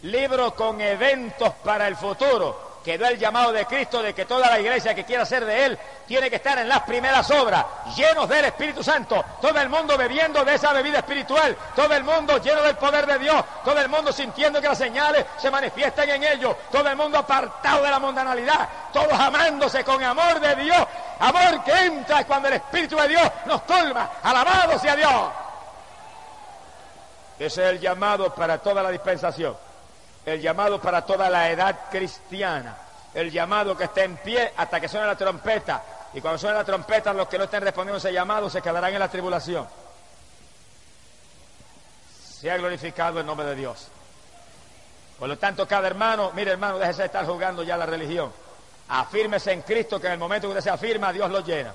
Libro 0.03 0.55
con 0.55 0.81
eventos 0.81 1.53
para 1.65 1.89
el 1.89 1.97
futuro 1.97 2.66
quedó 2.87 3.09
el 3.09 3.19
llamado 3.19 3.51
de 3.51 3.67
Cristo 3.67 4.01
de 4.01 4.15
que 4.15 4.27
toda 4.27 4.49
la 4.49 4.61
iglesia 4.61 4.95
que 4.95 5.03
quiera 5.03 5.27
ser 5.27 5.45
de 5.45 5.65
Él 5.65 5.79
tiene 6.07 6.31
que 6.31 6.37
estar 6.37 6.57
en 6.57 6.69
las 6.69 6.83
primeras 6.83 7.29
obras, 7.33 7.67
llenos 7.97 8.29
del 8.29 8.45
Espíritu 8.45 8.81
Santo, 8.81 9.25
todo 9.43 9.59
el 9.59 9.69
mundo 9.69 9.99
bebiendo 9.99 10.45
de 10.45 10.55
esa 10.55 10.73
bebida 10.73 10.99
espiritual, 10.99 11.57
todo 11.75 11.93
el 11.93 12.05
mundo 12.05 12.39
lleno 12.39 12.63
del 12.63 12.77
poder 12.77 13.05
de 13.05 13.19
Dios, 13.19 13.45
todo 13.65 13.81
el 13.81 13.89
mundo 13.89 14.13
sintiendo 14.13 14.61
que 14.61 14.69
las 14.69 14.79
señales 14.79 15.27
se 15.37 15.51
manifiestan 15.51 16.09
en 16.11 16.23
ellos, 16.23 16.55
todo 16.71 16.89
el 16.89 16.95
mundo 16.95 17.19
apartado 17.19 17.83
de 17.83 17.91
la 17.91 17.99
mundanalidad, 17.99 18.69
todos 18.93 19.19
amándose 19.19 19.83
con 19.83 20.01
amor 20.05 20.39
de 20.39 20.55
Dios, 20.55 20.87
amor 21.19 21.65
que 21.65 21.73
entra 21.87 22.25
cuando 22.25 22.47
el 22.47 22.55
Espíritu 22.55 22.97
de 22.99 23.09
Dios 23.09 23.29
nos 23.47 23.63
colma, 23.63 24.11
alabado 24.23 24.79
sea 24.79 24.95
Dios. 24.95 25.11
Ese 27.37 27.65
es 27.65 27.71
el 27.73 27.81
llamado 27.81 28.33
para 28.33 28.59
toda 28.59 28.81
la 28.81 28.93
dispensación 28.93 29.66
el 30.27 30.41
llamado 30.41 30.81
para 30.81 31.07
toda 31.07 31.31
la 31.31 31.51
edad 31.51 31.89
cristiana, 31.91 32.77
el 33.15 33.31
llamado 33.31 33.77
que 33.77 33.85
esté 33.85 34.03
en 34.03 34.17
pie 34.17 34.53
hasta 34.57 34.81
que 34.81 34.89
suene 34.89 35.07
la 35.07 35.17
trompeta. 35.17 35.83
Y 36.13 36.21
cuando 36.21 36.39
suene 36.39 36.57
la 36.57 36.65
trompeta, 36.65 37.13
los 37.13 37.29
que 37.29 37.39
no 37.39 37.45
estén 37.45 37.63
respondiendo 37.63 37.99
ese 37.99 38.13
llamado 38.13 38.51
se 38.51 38.61
quedarán 38.61 38.93
en 38.93 38.99
la 38.99 39.09
tribulación. 39.09 39.67
Sea 42.41 42.57
glorificado 42.57 43.21
el 43.21 43.27
nombre 43.27 43.47
de 43.47 43.55
Dios. 43.55 43.89
Por 45.19 45.29
lo 45.29 45.39
tanto, 45.39 45.67
cada 45.67 45.87
hermano, 45.87 46.33
mire 46.35 46.51
hermano, 46.51 46.79
déjese 46.79 47.03
de 47.03 47.07
estar 47.07 47.25
jugando 47.25 47.63
ya 47.63 47.77
la 47.77 47.87
religión. 47.87 48.33
Afírmese 48.89 49.53
en 49.53 49.63
Cristo 49.63 50.01
que 50.01 50.09
en 50.09 50.15
el 50.15 50.19
momento 50.19 50.49
que 50.49 50.59
usted 50.59 50.65
se 50.65 50.71
afirma, 50.71 51.13
Dios 51.13 51.31
lo 51.31 51.41
llena. 51.41 51.73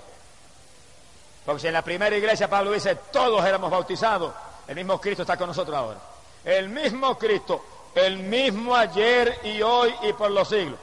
Porque 1.46 1.62
si 1.62 1.68
en 1.68 1.74
la 1.74 1.82
primera 1.82 2.16
iglesia 2.16 2.50
Pablo 2.50 2.72
dice, 2.72 2.96
todos 3.12 3.44
éramos 3.46 3.72
bautizados, 3.72 4.34
el 4.68 4.76
mismo 4.76 5.00
Cristo 5.00 5.24
está 5.24 5.38
con 5.38 5.48
nosotros 5.48 5.76
ahora. 5.76 6.00
El 6.44 6.70
mismo 6.70 7.18
Cristo, 7.18 7.64
el 7.96 8.18
mismo 8.18 8.76
ayer 8.76 9.40
y 9.44 9.62
hoy 9.62 9.94
y 10.04 10.14
por 10.14 10.32
los 10.32 10.50
siglos. 10.50 10.80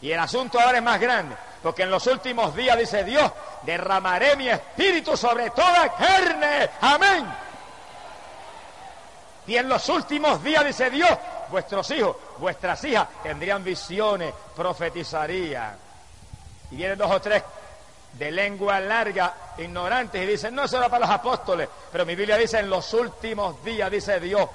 Y 0.00 0.10
el 0.10 0.18
asunto 0.18 0.60
ahora 0.60 0.78
es 0.78 0.84
más 0.84 1.00
grande, 1.00 1.36
porque 1.62 1.82
en 1.82 1.90
los 1.90 2.06
últimos 2.06 2.54
días, 2.54 2.76
dice 2.76 3.04
Dios, 3.04 3.30
derramaré 3.62 4.36
mi 4.36 4.48
espíritu 4.48 5.16
sobre 5.16 5.50
toda 5.50 5.88
carne. 5.94 6.70
Amén. 6.80 7.26
Y 9.46 9.56
en 9.56 9.68
los 9.68 9.88
últimos 9.88 10.42
días, 10.42 10.64
dice 10.64 10.90
Dios, 10.90 11.10
vuestros 11.50 11.90
hijos, 11.90 12.16
vuestras 12.38 12.82
hijas 12.84 13.08
tendrían 13.22 13.62
visiones, 13.62 14.32
profetizarían. 14.54 15.76
Y 16.70 16.76
vienen 16.76 16.98
dos 16.98 17.10
o 17.10 17.20
tres 17.20 17.42
de 18.12 18.30
lengua 18.30 18.78
larga, 18.78 19.34
ignorantes, 19.58 20.22
y 20.22 20.26
dicen, 20.26 20.54
no, 20.54 20.64
eso 20.64 20.78
era 20.78 20.88
para 20.88 21.06
los 21.06 21.14
apóstoles. 21.14 21.68
Pero 21.90 22.04
mi 22.04 22.14
Biblia 22.14 22.36
dice, 22.36 22.58
en 22.58 22.68
los 22.68 22.92
últimos 22.94 23.62
días, 23.64 23.90
dice 23.90 24.20
Dios, 24.20 24.48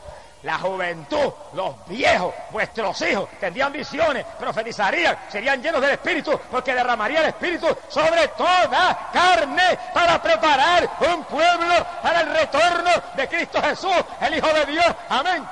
la 0.44 0.60
juventud, 0.60 1.34
los 1.54 1.88
viejos, 1.88 2.34
vuestros 2.52 3.02
hijos, 3.02 3.28
tendrían 3.40 3.72
visiones, 3.72 4.26
profetizarían, 4.40 5.18
serían 5.30 5.62
llenos 5.62 5.82
del 5.82 5.92
Espíritu, 5.92 6.40
porque 6.52 6.74
derramaría 6.74 7.22
el 7.22 7.28
Espíritu 7.28 7.68
sobre 7.90 8.28
toda 8.30 9.10
carne 9.12 9.78
para 9.94 10.22
preparar 10.22 10.90
un 11.12 11.24
pueblo 11.26 11.86
para 12.02 12.22
el 12.22 12.30
retorno 12.30 12.92
de 13.16 13.28
Cristo 13.28 13.62
Jesús, 13.62 13.96
el 14.22 14.38
Hijo 14.38 14.48
de 14.54 14.66
Dios. 14.68 14.96
Amén. 15.10 15.44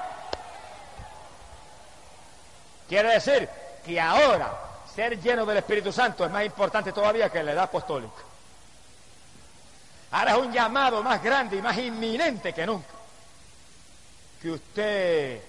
Quiere 2.88 3.09
decir 3.13 3.49
que 3.83 3.99
ahora 3.99 4.51
ser 4.95 5.19
lleno 5.19 5.45
del 5.45 5.57
Espíritu 5.57 5.91
Santo 5.91 6.25
es 6.25 6.31
más 6.31 6.45
importante 6.45 6.93
todavía 6.93 7.29
que 7.29 7.43
la 7.43 7.51
edad 7.51 7.63
apostólica. 7.63 8.13
Ahora 10.11 10.31
es 10.31 10.38
un 10.38 10.53
llamado 10.53 11.03
más 11.03 11.21
grande 11.21 11.57
y 11.57 11.61
más 11.61 11.77
inminente 11.77 12.53
que 12.53 12.65
nunca. 12.65 12.94
Que 14.45 14.51
usted 14.51 15.41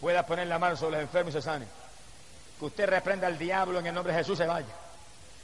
pueda 0.00 0.24
poner 0.24 0.46
la 0.46 0.58
mano 0.58 0.76
sobre 0.76 0.92
los 0.92 1.02
enfermos 1.02 1.34
y 1.34 1.36
se 1.36 1.42
sane. 1.42 1.66
Que 2.58 2.64
usted 2.64 2.88
reprenda 2.88 3.26
al 3.26 3.36
diablo 3.36 3.80
en 3.80 3.86
el 3.86 3.94
nombre 3.94 4.14
de 4.14 4.20
Jesús 4.20 4.38
y 4.38 4.42
se 4.44 4.46
vaya. 4.46 4.74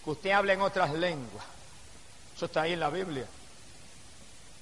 Que 0.03 0.11
usted 0.11 0.31
hable 0.31 0.55
en 0.55 0.63
otras 0.63 0.93
lenguas. 0.95 1.45
Eso 2.35 2.47
está 2.47 2.63
ahí 2.63 2.73
en 2.73 2.81
la 2.81 2.89
Biblia. 2.89 3.27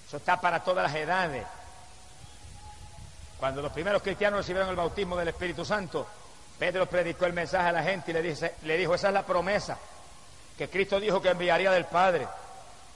Eso 0.05 0.17
está 0.17 0.41
para 0.41 0.65
todas 0.65 0.83
las 0.83 1.01
edades. 1.01 1.47
Cuando 3.39 3.63
los 3.63 3.71
primeros 3.71 4.03
cristianos 4.03 4.39
recibieron 4.39 4.69
el 4.69 4.75
bautismo 4.75 5.17
del 5.17 5.29
Espíritu 5.29 5.65
Santo, 5.65 6.09
Pedro 6.59 6.87
predicó 6.87 7.27
el 7.27 7.35
mensaje 7.35 7.69
a 7.69 7.73
la 7.73 7.85
gente 7.85 8.11
y 8.11 8.15
le, 8.15 8.23
dice, 8.23 8.57
le 8.63 8.77
dijo, 8.79 8.97
esa 8.97 9.07
es 9.07 9.15
la 9.15 9.25
promesa 9.25 9.79
que 10.59 10.69
Cristo 10.69 10.99
dijo 10.99 11.23
que 11.23 11.29
enviaría 11.29 11.71
del 11.71 11.85
Padre. 11.85 12.27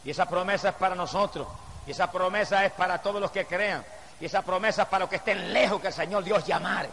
Y 0.05 0.11
esa 0.11 0.27
promesa 0.27 0.71
es 0.71 0.75
para 0.75 0.97
nosotros. 0.97 1.47
Y 1.87 1.93
esa 1.93 2.11
promesa 2.11 2.65
es 2.65 2.73
para 2.73 3.01
todos 3.01 3.21
los 3.21 3.31
que 3.31 3.47
crean. 3.47 3.85
Y 4.25 4.27
esa 4.27 4.41
promesa 4.41 4.85
es 4.85 4.89
para 4.89 5.01
los 5.01 5.11
que 5.11 5.17
estén 5.17 5.53
lejos 5.53 5.79
que 5.83 5.89
el 5.89 5.93
Señor 5.93 6.25
Dios 6.25 6.47
llamare. 6.47 6.89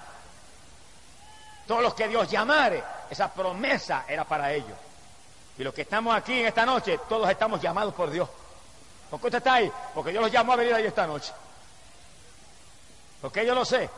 Todos 1.65 1.81
los 1.81 1.93
que 1.93 2.09
Dios 2.09 2.29
llamare, 2.29 2.83
esa 3.09 3.31
promesa 3.31 4.03
era 4.05 4.25
para 4.25 4.51
ellos. 4.51 4.77
Y 5.57 5.63
los 5.63 5.73
que 5.73 5.83
estamos 5.83 6.13
aquí 6.13 6.41
en 6.41 6.47
esta 6.47 6.65
noche, 6.65 6.99
todos 7.07 7.29
estamos 7.29 7.61
llamados 7.61 7.93
por 7.93 8.11
Dios. 8.11 8.27
¿Por 9.09 9.21
qué 9.21 9.27
usted 9.27 9.37
está 9.37 9.53
ahí? 9.53 9.71
Porque 9.93 10.11
Dios 10.11 10.21
los 10.21 10.29
llamó 10.29 10.51
a 10.51 10.55
venir 10.57 10.73
ahí 10.73 10.85
esta 10.85 11.07
noche. 11.07 11.31
Porque 13.21 13.45
yo 13.45 13.55
lo 13.55 13.63
sé. 13.63 13.89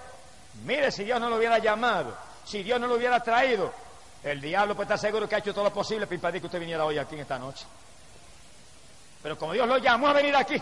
Mire, 0.64 0.92
si 0.92 1.04
Dios 1.04 1.20
no 1.20 1.28
lo 1.28 1.38
hubiera 1.38 1.58
llamado, 1.58 2.16
si 2.46 2.62
Dios 2.62 2.80
no 2.80 2.86
lo 2.86 2.98
hubiera 2.98 3.20
traído, 3.24 3.74
el 4.24 4.40
diablo 4.42 4.76
puede 4.76 4.86
estar 4.86 5.00
seguro 5.00 5.28
que 5.28 5.34
ha 5.34 5.40
hecho 5.40 5.56
todo 5.56 5.64
lo 5.64 5.74
posible 5.74 6.06
para 6.06 6.14
impedir 6.14 6.40
que 6.40 6.46
usted 6.46 6.60
viniera 6.60 6.86
hoy 6.86 7.00
aquí 7.00 7.16
en 7.16 7.22
esta 7.22 7.40
noche. 7.40 7.66
Pero 9.24 9.40
como 9.40 9.54
Dios 9.54 9.68
lo 9.68 9.80
llamó 9.80 10.10
a 10.10 10.14
venir 10.14 10.36
aquí, 10.36 10.62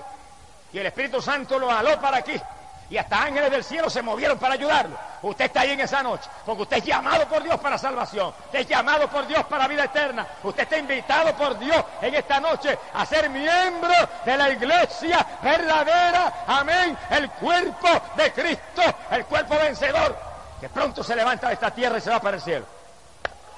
y 0.71 0.79
el 0.79 0.85
Espíritu 0.85 1.21
Santo 1.21 1.59
lo 1.59 1.69
aló 1.69 1.99
para 1.99 2.19
aquí, 2.19 2.41
y 2.91 2.97
hasta 2.97 3.23
ángeles 3.23 3.49
del 3.49 3.63
cielo 3.63 3.89
se 3.89 4.01
movieron 4.01 4.37
para 4.37 4.55
ayudarlo. 4.55 4.97
Usted 5.21 5.45
está 5.45 5.61
ahí 5.61 5.71
en 5.71 5.79
esa 5.79 6.03
noche, 6.03 6.29
porque 6.45 6.63
usted 6.63 6.77
es 6.77 6.83
llamado 6.83 7.25
por 7.25 7.41
Dios 7.41 7.57
para 7.61 7.77
salvación, 7.77 8.33
usted 8.45 8.59
es 8.59 8.67
llamado 8.67 9.07
por 9.07 9.25
Dios 9.25 9.45
para 9.45 9.65
vida 9.65 9.85
eterna, 9.85 10.27
usted 10.43 10.63
está 10.63 10.77
invitado 10.77 11.33
por 11.35 11.57
Dios 11.57 11.83
en 12.01 12.13
esta 12.13 12.41
noche 12.41 12.77
a 12.93 13.05
ser 13.05 13.29
miembro 13.29 13.93
de 14.25 14.37
la 14.37 14.49
iglesia 14.49 15.25
verdadera, 15.41 16.43
amén, 16.45 16.97
el 17.11 17.29
cuerpo 17.31 17.87
de 18.17 18.33
Cristo, 18.33 18.81
el 19.11 19.25
cuerpo 19.25 19.55
vencedor, 19.55 20.17
que 20.59 20.67
pronto 20.67 21.01
se 21.01 21.15
levanta 21.15 21.47
de 21.47 21.53
esta 21.53 21.71
tierra 21.71 21.97
y 21.97 22.01
se 22.01 22.09
va 22.09 22.19
para 22.19 22.35
el 22.35 22.43
cielo. 22.43 22.65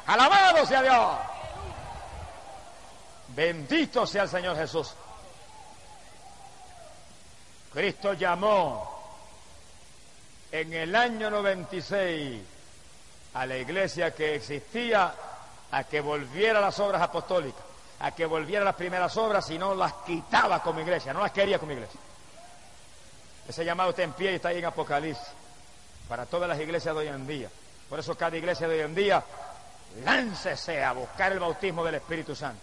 Alabado 0.05 0.63
sea 0.67 0.83
Dios. 0.83 1.07
Bendito 3.29 4.05
sea 4.05 4.23
el 4.23 4.29
Señor 4.29 4.55
Jesús. 4.57 4.93
Cristo 7.73 8.13
llamó 8.13 8.92
en 10.53 10.71
el 10.71 10.95
año 10.95 11.31
96 11.31 12.39
a 13.33 13.45
la 13.47 13.57
iglesia 13.57 14.13
que 14.13 14.35
existía 14.35 15.11
a 15.71 15.83
que 15.85 15.99
volviera 15.99 16.61
las 16.61 16.77
obras 16.77 17.01
apostólicas, 17.01 17.63
a 17.99 18.11
que 18.11 18.27
volviera 18.27 18.63
las 18.63 18.75
primeras 18.75 19.17
obras 19.17 19.49
y 19.49 19.57
no 19.57 19.73
las 19.73 19.93
quitaba 20.05 20.61
como 20.61 20.79
iglesia, 20.79 21.11
no 21.11 21.21
las 21.21 21.31
quería 21.31 21.57
como 21.57 21.71
iglesia. 21.71 21.99
Ese 23.47 23.65
llamado 23.65 23.89
está 23.89 24.03
en 24.03 24.13
pie 24.13 24.31
y 24.31 24.35
está 24.35 24.49
ahí 24.49 24.59
en 24.59 24.65
Apocalipsis 24.65 25.25
para 26.07 26.27
todas 26.27 26.47
las 26.47 26.59
iglesias 26.59 26.93
de 26.93 27.01
hoy 27.01 27.07
en 27.07 27.25
día. 27.25 27.49
Por 27.89 27.97
eso 27.97 28.15
cada 28.15 28.37
iglesia 28.37 28.67
de 28.67 28.75
hoy 28.75 28.81
en 28.81 28.93
día 28.93 29.23
láncese 30.05 30.83
a 30.83 30.91
buscar 30.91 31.31
el 31.31 31.39
bautismo 31.39 31.83
del 31.83 31.95
Espíritu 31.95 32.35
Santo. 32.35 32.61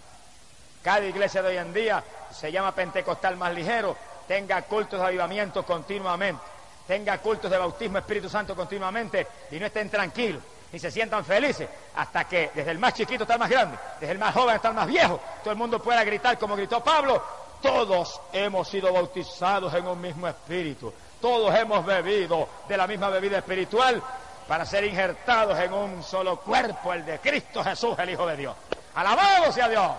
Cada 0.85 1.05
iglesia 1.05 1.43
de 1.43 1.49
hoy 1.49 1.57
en 1.57 1.75
día 1.75 2.05
se 2.31 2.53
llama 2.53 2.73
pentecostal 2.73 3.37
más 3.37 3.53
ligero, 3.53 3.97
tenga 4.29 4.63
cultos 4.63 5.01
de 5.01 5.07
avivamiento 5.07 5.65
continuamente 5.65 6.60
tenga 6.91 7.19
cultos 7.19 7.49
de 7.49 7.57
bautismo 7.57 7.99
Espíritu 7.99 8.29
Santo 8.29 8.57
continuamente 8.57 9.25
y 9.53 9.61
no 9.61 9.67
estén 9.67 9.89
tranquilos 9.89 10.43
ni 10.73 10.79
se 10.81 10.91
sientan 10.91 11.25
felices 11.25 11.69
hasta 11.95 12.25
que 12.25 12.51
desde 12.53 12.73
el 12.73 12.81
más 12.81 12.95
chiquito 12.95 13.23
hasta 13.23 13.35
el 13.35 13.39
más 13.39 13.49
grande, 13.49 13.79
desde 14.01 14.13
el 14.13 14.19
más 14.19 14.35
joven 14.35 14.57
hasta 14.57 14.69
el 14.71 14.75
más 14.75 14.89
viejo, 14.89 15.21
todo 15.41 15.53
el 15.53 15.57
mundo 15.57 15.81
pueda 15.81 16.03
gritar 16.03 16.37
como 16.37 16.57
gritó 16.57 16.83
Pablo, 16.83 17.23
todos 17.63 18.21
hemos 18.33 18.69
sido 18.69 18.93
bautizados 18.93 19.73
en 19.75 19.87
un 19.87 20.01
mismo 20.01 20.27
espíritu, 20.27 20.93
todos 21.21 21.55
hemos 21.55 21.87
bebido 21.87 22.49
de 22.69 22.77
la 22.77 22.89
misma 22.89 23.09
bebida 23.09 23.39
espiritual 23.39 24.03
para 24.49 24.67
ser 24.67 24.83
injertados 24.83 25.57
en 25.61 25.73
un 25.73 26.03
solo 26.03 26.41
cuerpo, 26.41 26.93
el 26.93 27.05
de 27.05 27.21
Cristo 27.21 27.63
Jesús, 27.63 27.97
el 28.01 28.11
Hijo 28.11 28.27
de 28.27 28.37
Dios. 28.37 28.57
Alabado 28.97 29.53
sea 29.53 29.69
Dios. 29.69 29.93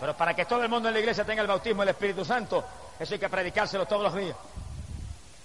Pero 0.00 0.16
para 0.16 0.34
que 0.34 0.46
todo 0.46 0.64
el 0.64 0.68
mundo 0.68 0.88
en 0.88 0.94
la 0.94 1.00
iglesia 1.00 1.24
tenga 1.24 1.42
el 1.42 1.48
bautismo 1.48 1.82
del 1.82 1.90
Espíritu 1.90 2.24
Santo, 2.24 2.64
eso 2.98 3.14
hay 3.14 3.20
que 3.20 3.28
predicárselo 3.28 3.86
todos 3.86 4.02
los 4.02 4.14
días. 4.16 4.36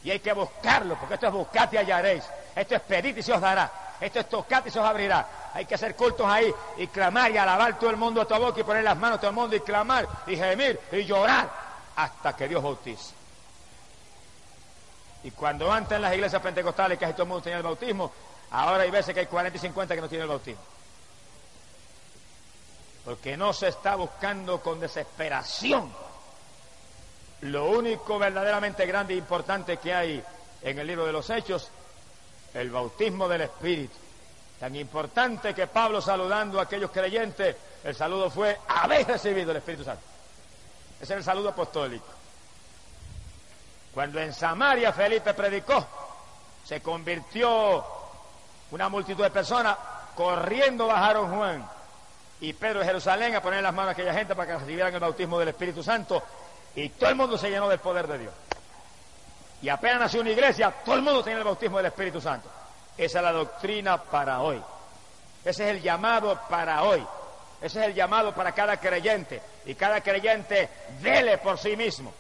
Y 0.08 0.12
hay 0.12 0.20
que 0.22 0.32
buscarlo, 0.32 0.96
porque 0.96 1.16
esto 1.16 1.28
es 1.28 1.34
buscate 1.34 1.76
y 1.76 1.80
hallaréis. 1.80 2.24
Esto 2.56 2.76
es 2.76 2.82
pedir 2.84 3.18
y 3.18 3.22
se 3.22 3.34
os 3.34 3.42
dará. 3.42 3.70
Esto 4.00 4.22
es 4.22 4.30
tocate 4.30 4.70
y 4.70 4.72
se 4.72 4.80
os 4.80 4.86
abrirá. 4.86 5.28
Hay 5.54 5.66
que 5.66 5.76
hacer 5.76 5.98
cultos 5.98 6.26
ahí 6.26 6.50
y 6.78 6.88
clamar 6.88 7.30
y 7.30 7.38
alabar 7.38 7.78
todo 7.78 7.90
el 7.90 7.98
mundo 7.98 8.22
a 8.22 8.26
tu 8.26 8.34
boca 8.36 8.58
y 8.58 8.64
poner 8.64 8.86
las 8.86 8.96
manos 8.96 9.18
a 9.18 9.20
todo 9.20 9.32
el 9.32 9.36
mundo 9.36 9.58
y 9.58 9.60
clamar 9.60 10.08
y 10.26 10.38
gemir 10.38 10.80
y 10.94 11.04
llorar 11.04 11.50
hasta 11.98 12.34
que 12.38 12.48
Dios 12.48 12.64
bautice. 12.64 13.14
Y 15.26 15.32
cuando 15.32 15.70
antes 15.70 15.98
en 15.98 16.04
las 16.04 16.14
iglesias 16.14 16.42
pentecostales 16.42 16.98
casi 16.98 17.12
todo 17.12 17.24
el 17.24 17.28
mundo 17.28 17.44
tenía 17.44 17.58
el 17.58 17.64
bautismo, 17.64 18.10
ahora 18.52 18.84
hay 18.84 18.92
veces 18.92 19.14
que 19.14 19.20
hay 19.20 19.26
40 19.26 19.58
y 19.58 19.60
50 19.60 19.94
que 19.94 20.02
no 20.02 20.08
tienen 20.08 20.24
el 20.24 20.30
bautismo. 20.30 20.62
Porque 23.04 23.36
no 23.36 23.52
se 23.52 23.68
está 23.68 23.96
buscando 23.96 24.62
con 24.62 24.80
desesperación 24.80 26.07
lo 27.42 27.70
único 27.70 28.18
verdaderamente 28.18 28.86
grande 28.86 29.14
e 29.14 29.18
importante 29.18 29.78
que 29.78 29.94
hay 29.94 30.24
en 30.62 30.80
el 30.80 30.88
libro 30.88 31.06
de 31.06 31.12
los 31.12 31.30
Hechos, 31.30 31.70
el 32.54 32.72
bautismo 32.72 33.28
del 33.28 33.42
Espíritu. 33.42 33.96
Tan 34.60 34.76
importante 34.76 35.54
que 35.54 35.68
Pablo 35.68 36.02
saludando 36.02 36.60
a 36.60 36.64
aquellos 36.64 36.90
creyentes, 36.90 37.56
el 37.84 37.96
saludo 37.96 38.32
fue, 38.32 38.58
habéis 38.68 39.06
recibido 39.06 39.52
el 39.52 39.58
Espíritu 39.58 39.84
Santo. 39.84 40.04
Ese 41.00 41.14
es 41.14 41.18
el 41.18 41.24
saludo 41.24 41.50
apostólico. 41.50 42.08
Cuando 43.94 44.20
en 44.20 44.34
Samaria 44.34 44.92
Felipe 44.94 45.34
predicó, 45.36 45.86
se 46.66 46.82
convirtió 46.82 47.86
una 48.72 48.90
multitud 48.90 49.24
de 49.24 49.30
personas, 49.30 49.78
corriendo 50.16 50.88
bajaron 50.88 51.36
Juan 51.36 51.70
y 52.42 52.54
Pedro 52.54 52.80
de 52.80 52.86
Jerusalén 52.86 53.36
a 53.36 53.42
poner 53.42 53.62
las 53.62 53.74
manos 53.74 53.90
a 53.90 53.92
aquella 53.94 54.14
gente 54.14 54.36
para 54.36 54.52
que 54.52 54.60
recibieran 54.60 54.94
el 54.94 55.00
bautismo 55.00 55.40
del 55.40 55.50
Espíritu 55.50 55.84
Santo 55.84 56.24
y 56.78 56.90
todo 56.90 57.10
el 57.10 57.16
mundo 57.16 57.40
se 57.40 57.50
llenó 57.50 57.68
del 57.68 57.80
poder 57.80 58.06
de 58.06 58.20
Dios. 58.20 58.34
Y 59.64 59.70
apenas 59.70 60.00
nació 60.00 60.22
una 60.22 60.30
iglesia, 60.30 60.72
todo 60.86 60.94
el 60.94 61.02
mundo 61.02 61.24
tenía 61.24 61.40
el 61.40 61.44
bautismo 61.44 61.78
del 61.78 61.88
Espíritu 61.88 62.22
Santo. 62.22 62.48
Esa 62.96 63.18
es 63.18 63.24
la 63.24 63.32
doctrina 63.32 63.98
para 63.98 64.42
hoy. 64.42 64.62
Ese 65.44 65.64
es 65.64 65.70
el 65.72 65.82
llamado 65.82 66.40
para 66.48 66.84
hoy. 66.84 67.04
Ese 67.60 67.80
es 67.80 67.86
el 67.88 67.96
llamado 67.96 68.32
para 68.32 68.52
cada 68.52 68.78
creyente. 68.78 69.42
Y 69.66 69.74
cada 69.74 70.02
creyente 70.02 70.70
vele 71.02 71.40
por 71.40 71.58
sí 71.58 71.76
mismo. 71.76 72.14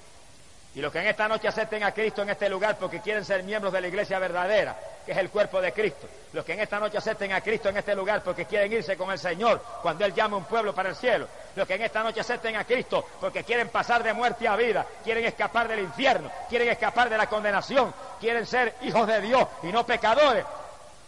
Y 0.74 0.82
los 0.82 0.92
que 0.92 1.00
en 1.00 1.08
esta 1.08 1.28
noche 1.28 1.48
acepten 1.48 1.84
a 1.84 1.92
Cristo 1.92 2.24
en 2.24 2.32
este 2.32 2.50
lugar 2.50 2.78
porque 2.80 3.00
quieren 3.00 3.26
ser 3.26 3.44
miembros 3.44 3.72
de 3.72 3.82
la 3.82 3.88
iglesia 3.88 4.18
verdadera, 4.18 4.76
que 5.06 5.12
es 5.12 5.18
el 5.20 5.30
cuerpo 5.30 5.62
de 5.62 5.72
Cristo. 5.72 6.08
Los 6.34 6.44
que 6.44 6.54
en 6.54 6.62
esta 6.62 6.80
noche 6.80 6.98
acepten 6.98 7.32
a 7.32 7.42
Cristo 7.42 7.70
en 7.70 7.78
este 7.78 7.96
lugar 7.96 8.24
porque 8.24 8.46
quieren 8.46 8.74
irse 8.74 8.98
con 8.98 9.12
el 9.12 9.20
Señor 9.20 9.64
cuando 9.84 10.04
Él 10.04 10.16
llama 10.16 10.36
a 10.36 10.40
un 10.40 10.46
pueblo 10.46 10.74
para 10.74 10.90
el 10.90 10.96
cielo. 10.96 11.28
Los 11.58 11.68
que 11.68 11.74
en 11.74 11.82
esta 11.82 12.04
noche 12.04 12.22
acepten 12.22 12.56
a 12.56 12.66
Cristo 12.66 13.04
porque 13.20 13.44
quieren 13.44 13.70
pasar 13.70 14.04
de 14.04 14.14
muerte 14.14 14.48
a 14.48 14.56
vida, 14.56 14.86
quieren 15.04 15.26
escapar 15.26 15.68
del 15.68 15.80
infierno, 15.80 16.30
quieren 16.48 16.70
escapar 16.70 17.10
de 17.10 17.18
la 17.18 17.26
condenación, 17.26 17.92
quieren 18.20 18.46
ser 18.46 18.76
hijos 18.84 19.08
de 19.08 19.20
Dios 19.22 19.48
y 19.64 19.72
no 19.72 19.84
pecadores. 19.84 20.46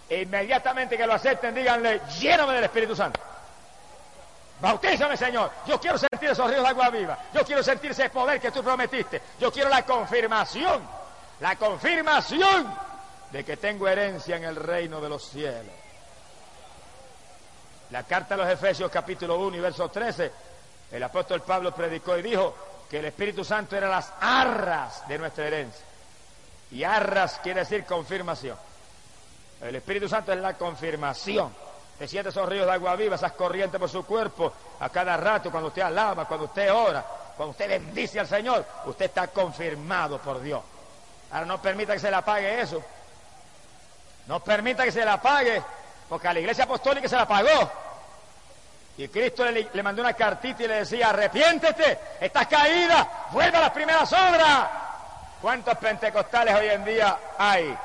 E 0.10 0.24
inmediatamente 0.24 0.98
que 0.98 1.06
lo 1.06 1.14
acepten, 1.14 1.54
díganle, 1.54 2.02
lléname 2.20 2.54
del 2.54 2.64
Espíritu 2.64 2.96
Santo. 2.96 3.20
Bautízame, 4.60 5.16
Señor. 5.16 5.52
Yo 5.68 5.80
quiero 5.80 6.00
sentir 6.00 6.32
esos 6.32 6.50
ríos 6.50 6.64
de 6.64 6.68
agua 6.68 6.90
viva. 6.90 7.16
Yo 7.32 7.46
quiero 7.46 7.62
sentir 7.62 7.92
ese 7.92 8.10
poder 8.10 8.42
que 8.42 8.50
tú 8.50 8.64
prometiste. 8.64 9.22
Yo 9.40 9.52
quiero 9.52 9.70
la 9.70 9.84
confirmación. 9.84 10.82
La 11.42 11.58
confirmación 11.58 12.74
de 13.32 13.46
que 13.46 13.56
tengo 13.56 13.88
herencia 13.88 14.36
en 14.36 14.46
el 14.46 14.56
reino 14.56 15.00
de 15.00 15.10
los 15.10 15.30
cielos. 15.30 15.89
La 17.92 18.04
carta 18.04 18.36
a 18.36 18.38
los 18.38 18.50
Efesios 18.50 18.92
capítulo 18.92 19.40
1 19.40 19.58
y 19.58 19.60
verso 19.60 19.90
13, 19.90 20.32
el 20.92 21.04
apóstol 21.04 21.42
Pablo 21.42 21.74
predicó 21.74 22.18
y 22.18 22.22
dijo 22.22 22.56
que 22.90 23.00
el 23.00 23.06
Espíritu 23.06 23.44
Santo 23.44 23.76
era 23.76 23.90
las 23.90 24.12
arras 24.20 25.08
de 25.08 25.18
nuestra 25.18 25.48
herencia. 25.48 25.86
Y 26.72 26.84
arras 26.84 27.40
quiere 27.42 27.62
decir 27.62 27.86
confirmación. 27.86 28.58
El 29.62 29.76
Espíritu 29.76 30.08
Santo 30.08 30.32
es 30.32 30.40
la 30.40 30.54
confirmación 30.54 31.52
te 32.00 32.08
siente 32.08 32.30
esos 32.30 32.48
ríos 32.48 32.66
de 32.66 32.72
agua 32.72 32.96
viva, 32.96 33.16
esas 33.16 33.34
corrientes 33.34 33.78
por 33.78 33.90
su 33.90 34.06
cuerpo, 34.06 34.54
a 34.80 34.88
cada 34.88 35.18
rato, 35.18 35.52
cuando 35.52 35.68
usted 35.68 35.82
alaba, 35.82 36.24
cuando 36.24 36.46
usted 36.46 36.74
ora, 36.74 37.06
cuando 37.36 37.52
usted 37.52 37.68
bendice 37.68 38.22
al 38.22 38.28
Señor, 38.28 38.66
usted 38.86 39.06
está 39.06 39.28
confirmado 39.28 40.18
por 40.20 40.42
Dios. 40.42 40.62
Ahora 41.30 41.46
no 41.46 41.62
permita 41.62 41.92
que 41.92 42.00
se 42.00 42.10
le 42.10 42.16
apague 42.16 42.62
eso. 42.62 42.82
No 44.28 44.40
permita 44.40 44.86
que 44.86 44.94
se 44.94 45.04
le 45.04 45.12
apague, 45.12 45.62
porque 46.10 46.28
a 46.28 46.34
la 46.34 46.40
iglesia 46.40 46.64
apostólica 46.64 47.08
se 47.08 47.16
la 47.16 47.22
apagó. 47.22 47.72
Y 48.98 49.08
Cristo 49.08 49.46
le, 49.46 49.84
mandó 49.84 50.02
una 50.02 50.14
cartita 50.14 50.64
y 50.64 50.68
le 50.68 50.76
decía, 50.80 51.10
arrepiéntete, 51.10 52.00
estás 52.20 52.48
caída, 52.48 53.08
vuelve 53.32 53.58
a 53.58 53.62
las 53.62 53.70
primeras 53.70 54.12
obras. 54.12 54.68
¿Cuántos 55.42 55.78
pentecostales 55.78 56.54
hoy 56.56 56.68
en 56.68 56.84
día 56.84 57.18
hay 57.38 57.78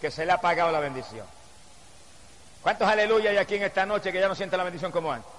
que 0.00 0.10
se 0.10 0.26
le 0.26 0.32
ha 0.32 0.34
apagado 0.34 0.70
la 0.70 0.80
bendición? 0.80 1.24
¿Cuántos 2.62 2.86
aleluya 2.86 3.30
hay 3.30 3.38
aquí 3.38 3.54
en 3.54 3.62
esta 3.62 3.86
noche 3.86 4.12
que 4.12 4.20
ya 4.20 4.28
no 4.28 4.34
sienten 4.34 4.58
la 4.58 4.64
bendición 4.64 4.92
como 4.92 5.10
antes? 5.10 5.30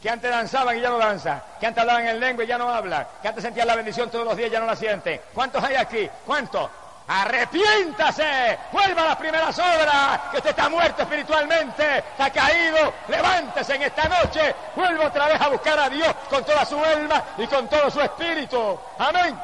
Que 0.00 0.08
antes 0.08 0.30
danzaban 0.30 0.78
y 0.78 0.80
ya 0.80 0.88
no 0.88 0.98
danzan. 0.98 1.42
Que 1.60 1.66
antes 1.66 1.80
hablaban 1.80 2.06
en 2.06 2.20
lengua 2.20 2.44
y 2.44 2.46
ya 2.46 2.56
no 2.56 2.70
hablan. 2.70 3.06
Que 3.20 3.28
antes 3.28 3.42
sentían 3.42 3.66
la 3.66 3.76
bendición 3.76 4.10
todos 4.10 4.24
los 4.24 4.36
días 4.36 4.48
y 4.48 4.52
ya 4.52 4.60
no 4.60 4.66
la 4.66 4.76
sienten. 4.76 5.20
¿Cuántos 5.34 5.62
hay 5.62 5.74
aquí? 5.76 6.08
¿Cuántos? 6.24 6.70
Arrepiéntase, 7.08 8.58
vuelva 8.72 9.02
a 9.02 9.06
las 9.06 9.16
primeras 9.16 9.56
obras, 9.58 10.20
que 10.30 10.38
usted 10.38 10.50
está 10.50 10.68
muerto 10.68 11.02
espiritualmente, 11.02 11.98
está 11.98 12.30
caído, 12.30 12.92
levántese 13.06 13.76
en 13.76 13.82
esta 13.82 14.08
noche, 14.08 14.54
vuelva 14.74 15.06
otra 15.06 15.26
vez 15.28 15.40
a 15.40 15.48
buscar 15.48 15.78
a 15.78 15.88
Dios 15.88 16.12
con 16.28 16.44
toda 16.44 16.64
su 16.64 16.82
alma 16.84 17.22
y 17.38 17.46
con 17.46 17.68
todo 17.68 17.90
su 17.92 18.00
espíritu. 18.00 18.78
Amén. 18.98 19.38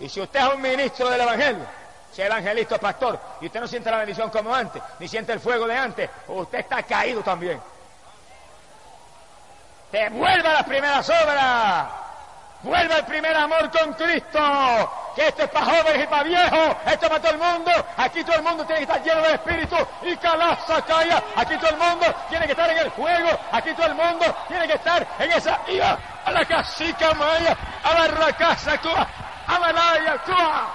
Y 0.00 0.08
si 0.08 0.20
usted 0.20 0.40
es 0.40 0.52
un 0.52 0.60
ministro 0.60 1.08
del 1.08 1.20
Evangelio, 1.20 1.64
sea 2.12 2.26
evangelista 2.26 2.74
o 2.74 2.78
pastor, 2.78 3.20
y 3.40 3.46
usted 3.46 3.60
no 3.60 3.68
siente 3.68 3.88
la 3.88 3.98
bendición 3.98 4.30
como 4.30 4.52
antes, 4.52 4.82
ni 4.98 5.06
siente 5.06 5.32
el 5.32 5.38
fuego 5.38 5.68
de 5.68 5.76
antes, 5.76 6.10
usted 6.26 6.58
está 6.58 6.82
caído 6.82 7.22
también. 7.22 7.60
Te 9.92 10.08
vuelva 10.08 10.50
a 10.50 10.54
las 10.54 10.64
primeras 10.64 11.08
obras. 11.08 12.01
Vuelva 12.62 12.94
al 12.94 13.06
primer 13.06 13.36
amor 13.36 13.70
con 13.70 13.92
Cristo. 13.94 14.92
Que 15.16 15.28
esto 15.28 15.42
es 15.42 15.50
para 15.50 15.66
jóvenes 15.66 16.04
y 16.04 16.06
para 16.06 16.22
viejos. 16.22 16.76
Esto 16.86 17.06
es 17.06 17.08
para 17.08 17.20
todo 17.20 17.32
el 17.32 17.38
mundo. 17.38 17.70
Aquí 17.96 18.22
todo 18.24 18.36
el 18.36 18.42
mundo 18.42 18.64
tiene 18.64 18.86
que 18.86 18.92
estar 18.92 19.02
lleno 19.02 19.22
de 19.22 19.34
espíritu. 19.34 19.76
Y 20.02 20.16
calaza 20.16 20.82
calla. 20.82 21.22
Aquí 21.36 21.56
todo 21.56 21.70
el 21.70 21.76
mundo 21.76 22.06
tiene 22.28 22.46
que 22.46 22.52
estar 22.52 22.70
en 22.70 22.78
el 22.78 22.90
fuego. 22.92 23.30
Aquí 23.50 23.74
todo 23.74 23.86
el 23.86 23.94
mundo 23.94 24.24
tiene 24.46 24.66
que 24.68 24.74
estar 24.74 25.06
en 25.18 25.32
esa 25.32 25.60
ira. 25.68 25.98
A 26.24 26.30
la 26.30 26.44
casica 26.44 27.12
maya. 27.14 27.56
A 27.82 27.94
la 27.94 28.08
racasa. 28.08 28.78
A 29.48 29.58
la 29.58 29.72
laya 29.72 30.18
cua. 30.24 30.68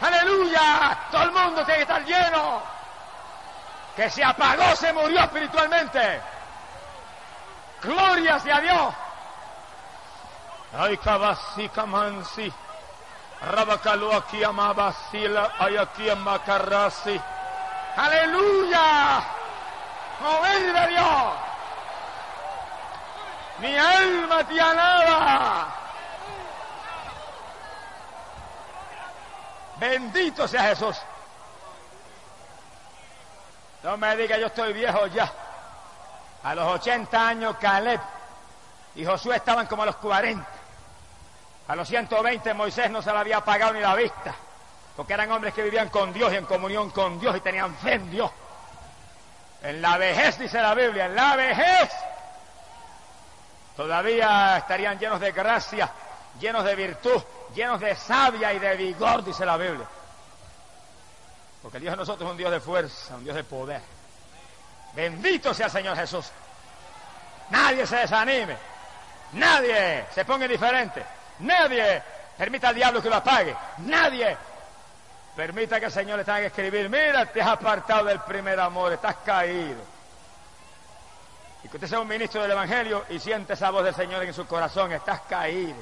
Aleluya. 0.00 0.98
Todo 1.10 1.22
el 1.22 1.32
mundo 1.32 1.64
tiene 1.64 1.76
que 1.76 1.82
estar 1.82 2.04
lleno. 2.04 2.62
Que 3.94 4.10
se 4.10 4.24
apagó, 4.24 4.74
se 4.76 4.92
murió 4.92 5.20
espiritualmente. 5.20 6.20
Gloria 7.82 8.38
sea 8.40 8.60
Dios. 8.60 8.94
Ay, 10.76 10.96
kabasi 10.98 11.68
kamansi. 11.68 12.52
Rabakalu 13.40 14.12
aquí 14.12 14.44
amabasila. 14.44 15.52
Ay, 15.58 15.76
aquí 15.76 16.10
amakarasi. 16.10 17.20
Aleluya. 17.96 19.22
Mover 20.20 20.72
de 20.72 20.88
Dios. 20.88 21.32
Mi 23.60 23.76
alma 23.76 24.44
te 24.44 24.60
alaba. 24.60 25.74
Bendito 29.76 30.46
sea 30.46 30.62
Jesús. 30.64 30.96
No 33.82 33.96
me 33.96 34.16
diga 34.16 34.36
yo 34.38 34.46
estoy 34.46 34.72
viejo 34.72 35.06
ya. 35.06 35.32
A 36.42 36.54
los 36.54 36.66
80 36.66 37.28
años 37.28 37.56
Caleb 37.60 38.00
y 38.96 39.04
Josué 39.04 39.36
estaban 39.36 39.66
como 39.66 39.82
a 39.82 39.86
los 39.86 39.96
40. 39.96 40.57
A 41.68 41.76
los 41.76 41.86
120 41.86 42.54
Moisés 42.54 42.90
no 42.90 43.02
se 43.02 43.12
le 43.12 43.18
había 43.18 43.36
apagado 43.36 43.74
ni 43.74 43.80
la 43.80 43.94
vista, 43.94 44.34
porque 44.96 45.12
eran 45.12 45.30
hombres 45.30 45.52
que 45.52 45.62
vivían 45.62 45.90
con 45.90 46.14
Dios 46.14 46.32
y 46.32 46.36
en 46.36 46.46
comunión 46.46 46.90
con 46.90 47.20
Dios 47.20 47.36
y 47.36 47.40
tenían 47.40 47.76
fe 47.76 47.92
en 47.92 48.10
Dios. 48.10 48.30
En 49.62 49.82
la 49.82 49.98
vejez, 49.98 50.38
dice 50.38 50.62
la 50.62 50.74
Biblia, 50.74 51.06
en 51.06 51.14
la 51.14 51.36
vejez, 51.36 51.90
todavía 53.76 54.56
estarían 54.56 54.98
llenos 54.98 55.20
de 55.20 55.30
gracia, 55.32 55.92
llenos 56.40 56.64
de 56.64 56.74
virtud, 56.74 57.22
llenos 57.54 57.80
de 57.80 57.94
sabia 57.96 58.50
y 58.54 58.58
de 58.58 58.74
vigor, 58.76 59.22
dice 59.22 59.44
la 59.44 59.58
Biblia. 59.58 59.86
Porque 61.60 61.80
Dios 61.80 61.92
de 61.92 61.96
nosotros 61.98 62.28
es 62.28 62.30
un 62.30 62.38
Dios 62.38 62.50
de 62.50 62.60
fuerza, 62.60 63.16
un 63.16 63.24
Dios 63.24 63.36
de 63.36 63.44
poder. 63.44 63.82
Bendito 64.94 65.52
sea 65.52 65.66
el 65.66 65.72
Señor 65.72 65.96
Jesús. 65.96 66.30
Nadie 67.50 67.86
se 67.86 67.96
desanime. 67.96 68.56
Nadie 69.32 70.06
se 70.14 70.24
ponga 70.24 70.46
indiferente. 70.46 71.17
Nadie 71.40 72.02
permita 72.36 72.68
al 72.68 72.74
diablo 72.74 73.02
que 73.02 73.08
lo 73.08 73.16
apague. 73.16 73.54
Nadie 73.78 74.36
permita 75.36 75.78
que 75.78 75.86
el 75.86 75.92
Señor 75.92 76.18
le 76.18 76.24
tenga 76.24 76.40
que 76.40 76.46
escribir, 76.46 76.90
mira, 76.90 77.26
te 77.26 77.40
has 77.40 77.48
apartado 77.48 78.06
del 78.06 78.20
primer 78.20 78.58
amor, 78.58 78.92
estás 78.92 79.16
caído. 79.24 79.80
Y 81.62 81.68
que 81.68 81.76
usted 81.76 81.88
sea 81.88 82.00
un 82.00 82.08
ministro 82.08 82.42
del 82.42 82.50
Evangelio 82.50 83.04
y 83.08 83.18
siente 83.18 83.52
esa 83.52 83.70
voz 83.70 83.84
del 83.84 83.94
Señor 83.94 84.22
en 84.24 84.34
su 84.34 84.46
corazón, 84.46 84.92
estás 84.92 85.20
caído. 85.28 85.76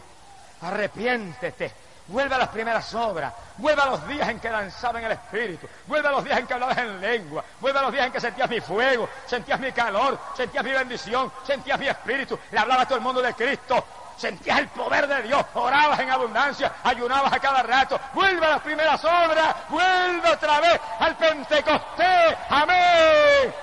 Arrepiéntete. 0.62 1.72
Vuelve 2.08 2.34
a 2.34 2.38
las 2.38 2.48
primeras 2.48 2.94
obras. 2.94 3.32
Vuelve 3.56 3.82
a 3.82 3.86
los 3.86 4.06
días 4.06 4.28
en 4.28 4.38
que 4.38 4.48
danzaba 4.48 4.98
en 5.00 5.06
el 5.06 5.12
Espíritu. 5.12 5.66
Vuelve 5.86 6.08
a 6.08 6.12
los 6.12 6.24
días 6.24 6.38
en 6.38 6.46
que 6.46 6.54
hablabas 6.54 6.78
en 6.78 7.00
lengua. 7.00 7.44
Vuelve 7.60 7.78
a 7.78 7.82
los 7.82 7.92
días 7.92 8.06
en 8.06 8.12
que 8.12 8.20
sentías 8.20 8.48
mi 8.48 8.60
fuego, 8.60 9.08
sentías 9.26 9.58
mi 9.58 9.72
calor, 9.72 10.18
sentías 10.36 10.64
mi 10.64 10.70
bendición, 10.70 11.32
sentías 11.44 11.78
mi 11.78 11.88
Espíritu. 11.88 12.38
Le 12.52 12.58
hablaba 12.58 12.82
a 12.82 12.86
todo 12.86 12.98
el 12.98 13.04
mundo 13.04 13.20
de 13.20 13.34
Cristo. 13.34 13.84
Sentías 14.16 14.58
el 14.60 14.68
poder 14.68 15.06
de 15.06 15.22
Dios, 15.22 15.44
orabas 15.54 15.98
en 16.00 16.10
abundancia, 16.10 16.72
ayunabas 16.82 17.32
a 17.32 17.38
cada 17.38 17.62
rato. 17.62 18.00
Vuelve 18.14 18.46
a 18.46 18.50
las 18.50 18.62
primeras 18.62 19.04
obras, 19.04 19.54
vuelve 19.68 20.30
otra 20.30 20.60
vez 20.60 20.80
al 21.00 21.16
Pentecostés. 21.16 22.36
Amén. 22.48 23.54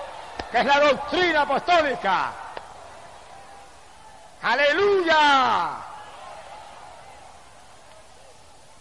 Que 0.51 0.59
es 0.59 0.65
la 0.65 0.79
doctrina 0.79 1.41
apostólica. 1.41 2.31
Aleluya. 4.43 5.71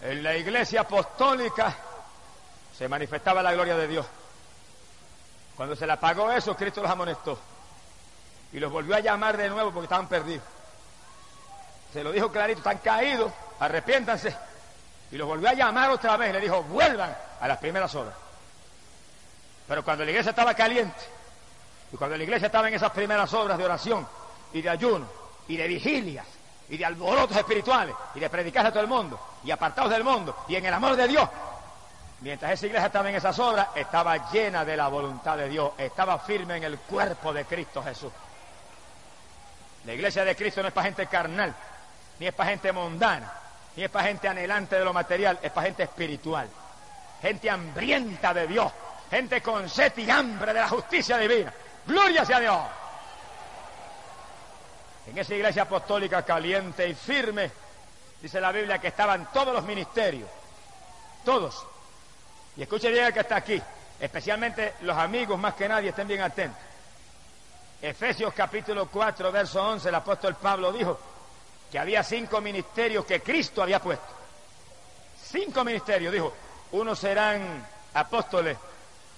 En 0.03 0.23
la 0.23 0.37
iglesia 0.37 0.83
apostólica 0.83 1.75
se 2.77 2.87
manifestaba 2.89 3.43
la 3.43 3.53
gloria 3.55 3.77
de 3.77 3.89
Dios. 3.89 4.07
Cuando 5.57 5.75
se 5.75 5.87
le 5.87 5.93
apagó 5.93 6.31
eso, 6.33 6.55
Cristo 6.57 6.83
los 6.83 6.91
amonestó. 6.91 7.39
Y 8.53 8.61
los 8.61 8.71
volvió 8.71 8.97
a 8.97 9.01
llamar 9.01 9.39
de 9.39 9.49
nuevo 9.49 9.71
porque 9.71 9.85
estaban 9.85 10.09
perdidos. 10.09 10.45
Se 11.93 12.03
lo 12.03 12.13
dijo 12.13 12.31
clarito, 12.31 12.59
están 12.59 12.79
caídos, 12.79 13.33
arrepiéntanse. 13.61 14.35
Y 15.11 15.17
los 15.17 15.29
volvió 15.29 15.51
a 15.51 15.53
llamar 15.53 15.91
otra 15.91 16.17
vez, 16.17 16.33
le 16.33 16.41
dijo, 16.41 16.63
vuelvan 16.63 17.15
a 17.41 17.49
las 17.49 17.59
primeras 17.59 17.95
horas. 17.95 18.15
Pero 19.69 19.85
cuando 19.85 20.05
la 20.05 20.11
iglesia 20.11 20.31
estaba 20.31 20.55
caliente, 20.55 21.01
y 21.93 21.97
cuando 21.97 22.17
la 22.17 22.23
iglesia 22.23 22.47
estaba 22.47 22.69
en 22.69 22.75
esas 22.75 22.91
primeras 22.93 23.33
obras 23.35 23.59
de 23.59 23.65
oración, 23.65 24.07
y 24.55 24.63
de 24.63 24.71
ayuno, 24.71 25.07
y 25.49 25.57
de 25.57 25.69
vigilias, 25.69 26.27
y 26.71 26.79
de 26.79 26.85
alborotos 26.87 27.37
espirituales, 27.37 27.95
y 28.15 28.21
de 28.21 28.31
predicar 28.31 28.65
a 28.65 28.71
todo 28.71 28.81
el 28.81 28.89
mundo, 28.89 29.21
y 29.45 29.51
apartados 29.51 29.91
del 29.91 30.03
mundo, 30.03 30.45
y 30.49 30.57
en 30.57 30.65
el 30.65 30.73
amor 30.73 30.97
de 30.97 31.07
Dios, 31.07 31.29
mientras 32.21 32.53
esa 32.53 32.67
iglesia 32.67 32.87
estaba 32.87 33.11
en 33.11 33.17
esas 33.17 33.39
obras, 33.39 33.69
estaba 33.75 34.31
llena 34.31 34.65
de 34.65 34.77
la 34.77 34.89
voluntad 34.89 35.37
de 35.37 35.51
Dios, 35.51 35.73
estaba 35.77 36.19
firme 36.21 36.57
en 36.57 36.65
el 36.65 36.79
cuerpo 36.79 37.35
de 37.35 37.45
Cristo 37.45 37.83
Jesús. 37.83 38.13
La 39.85 39.93
iglesia 39.93 40.25
de 40.25 40.35
Cristo 40.35 40.63
no 40.63 40.69
es 40.69 40.75
para 40.75 40.87
gente 40.87 41.07
carnal, 41.07 41.55
ni 42.23 42.29
es 42.29 42.35
para 42.35 42.51
gente 42.51 42.71
mundana, 42.71 43.33
ni 43.75 43.83
es 43.83 43.91
para 43.91 44.07
gente 44.07 44.29
anhelante 44.29 44.79
de 44.79 44.85
lo 44.85 44.93
material, 44.93 45.41
es 45.43 45.51
para 45.51 45.67
gente 45.67 45.83
espiritual. 45.83 46.49
gente 47.21 47.51
hambrienta 47.51 48.33
de 48.33 48.47
Dios, 48.47 48.71
gente 49.11 49.43
con 49.43 49.69
sed 49.69 49.93
y 49.97 50.09
hambre 50.09 50.55
de 50.55 50.61
la 50.61 50.69
justicia 50.69 51.19
divina. 51.19 51.53
Gloria 51.85 52.25
sea 52.25 52.39
Dios. 52.39 52.61
En 55.09 55.19
esa 55.19 55.35
iglesia 55.35 55.63
apostólica 55.63 56.23
caliente 56.23 56.87
y 56.87 56.95
firme, 56.95 57.51
dice 58.21 58.41
la 58.41 58.53
Biblia 58.53 58.79
que 58.79 58.87
estaban 58.87 59.29
todos 59.33 59.53
los 59.53 59.65
ministerios, 59.65 60.31
todos. 61.25 61.67
Y 62.57 62.63
escuche 62.63 62.89
bien 62.89 63.07
el 63.07 63.13
que 63.13 63.21
está 63.21 63.35
aquí, 63.35 63.61
especialmente 63.99 64.75
los 64.83 64.97
amigos 64.97 65.37
más 65.41 65.55
que 65.55 65.69
nadie, 65.69 65.89
estén 65.89 66.07
bien 66.07 66.21
atentos. 66.21 66.63
Efesios 67.81 68.33
capítulo 68.33 68.87
4, 68.87 69.33
verso 69.33 69.61
11, 69.61 69.89
el 69.89 69.95
apóstol 69.97 70.37
Pablo 70.37 70.71
dijo 70.71 71.12
que 71.73 71.79
había 71.79 72.05
cinco 72.05 72.41
ministerios 72.43 73.07
que 73.07 73.23
Cristo 73.23 73.63
había 73.63 73.81
puesto. 73.81 74.15
Cinco 75.21 75.65
ministerios, 75.65 76.13
dijo. 76.13 76.33
Unos 76.73 76.99
serán 76.99 77.67
apóstoles, 77.95 78.57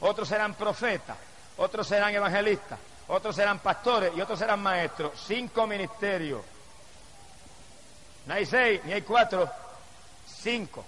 otros 0.01 0.29
serán 0.29 0.55
profetas, 0.55 1.17
otros 1.57 1.87
serán 1.87 2.15
evangelistas, 2.15 2.79
otros 3.09 3.37
serán 3.37 3.59
pastores 3.59 4.13
y 4.17 4.21
otros 4.21 4.39
serán 4.39 4.63
maestros. 4.63 5.13
Cinco 5.27 5.67
ministerios. 5.67 6.43
No 8.27 8.35
hay 8.35 8.47
seis, 8.47 8.81
ni 8.85 8.93
hay 8.93 9.03
cuatro, 9.03 9.51
cinco. 10.27 10.85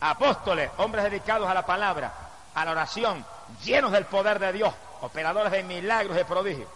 Apóstoles, 0.00 0.70
hombres 0.78 1.04
dedicados 1.04 1.48
a 1.48 1.54
la 1.54 1.66
palabra, 1.66 2.12
a 2.54 2.64
la 2.64 2.70
oración, 2.70 3.24
llenos 3.62 3.92
del 3.92 4.06
poder 4.06 4.38
de 4.38 4.52
Dios 4.52 4.72
operadores 5.00 5.52
de 5.52 5.62
milagros 5.62 6.18
y 6.18 6.24
prodigios, 6.24 6.68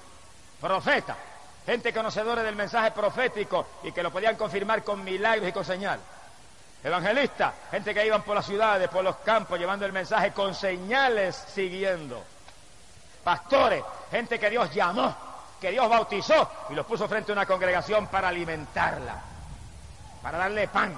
profetas, 0.61 1.16
gente 1.67 1.93
conocedora 1.93 2.43
del 2.43 2.57
mensaje 2.57 2.91
profético 2.91 3.67
y 3.83 3.93
que 3.93 4.03
lo 4.03 4.11
podían 4.11 4.37
confirmar 4.37 4.83
con 4.83 5.03
milagros 5.03 5.49
y 5.49 5.53
con 5.53 5.65
señales. 5.65 6.05
Evangelistas, 6.83 7.55
gente 7.71 7.95
que 7.95 8.07
iban 8.07 8.23
por 8.23 8.37
las 8.37 8.45
ciudades, 8.45 8.89
por 8.89 9.03
los 9.03 9.17
campos, 9.17 9.59
llevando 9.59 9.87
el 9.87 9.93
mensaje 9.93 10.33
con 10.33 10.55
señales 10.55 11.35
siguiendo. 11.35 12.23
Pastores, 13.23 13.83
gente 14.11 14.39
que 14.39 14.51
Dios 14.51 14.73
llamó, 14.75 15.17
que 15.59 15.71
Dios 15.71 15.89
bautizó 15.89 16.51
y 16.69 16.75
los 16.75 16.85
puso 16.85 17.09
frente 17.09 17.33
a 17.33 17.35
una 17.35 17.47
congregación 17.47 18.07
para 18.09 18.29
alimentarla, 18.29 19.15
para 20.23 20.37
darle 20.37 20.69
pan, 20.69 20.95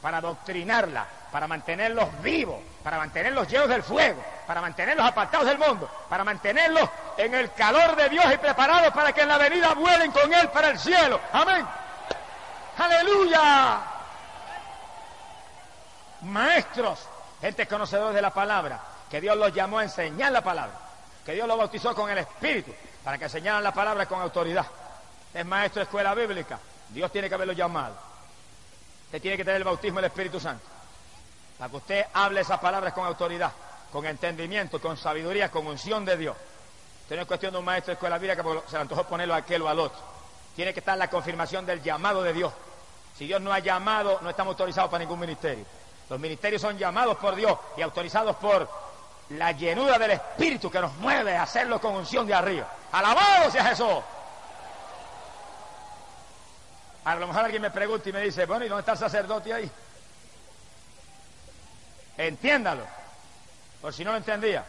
para 0.00 0.20
doctrinarla, 0.20 1.04
para 1.36 1.48
mantenerlos 1.48 2.22
vivos, 2.22 2.56
para 2.82 2.96
mantenerlos 2.96 3.46
llenos 3.46 3.68
del 3.68 3.82
fuego, 3.82 4.24
para 4.46 4.62
mantenerlos 4.62 5.04
apartados 5.04 5.46
del 5.46 5.58
mundo, 5.58 5.86
para 6.08 6.24
mantenerlos 6.24 6.88
en 7.18 7.34
el 7.34 7.52
calor 7.52 7.94
de 7.94 8.08
Dios 8.08 8.24
y 8.32 8.38
preparados 8.38 8.90
para 8.94 9.12
que 9.12 9.20
en 9.20 9.28
la 9.28 9.36
venida 9.36 9.74
vuelen 9.74 10.12
con 10.12 10.32
Él 10.32 10.48
para 10.48 10.70
el 10.70 10.78
cielo. 10.78 11.20
Amén. 11.34 11.66
Aleluya. 12.78 13.80
Maestros, 16.22 17.06
gente 17.42 17.66
conocedores 17.66 18.14
de 18.14 18.22
la 18.22 18.30
palabra, 18.30 18.80
que 19.10 19.20
Dios 19.20 19.36
los 19.36 19.52
llamó 19.52 19.80
a 19.80 19.82
enseñar 19.82 20.32
la 20.32 20.40
palabra, 20.40 20.72
que 21.22 21.32
Dios 21.32 21.46
los 21.46 21.58
bautizó 21.58 21.94
con 21.94 22.08
el 22.08 22.16
Espíritu, 22.16 22.74
para 23.04 23.18
que 23.18 23.24
enseñaran 23.24 23.62
la 23.62 23.72
palabra 23.72 24.06
con 24.06 24.22
autoridad. 24.22 24.64
Es 25.34 25.44
maestro 25.44 25.80
de 25.80 25.84
escuela 25.84 26.14
bíblica, 26.14 26.58
Dios 26.88 27.12
tiene 27.12 27.28
que 27.28 27.34
haberlo 27.34 27.52
llamado. 27.52 27.94
Usted 29.04 29.20
tiene 29.20 29.36
que 29.36 29.44
tener 29.44 29.58
el 29.58 29.64
bautismo 29.64 30.00
del 30.00 30.06
Espíritu 30.06 30.40
Santo. 30.40 30.75
Para 31.58 31.70
que 31.70 31.76
usted 31.76 32.06
hable 32.12 32.40
esas 32.40 32.58
palabras 32.58 32.92
con 32.92 33.06
autoridad, 33.06 33.52
con 33.92 34.04
entendimiento, 34.04 34.80
con 34.80 34.96
sabiduría, 34.96 35.50
con 35.50 35.66
unción 35.66 36.04
de 36.04 36.16
Dios. 36.16 36.36
Usted 37.02 37.16
no 37.16 37.22
es 37.22 37.28
cuestión 37.28 37.52
de 37.52 37.58
un 37.58 37.64
maestro 37.64 37.92
de 37.92 37.94
escuela 37.94 38.18
bíblica 38.18 38.42
que 38.42 38.60
se 38.68 38.76
le 38.76 38.82
antojó 38.82 39.04
ponerlo 39.04 39.34
a 39.34 39.38
aquel 39.38 39.62
o 39.62 39.68
al 39.68 39.78
otro. 39.78 39.98
Tiene 40.54 40.74
que 40.74 40.80
estar 40.80 40.98
la 40.98 41.08
confirmación 41.08 41.64
del 41.64 41.82
llamado 41.82 42.22
de 42.22 42.32
Dios. 42.32 42.52
Si 43.16 43.26
Dios 43.26 43.40
no 43.40 43.52
ha 43.52 43.60
llamado, 43.60 44.18
no 44.22 44.30
estamos 44.30 44.52
autorizados 44.52 44.90
para 44.90 45.04
ningún 45.04 45.20
ministerio. 45.20 45.64
Los 46.10 46.20
ministerios 46.20 46.60
son 46.60 46.76
llamados 46.76 47.16
por 47.16 47.34
Dios 47.34 47.56
y 47.76 47.82
autorizados 47.82 48.36
por 48.36 48.68
la 49.30 49.52
llenura 49.52 49.98
del 49.98 50.12
Espíritu 50.12 50.70
que 50.70 50.80
nos 50.80 50.94
mueve 50.96 51.36
a 51.36 51.42
hacerlo 51.44 51.80
con 51.80 51.94
unción 51.94 52.26
de 52.26 52.34
arriba. 52.34 52.68
Alabado 52.92 53.50
sea 53.50 53.64
Jesús. 53.64 53.98
A 57.04 57.14
lo 57.14 57.26
mejor 57.28 57.44
alguien 57.44 57.62
me 57.62 57.70
pregunta 57.70 58.08
y 58.08 58.12
me 58.12 58.20
dice, 58.20 58.46
bueno, 58.46 58.64
¿y 58.64 58.68
dónde 58.68 58.80
está 58.80 58.92
el 58.92 58.98
sacerdote 58.98 59.54
ahí? 59.54 59.70
Entiéndalo, 62.16 62.84
por 63.80 63.92
si 63.92 64.04
no 64.04 64.12
lo 64.12 64.16
entendía. 64.16 64.64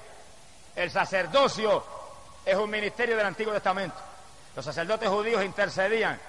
El 0.75 0.91
sacerdocio 0.91 1.83
es 2.45 2.55
un 2.55 2.69
ministerio 2.69 3.17
del 3.17 3.25
Antiguo 3.25 3.53
Testamento. 3.53 3.97
Los 4.55 4.65
sacerdotes 4.65 5.09
judíos 5.09 5.43
intercedían, 5.43 6.19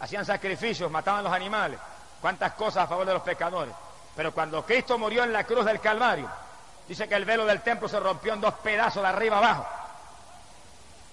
hacían 0.00 0.24
sacrificios, 0.24 0.90
mataban 0.90 1.24
los 1.24 1.32
animales, 1.32 1.78
cuántas 2.20 2.52
cosas 2.52 2.84
a 2.84 2.86
favor 2.86 3.06
de 3.06 3.14
los 3.14 3.22
pecadores. 3.22 3.74
Pero 4.14 4.32
cuando 4.32 4.64
Cristo 4.64 4.98
murió 4.98 5.24
en 5.24 5.32
la 5.32 5.44
cruz 5.44 5.64
del 5.64 5.80
Calvario, 5.80 6.30
dice 6.86 7.08
que 7.08 7.14
el 7.14 7.24
velo 7.24 7.44
del 7.46 7.62
templo 7.62 7.88
se 7.88 8.00
rompió 8.00 8.34
en 8.34 8.40
dos 8.40 8.54
pedazos 8.54 9.02
de 9.02 9.08
arriba 9.08 9.38
abajo. 9.38 9.66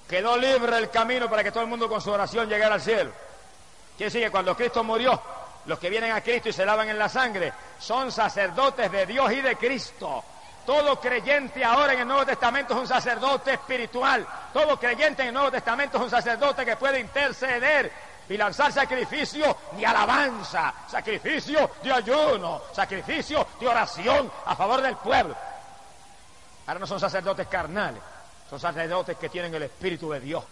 Quedó 0.07 0.37
libre 0.37 0.77
el 0.77 0.89
camino 0.89 1.29
para 1.29 1.43
que 1.43 1.51
todo 1.51 1.63
el 1.63 1.69
mundo 1.69 1.89
con 1.89 2.01
su 2.01 2.11
oración 2.11 2.47
llegara 2.47 2.75
al 2.75 2.81
cielo. 2.81 3.11
Quiere 3.97 4.11
decir 4.11 4.23
que 4.23 4.31
cuando 4.31 4.55
Cristo 4.55 4.83
murió, 4.83 5.21
los 5.67 5.77
que 5.77 5.89
vienen 5.89 6.13
a 6.13 6.21
Cristo 6.21 6.49
y 6.49 6.53
se 6.53 6.65
lavan 6.65 6.89
en 6.89 6.97
la 6.97 7.09
sangre, 7.09 7.53
son 7.77 8.11
sacerdotes 8.11 8.89
de 8.89 9.05
Dios 9.05 9.31
y 9.33 9.41
de 9.41 9.55
Cristo. 9.57 10.23
Todo 10.65 10.99
creyente 10.99 11.63
ahora 11.63 11.93
en 11.93 11.99
el 11.99 12.07
Nuevo 12.07 12.25
Testamento 12.25 12.73
es 12.73 12.79
un 12.79 12.87
sacerdote 12.87 13.53
espiritual. 13.53 14.25
Todo 14.53 14.79
creyente 14.79 15.21
en 15.21 15.29
el 15.29 15.33
Nuevo 15.33 15.51
Testamento 15.51 15.97
es 15.97 16.03
un 16.03 16.09
sacerdote 16.09 16.65
que 16.65 16.75
puede 16.77 16.99
interceder 16.99 17.91
y 18.29 18.37
lanzar 18.37 18.71
sacrificio 18.71 19.55
de 19.73 19.85
alabanza, 19.85 20.73
sacrificio 20.89 21.71
de 21.83 21.93
ayuno, 21.93 22.61
sacrificio 22.73 23.47
de 23.59 23.67
oración 23.67 24.31
a 24.45 24.55
favor 24.55 24.81
del 24.81 24.95
pueblo. 24.97 25.35
Ahora 26.65 26.79
no 26.79 26.87
son 26.87 26.99
sacerdotes 26.99 27.47
carnales, 27.47 28.01
son 28.49 28.59
sacerdotes 28.59 29.17
que 29.17 29.29
tienen 29.29 29.53
el 29.55 29.63
Espíritu 29.63 30.11
de 30.11 30.19
Dios. 30.19 30.43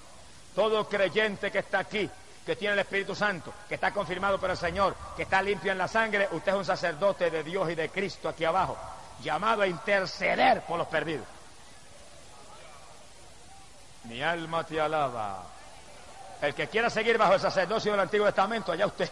Todo 0.54 0.88
creyente 0.88 1.52
que 1.52 1.60
está 1.60 1.80
aquí 1.80 2.10
que 2.46 2.56
tiene 2.56 2.74
el 2.74 2.80
Espíritu 2.80 3.16
Santo, 3.16 3.54
que 3.68 3.76
está 3.76 3.92
confirmado 3.92 4.40
por 4.40 4.52
el 4.52 4.58
Señor, 4.58 4.96
que 5.16 5.24
está 5.24 5.42
limpio 5.42 5.72
en 5.72 5.78
la 5.78 5.88
sangre, 5.88 6.28
usted 6.32 6.52
es 6.52 6.58
un 6.58 6.66
sacerdote 6.66 7.32
de 7.32 7.44
Dios 7.44 7.70
y 7.72 7.76
de 7.76 7.90
Cristo 7.90 8.30
aquí 8.30 8.46
abajo, 8.46 8.78
llamado 9.22 9.64
a 9.64 9.68
interceder 9.68 10.62
por 10.62 10.78
los 10.78 10.88
perdidos. 10.88 11.26
Mi 14.04 14.22
alma 14.22 14.64
te 14.64 14.80
alaba. 14.80 15.44
El 16.42 16.54
que 16.54 16.68
quiera 16.68 16.90
seguir 16.92 17.18
bajo 17.18 17.34
el 17.34 17.40
sacerdocio 17.40 17.92
del 17.92 18.02
Antiguo 18.02 18.28
Testamento, 18.28 18.72
allá 18.72 18.86
usted. 18.86 19.10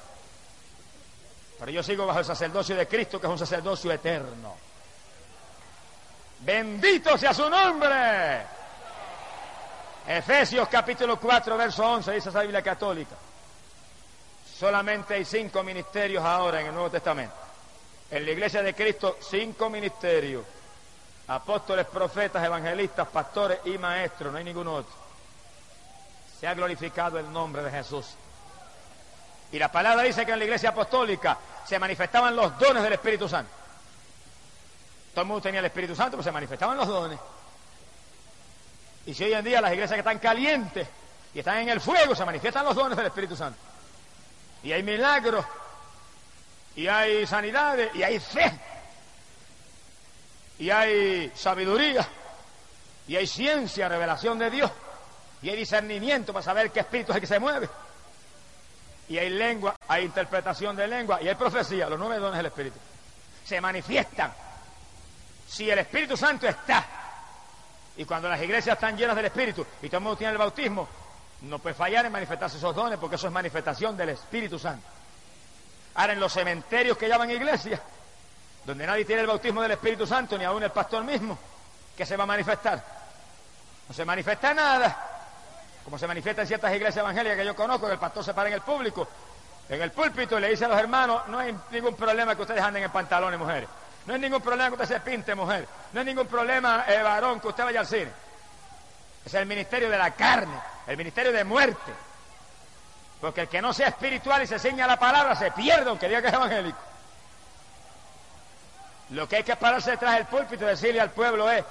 Pero 1.57 1.71
yo 1.71 1.81
sigo 1.81 2.05
bajo 2.05 2.19
el 2.19 2.25
sacerdocio 2.25 2.75
de 2.75 2.87
Cristo, 2.87 3.19
que 3.19 3.25
es 3.25 3.31
un 3.31 3.39
sacerdocio 3.39 3.91
eterno. 3.91 4.55
Bendito 6.39 7.17
sea 7.17 7.33
su 7.33 7.49
nombre. 7.49 8.45
Efesios 10.05 10.67
capítulo 10.67 11.17
4, 11.17 11.57
verso 11.57 11.83
11, 11.85 12.11
dice 12.11 12.29
esa 12.29 12.41
Biblia 12.41 12.61
católica. 12.61 13.15
Solamente 14.63 15.15
hay 15.15 15.25
cinco 15.25 15.61
ministerios 15.61 16.23
ahora 16.23 16.61
en 16.61 16.67
el 16.67 16.73
Nuevo 16.73 16.89
Testamento. 16.89 17.35
En 18.09 18.23
la 18.23 18.31
iglesia 18.31 18.63
de 18.63 18.73
Cristo, 18.73 19.17
cinco 19.19 19.69
ministerios. 19.69 20.45
Apóstoles, 21.27 21.85
profetas, 21.87 22.41
evangelistas, 22.41 23.09
pastores 23.09 23.59
y 23.65 23.77
maestros, 23.77 24.31
no 24.31 24.37
hay 24.37 24.45
ningún 24.45 24.69
otro. 24.69 24.93
Se 26.39 26.47
ha 26.47 26.53
glorificado 26.53 27.19
el 27.19 27.29
nombre 27.29 27.61
de 27.61 27.71
Jesús. 27.71 28.05
Y 29.51 29.59
la 29.59 29.69
palabra 29.69 30.03
dice 30.03 30.25
que 30.25 30.31
en 30.31 30.39
la 30.39 30.45
iglesia 30.45 30.69
apostólica 30.69 31.37
se 31.67 31.77
manifestaban 31.77 32.33
los 32.33 32.57
dones 32.57 32.83
del 32.83 32.93
Espíritu 32.93 33.27
Santo. 33.27 33.51
Todo 35.11 35.23
el 35.23 35.27
mundo 35.27 35.41
tenía 35.41 35.59
el 35.59 35.65
Espíritu 35.65 35.93
Santo, 35.93 36.11
pero 36.11 36.23
se 36.23 36.31
manifestaban 36.31 36.77
los 36.77 36.87
dones. 36.87 37.19
Y 39.07 39.13
si 39.13 39.25
hoy 39.25 39.33
en 39.33 39.43
día 39.43 39.59
las 39.59 39.73
iglesias 39.73 39.97
que 39.97 39.99
están 39.99 40.19
calientes 40.19 40.87
y 41.33 41.39
están 41.39 41.57
en 41.57 41.67
el 41.67 41.81
fuego, 41.81 42.15
se 42.15 42.23
manifiestan 42.23 42.63
los 42.63 42.75
dones 42.75 42.95
del 42.95 43.07
Espíritu 43.07 43.35
Santo. 43.35 43.72
Y 44.63 44.71
hay 44.71 44.81
milagros, 44.83 45.45
y 46.75 46.87
hay 46.87 47.27
sanidades, 47.27 47.93
y 47.95 48.03
hay 48.03 48.19
fe, 48.19 48.51
y 50.59 50.69
hay 50.69 51.31
sabiduría, 51.35 52.07
y 53.07 53.15
hay 53.15 53.27
ciencia, 53.27 53.89
revelación 53.89 54.39
de 54.39 54.49
Dios, 54.49 54.71
y 55.41 55.49
hay 55.49 55.57
discernimiento 55.57 56.31
para 56.31 56.43
saber 56.43 56.71
qué 56.71 56.79
espíritu 56.79 57.11
es 57.11 57.17
el 57.17 57.21
que 57.21 57.27
se 57.27 57.39
mueve. 57.39 57.69
Y 59.09 59.17
hay 59.17 59.29
lengua, 59.29 59.75
hay 59.87 60.05
interpretación 60.05 60.75
de 60.77 60.87
lengua, 60.87 61.21
y 61.21 61.27
hay 61.27 61.35
profecía, 61.35 61.89
los 61.89 61.99
nueve 61.99 62.17
dones 62.17 62.37
del 62.37 62.45
Espíritu. 62.45 62.79
Se 63.43 63.59
manifiestan. 63.59 64.33
Si 65.45 65.69
el 65.69 65.79
Espíritu 65.79 66.15
Santo 66.15 66.47
está, 66.47 66.87
y 67.97 68.05
cuando 68.05 68.29
las 68.29 68.41
iglesias 68.41 68.75
están 68.75 68.97
llenas 68.97 69.15
del 69.15 69.25
Espíritu 69.25 69.65
y 69.81 69.87
todo 69.87 69.97
el 69.97 70.03
mundo 70.03 70.17
tiene 70.17 70.31
el 70.31 70.39
bautismo, 70.39 70.87
no 71.43 71.59
puede 71.59 71.75
fallar 71.75 72.05
en 72.05 72.11
manifestarse 72.11 72.57
esos 72.57 72.75
dones 72.75 72.97
porque 72.97 73.15
eso 73.15 73.27
es 73.27 73.33
manifestación 73.33 73.97
del 73.97 74.09
Espíritu 74.09 74.57
Santo. 74.57 74.85
Ahora 75.95 76.13
en 76.13 76.19
los 76.19 76.33
cementerios 76.33 76.97
que 76.97 77.07
llaman 77.07 77.29
iglesia, 77.29 77.79
donde 78.65 78.87
nadie 78.87 79.05
tiene 79.05 79.21
el 79.21 79.27
bautismo 79.27 79.61
del 79.61 79.71
Espíritu 79.71 80.07
Santo, 80.07 80.37
ni 80.37 80.45
aún 80.45 80.63
el 80.63 80.71
pastor 80.71 81.03
mismo, 81.03 81.37
¿qué 81.95 82.05
se 82.05 82.15
va 82.15 82.23
a 82.23 82.27
manifestar? 82.27 82.83
No 83.87 83.93
se 83.93 84.05
manifiesta 84.05 84.53
nada. 84.53 85.09
Como 85.83 85.97
se 85.97 86.07
manifiesta 86.07 86.43
en 86.43 86.47
ciertas 86.47 86.73
iglesias 86.73 86.97
evangélicas 86.97 87.37
que 87.37 87.45
yo 87.45 87.55
conozco, 87.55 87.87
que 87.87 87.93
el 87.93 87.99
pastor 87.99 88.23
se 88.23 88.33
para 88.33 88.47
en 88.47 88.55
el 88.55 88.61
público, 88.61 89.05
en 89.67 89.81
el 89.81 89.91
púlpito 89.91 90.37
y 90.37 90.41
le 90.41 90.49
dice 90.49 90.63
a 90.63 90.69
los 90.69 90.79
hermanos, 90.79 91.27
no 91.27 91.39
hay 91.39 91.53
ningún 91.71 91.95
problema 91.95 92.35
que 92.35 92.43
ustedes 92.43 92.61
anden 92.61 92.83
en 92.83 92.91
pantalones, 92.91 93.37
mujeres. 93.37 93.67
No 94.05 94.15
es 94.15 94.21
ningún 94.21 94.41
problema 94.41 94.69
que 94.69 94.81
usted 94.81 94.95
se 94.95 95.01
pinte, 95.01 95.35
mujer. 95.35 95.67
No 95.91 95.99
es 95.99 96.05
ningún 96.05 96.27
problema, 96.27 96.85
eh, 96.87 97.03
varón, 97.03 97.41
que 97.41 97.49
usted 97.49 97.65
vaya 97.65 97.81
al 97.81 97.87
cine. 97.87 98.11
Es 99.25 99.33
el 99.33 99.45
ministerio 99.45 99.89
de 99.89 99.97
la 99.97 100.11
carne, 100.11 100.55
el 100.87 100.97
ministerio 100.97 101.31
de 101.31 101.43
muerte. 101.43 101.93
Porque 103.21 103.41
el 103.41 103.47
que 103.47 103.61
no 103.61 103.73
sea 103.73 103.87
espiritual 103.87 104.43
y 104.43 104.47
se 104.47 104.59
ciña 104.59 104.85
la 104.85 104.97
palabra 104.97 105.35
se 105.35 105.51
pierde, 105.51 105.89
aunque 105.89 106.07
diga 106.07 106.21
que 106.21 106.27
es 106.27 106.33
evangélico. 106.33 106.79
Lo 109.11 109.27
que 109.27 109.37
hay 109.37 109.43
que 109.43 109.55
pararse 109.55 109.91
detrás 109.91 110.15
del 110.15 110.25
púlpito 110.25 110.65
y 110.65 110.67
decirle 110.67 110.99
al 110.99 111.11
pueblo 111.11 111.49
es, 111.49 111.63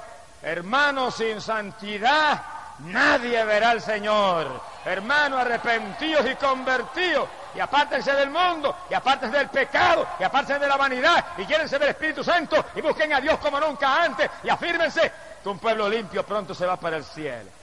hermanos, 0.43 1.17
sin 1.17 1.41
santidad 1.41 2.41
nadie 2.81 3.45
verá 3.45 3.71
al 3.71 3.83
Señor. 3.83 4.61
Hermanos, 4.85 5.41
arrepentidos 5.41 6.27
y 6.31 6.35
convertidos, 6.37 7.29
y 7.55 7.61
apártense 7.61 8.13
del 8.13 8.31
mundo, 8.31 8.75
y 8.91 8.95
apártense 8.95 9.37
del 9.37 9.49
pecado, 9.49 10.07
y 10.19 10.25
apártense 10.25 10.61
de 10.61 10.69
la 10.69 10.77
vanidad, 10.77 11.25
y 11.39 11.47
llénense 11.47 11.79
del 11.79 11.91
Espíritu 11.91 12.25
Santo, 12.25 12.65
y 12.75 12.81
busquen 12.81 13.13
a 13.13 13.21
Dios 13.21 13.39
como 13.39 13.61
nunca 13.61 14.03
antes, 14.03 14.31
y 14.43 14.49
afírmense 14.49 15.13
que 15.43 15.49
un 15.49 15.59
pueblo 15.59 15.89
limpio 15.89 16.25
pronto 16.25 16.55
se 16.55 16.67
va 16.67 16.77
para 16.77 16.97
el 16.97 17.05
cielo. 17.05 17.62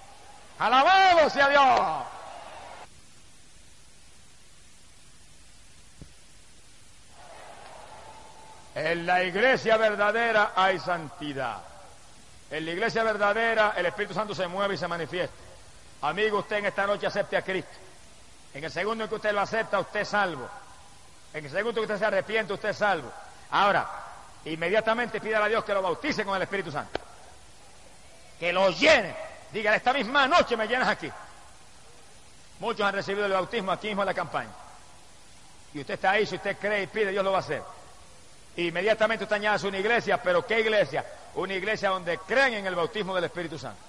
Alabado 0.60 1.30
sea 1.30 1.48
Dios. 1.48 2.06
En 8.76 9.06
la 9.06 9.24
iglesia 9.24 9.78
verdadera 9.78 10.52
hay 10.56 10.80
santidad. 10.80 11.62
En 12.52 12.66
la 12.66 12.72
iglesia 12.72 13.04
verdadera 13.04 13.74
el 13.78 13.86
Espíritu 13.86 14.14
Santo 14.14 14.36
se 14.36 14.48
mueve 14.48 14.76
y 14.76 14.78
se 14.78 14.88
manifiesta. 14.88 15.36
Amigo, 16.02 16.40
usted 16.40 16.58
en 16.58 16.66
esta 16.66 16.86
noche 16.86 17.08
acepte 17.08 17.38
a 17.38 17.42
Cristo. 17.42 17.72
En 18.54 18.64
el 18.64 18.72
segundo 18.72 19.04
en 19.06 19.10
que 19.10 19.16
usted 19.16 19.32
lo 19.32 19.42
acepta, 19.42 19.80
usted 19.80 20.02
es 20.02 20.10
salvo. 20.10 20.50
En 21.34 21.46
el 21.46 21.52
segundo 21.52 21.82
en 21.82 21.88
que 21.88 21.94
usted 21.94 22.00
se 22.00 22.06
arrepiente, 22.06 22.54
usted 22.54 22.70
es 22.70 22.78
salvo. 22.78 23.12
Ahora, 23.52 23.88
inmediatamente 24.46 25.22
pídale 25.22 25.46
a 25.46 25.50
Dios 25.50 25.64
que 25.64 25.74
lo 25.74 25.82
bautice 25.82 26.26
con 26.26 26.36
el 26.36 26.42
Espíritu 26.42 26.72
Santo. 26.72 27.00
Que 28.40 28.52
lo 28.52 28.70
llene. 28.72 29.29
Dígale, 29.52 29.78
esta 29.78 29.94
misma 29.94 30.28
noche 30.28 30.56
me 30.56 30.68
llenas 30.68 30.88
aquí. 30.88 31.12
Muchos 32.60 32.86
han 32.86 32.94
recibido 32.94 33.26
el 33.26 33.32
bautismo 33.32 33.72
aquí 33.72 33.88
mismo 33.88 34.04
en 34.04 34.08
la 34.08 34.14
campaña. 34.14 34.52
Y 35.74 35.82
usted 35.82 35.96
está 35.96 36.12
ahí, 36.12 36.26
si 36.26 36.36
usted 36.36 36.58
cree 36.58 36.84
y 36.84 36.88
pide, 36.88 37.12
Dios 37.12 37.24
lo 37.24 37.32
va 37.32 37.38
a 37.38 37.42
hacer. 37.42 37.62
Inmediatamente 38.58 39.24
usted 39.24 39.38
añade 39.38 39.68
una 39.68 39.78
iglesia, 39.78 40.22
pero 40.22 40.46
¿qué 40.46 40.60
iglesia? 40.60 41.06
Una 41.36 41.54
iglesia 41.54 41.90
donde 41.90 42.18
creen 42.20 42.56
en 42.56 42.66
el 42.66 42.76
bautismo 42.76 43.16
del 43.16 43.26
Espíritu 43.26 43.58
Santo. 43.58 43.80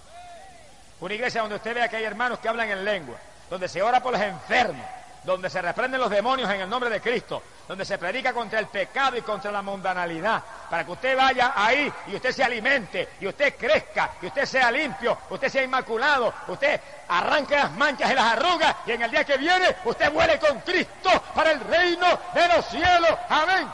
Una 1.00 1.14
iglesia 1.14 1.40
donde 1.40 1.56
usted 1.56 1.74
vea 1.74 1.88
que 1.88 1.96
hay 1.96 2.04
hermanos 2.04 2.38
que 2.38 2.48
hablan 2.48 2.70
en 2.70 2.84
lengua, 2.84 3.16
donde 3.48 3.68
se 3.68 3.82
ora 3.82 4.02
por 4.02 4.12
los 4.12 4.20
enfermos, 4.20 4.86
donde 5.24 5.50
se 5.50 5.60
reprenden 5.60 6.00
los 6.00 6.10
demonios 6.10 6.50
en 6.50 6.62
el 6.62 6.68
nombre 6.68 6.88
de 6.90 7.00
Cristo, 7.00 7.42
donde 7.68 7.84
se 7.84 7.98
predica 7.98 8.32
contra 8.32 8.58
el 8.58 8.66
pecado 8.66 9.16
y 9.16 9.22
contra 9.22 9.52
la 9.52 9.62
mundanalidad, 9.62 10.42
para 10.68 10.84
que 10.84 10.92
usted 10.92 11.16
vaya 11.16 11.52
ahí 11.54 11.92
y 12.06 12.16
usted 12.16 12.32
se 12.32 12.42
alimente, 12.42 13.10
y 13.20 13.26
usted 13.26 13.54
crezca, 13.56 14.12
y 14.22 14.26
usted 14.26 14.46
sea 14.46 14.70
limpio, 14.70 15.18
usted 15.28 15.48
sea 15.48 15.62
inmaculado, 15.62 16.32
usted 16.48 16.80
arranque 17.08 17.56
las 17.56 17.72
manchas 17.72 18.10
y 18.10 18.14
las 18.14 18.32
arrugas, 18.32 18.76
y 18.86 18.92
en 18.92 19.02
el 19.02 19.10
día 19.10 19.24
que 19.24 19.36
viene 19.36 19.76
usted 19.84 20.10
vuele 20.12 20.38
con 20.38 20.60
Cristo 20.60 21.10
para 21.34 21.52
el 21.52 21.60
reino 21.60 22.06
de 22.34 22.48
los 22.48 22.66
cielos. 22.66 23.18
Amén. 23.28 23.68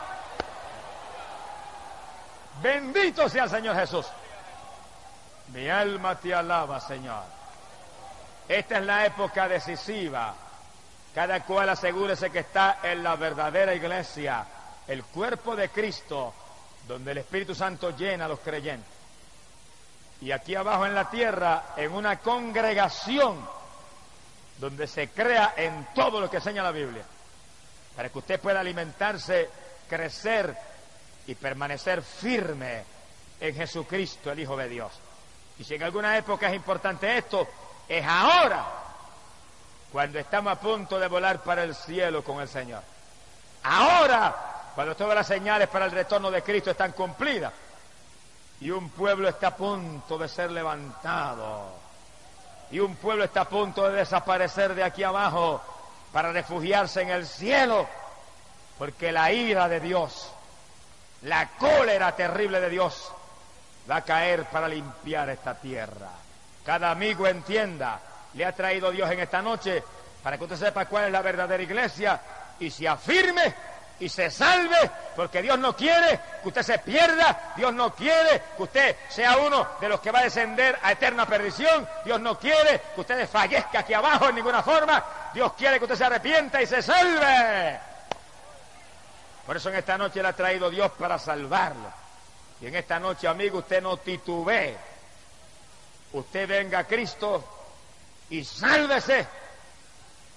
Bendito 2.61 3.29
sea 3.29 3.43
el 3.43 3.49
Señor 3.49 3.75
Jesús. 3.75 4.07
Mi 5.53 5.69
alma 5.69 6.15
te 6.15 6.33
alaba, 6.33 6.79
Señor. 6.79 7.23
Esta 8.49 8.79
es 8.79 8.85
la 8.85 9.05
época 9.05 9.47
decisiva. 9.47 10.33
Cada 11.17 11.43
cual 11.43 11.67
asegúrese 11.67 12.29
que 12.29 12.37
está 12.37 12.77
en 12.83 13.01
la 13.01 13.15
verdadera 13.15 13.73
iglesia, 13.73 14.45
el 14.87 15.03
cuerpo 15.03 15.55
de 15.55 15.69
Cristo, 15.69 16.31
donde 16.87 17.11
el 17.11 17.17
Espíritu 17.17 17.55
Santo 17.55 17.89
llena 17.97 18.25
a 18.25 18.27
los 18.27 18.37
creyentes. 18.37 18.93
Y 20.21 20.29
aquí 20.29 20.53
abajo 20.53 20.85
en 20.85 20.93
la 20.93 21.09
tierra, 21.09 21.73
en 21.75 21.91
una 21.91 22.19
congregación, 22.19 23.35
donde 24.59 24.85
se 24.85 25.09
crea 25.09 25.55
en 25.57 25.87
todo 25.95 26.21
lo 26.21 26.29
que 26.29 26.37
enseña 26.37 26.61
la 26.61 26.69
Biblia, 26.69 27.03
para 27.95 28.09
que 28.09 28.19
usted 28.19 28.39
pueda 28.39 28.59
alimentarse, 28.59 29.49
crecer 29.89 30.55
y 31.25 31.33
permanecer 31.33 32.03
firme 32.03 32.83
en 33.39 33.55
Jesucristo, 33.55 34.31
el 34.31 34.41
Hijo 34.41 34.55
de 34.55 34.69
Dios. 34.69 34.91
Y 35.57 35.63
si 35.63 35.73
en 35.73 35.81
alguna 35.81 36.15
época 36.15 36.47
es 36.47 36.55
importante 36.55 37.17
esto, 37.17 37.47
es 37.89 38.05
ahora, 38.05 38.86
cuando 39.91 40.19
estamos 40.19 40.53
a 40.53 40.59
punto 40.59 40.99
de 40.99 41.07
volar 41.07 41.41
para 41.41 41.63
el 41.63 41.75
cielo 41.75 42.23
con 42.23 42.41
el 42.41 42.47
Señor. 42.47 42.81
Ahora, 43.63 44.35
cuando 44.75 44.95
todas 44.95 45.15
las 45.15 45.27
señales 45.27 45.67
para 45.69 45.85
el 45.85 45.91
retorno 45.91 46.29
de 46.29 46.43
Cristo 46.43 46.71
están 46.71 46.91
cumplidas 46.91 47.53
y 48.59 48.69
un 48.69 48.89
pueblo 48.89 49.27
está 49.29 49.47
a 49.47 49.55
punto 49.55 50.17
de 50.17 50.27
ser 50.27 50.51
levantado 50.51 51.65
y 52.71 52.79
un 52.79 52.95
pueblo 52.95 53.23
está 53.23 53.41
a 53.41 53.49
punto 53.49 53.89
de 53.89 53.97
desaparecer 53.97 54.75
de 54.75 54.83
aquí 54.83 55.03
abajo 55.03 55.61
para 56.11 56.31
refugiarse 56.31 57.01
en 57.01 57.09
el 57.09 57.27
cielo, 57.27 57.87
porque 58.77 59.11
la 59.11 59.31
ira 59.31 59.67
de 59.67 59.79
Dios 59.79 60.31
la 61.23 61.49
cólera 61.57 62.15
terrible 62.15 62.59
de 62.59 62.69
Dios 62.69 63.11
va 63.89 63.97
a 63.97 64.01
caer 64.03 64.45
para 64.45 64.67
limpiar 64.67 65.29
esta 65.29 65.55
tierra. 65.55 66.09
Cada 66.63 66.91
amigo 66.91 67.25
entienda, 67.25 67.99
le 68.33 68.45
ha 68.45 68.51
traído 68.51 68.91
Dios 68.91 69.09
en 69.11 69.19
esta 69.19 69.41
noche 69.41 69.83
para 70.23 70.37
que 70.37 70.43
usted 70.43 70.57
sepa 70.57 70.85
cuál 70.85 71.05
es 71.05 71.11
la 71.11 71.21
verdadera 71.21 71.61
iglesia 71.63 72.19
y 72.59 72.69
se 72.69 72.87
afirme 72.87 73.53
y 73.99 74.09
se 74.09 74.29
salve, 74.29 74.91
porque 75.15 75.41
Dios 75.41 75.57
no 75.57 75.75
quiere 75.75 76.19
que 76.41 76.47
usted 76.49 76.61
se 76.61 76.79
pierda, 76.79 77.53
Dios 77.55 77.73
no 77.73 77.93
quiere 77.95 78.43
que 78.55 78.63
usted 78.63 78.95
sea 79.09 79.37
uno 79.37 79.67
de 79.81 79.89
los 79.89 79.99
que 79.99 80.11
va 80.11 80.19
a 80.19 80.23
descender 80.23 80.77
a 80.83 80.91
eterna 80.91 81.25
perdición, 81.25 81.87
Dios 82.05 82.19
no 82.19 82.37
quiere 82.37 82.81
que 82.93 83.01
usted 83.01 83.17
desfallezca 83.17 83.79
aquí 83.79 83.93
abajo 83.93 84.29
en 84.29 84.35
ninguna 84.35 84.61
forma, 84.61 85.03
Dios 85.33 85.53
quiere 85.53 85.79
que 85.79 85.85
usted 85.85 85.97
se 85.97 86.05
arrepienta 86.05 86.61
y 86.61 86.67
se 86.67 86.81
salve. 86.81 87.79
Por 89.45 89.57
eso 89.57 89.69
en 89.69 89.75
esta 89.75 89.97
noche 89.97 90.21
le 90.21 90.27
ha 90.27 90.33
traído 90.33 90.69
Dios 90.69 90.91
para 90.91 91.17
salvarlo. 91.17 91.89
Y 92.59 92.67
en 92.67 92.75
esta 92.75 92.99
noche, 92.99 93.27
amigo, 93.27 93.59
usted 93.59 93.81
no 93.81 93.97
titubee. 93.97 94.75
Usted 96.11 96.47
venga 96.47 96.79
a 96.79 96.83
Cristo 96.83 97.56
y 98.29 98.43
sálvese, 98.43 99.27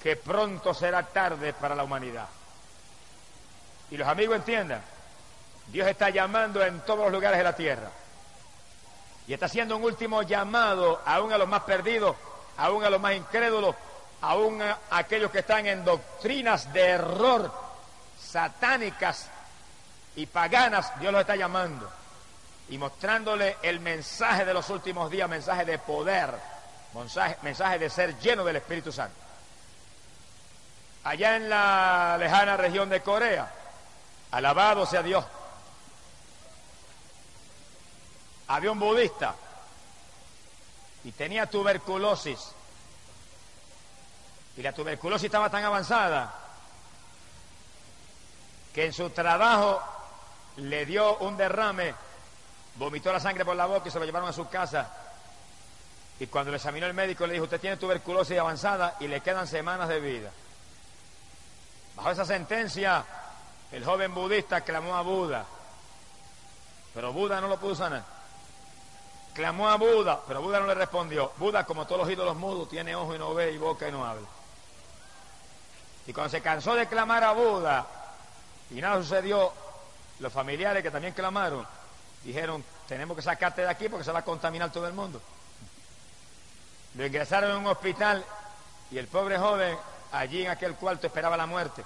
que 0.03 0.17
pronto 0.17 0.73
será 0.73 1.03
tarde 1.03 1.53
para 1.53 1.75
la 1.75 1.85
humanidad. 1.85 2.29
Y 3.91 3.97
los 3.97 4.09
amigos 4.09 4.37
entiendan, 4.37 4.83
Dios 5.67 5.89
está 5.89 6.11
llamando 6.11 6.65
en 6.65 6.81
todos 6.81 7.01
los 7.01 7.13
lugares 7.13 7.39
de 7.39 7.45
la 7.45 7.57
tierra. 7.57 7.91
Y 9.27 9.35
está 9.35 9.47
haciendo 9.47 9.77
un 9.77 9.85
último 9.85 10.23
llamado 10.23 11.03
aún 11.05 11.33
a 11.33 11.39
los 11.39 11.49
más 11.49 11.63
perdidos, 11.63 12.17
aún 12.57 12.85
a 12.85 12.91
los 12.91 13.01
más 13.01 13.15
incrédulos, 13.15 13.75
aún 14.23 14.63
a 14.63 14.79
aquellos 14.91 15.31
que 15.31 15.41
están 15.41 15.67
en 15.67 15.85
doctrinas 15.85 16.73
de 16.73 16.83
error 16.83 17.53
satánicas 18.21 19.29
y 20.17 20.27
paganas, 20.27 20.99
Dios 21.01 21.13
los 21.13 21.21
está 21.21 21.37
llamando 21.37 21.91
y 22.69 22.79
mostrándole 22.79 23.57
el 23.63 23.81
mensaje 23.81 24.45
de 24.45 24.55
los 24.55 24.71
últimos 24.71 25.11
días, 25.11 25.29
mensaje 25.29 25.65
de 25.65 25.79
poder, 25.79 26.31
mensaje, 26.95 27.79
de 27.79 27.91
ser 27.91 28.19
lleno 28.19 28.45
del 28.45 28.57
Espíritu 28.57 28.93
Santo. 28.93 29.15
Allá 31.05 31.37
en 31.37 31.49
la 31.49 32.17
lejana 32.19 32.57
región 32.57 32.89
de 32.89 33.01
Corea, 33.01 33.51
alabado 34.31 34.85
sea 34.87 35.03
Dios, 35.03 35.25
había 38.49 38.73
un 38.73 38.79
budista 38.79 39.35
y 41.05 41.13
tenía 41.13 41.47
tuberculosis. 41.47 42.53
Y 44.57 44.63
la 44.63 44.73
tuberculosis 44.73 45.27
estaba 45.27 45.49
tan 45.49 45.65
avanzada 45.65 46.35
que 48.75 48.87
en 48.87 48.93
su 48.93 49.11
trabajo 49.11 49.81
le 50.57 50.85
dio 50.85 51.19
un 51.19 51.37
derrame, 51.37 51.95
vomitó 52.77 53.13
la 53.13 53.21
sangre 53.21 53.45
por 53.45 53.57
la 53.57 53.67
boca 53.67 53.89
y 53.89 53.91
se 53.91 53.99
lo 53.99 54.05
llevaron 54.05 54.29
a 54.29 54.33
su 54.33 54.49
casa. 54.49 55.00
Y 56.21 56.27
cuando 56.27 56.51
le 56.51 56.59
examinó 56.59 56.87
el 56.87 56.95
médico 56.95 57.27
le 57.27 57.33
dijo, 57.33 57.45
usted 57.45 57.61
tiene 57.61 57.79
tuberculosis 57.79 58.39
avanzada 58.39 58.97
y 59.01 59.09
le 59.09 59.23
quedan 59.23 59.47
semanas 59.47 59.89
de 59.89 60.01
vida. 60.01 60.31
Bajo 61.97 62.11
esa 62.11 62.27
sentencia, 62.27 63.05
el 63.73 63.83
joven 63.85 64.15
budista 64.15 64.61
clamó 64.61 64.95
a 64.95 65.03
Buda, 65.03 65.47
pero 66.93 67.13
Buda 67.15 67.41
no 67.41 67.49
lo 67.49 67.59
pudo 67.59 67.75
sanar. 67.75 68.05
Clamó 69.33 69.71
a 69.71 69.77
Buda, 69.77 70.21
pero 70.29 70.43
Buda 70.43 70.61
no 70.61 70.67
le 70.67 70.75
respondió. 70.75 71.33
Buda, 71.39 71.65
como 71.65 71.87
todos 71.87 72.03
los 72.03 72.11
ídolos 72.11 72.37
mudos, 72.37 72.69
tiene 72.69 72.95
ojo 72.95 73.15
y 73.15 73.19
no 73.19 73.33
ve 73.33 73.53
y 73.53 73.59
boca 73.59 73.89
y 73.89 73.93
no 73.93 74.05
habla. 74.05 74.29
Y 76.07 76.13
cuando 76.13 76.31
se 76.31 76.43
cansó 76.43 76.75
de 76.75 76.87
clamar 76.87 77.25
a 77.25 77.33
Buda, 77.33 77.87
y 78.71 78.81
nada 78.81 79.01
sucedió. 79.03 79.53
Los 80.19 80.31
familiares 80.31 80.83
que 80.83 80.91
también 80.91 81.15
clamaron 81.15 81.67
dijeron, 82.23 82.63
tenemos 82.87 83.17
que 83.17 83.23
sacarte 83.23 83.63
de 83.63 83.71
aquí 83.71 83.89
porque 83.89 84.05
se 84.05 84.13
va 84.13 84.19
a 84.19 84.25
contaminar 84.25 84.71
todo 84.71 84.87
el 84.87 84.93
mundo. 84.93 85.23
Lo 86.95 87.07
ingresaron 87.07 87.51
en 87.53 87.57
un 87.59 87.67
hospital 87.67 88.25
y 88.91 88.99
el 88.99 89.07
pobre 89.07 89.39
joven 89.39 89.77
allí 90.13 90.43
en 90.43 90.51
aquel 90.51 90.75
cuarto 90.75 91.07
esperaba 91.07 91.37
la 91.37 91.47
muerte. 91.47 91.85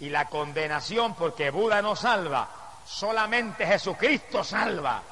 Y 0.00 0.08
la 0.08 0.28
condenación, 0.28 1.14
porque 1.14 1.50
Buda 1.50 1.80
no 1.80 1.94
salva, 1.94 2.48
Solamente 2.86 3.66
Jesucristo 3.66 4.42
salva. 4.42 5.02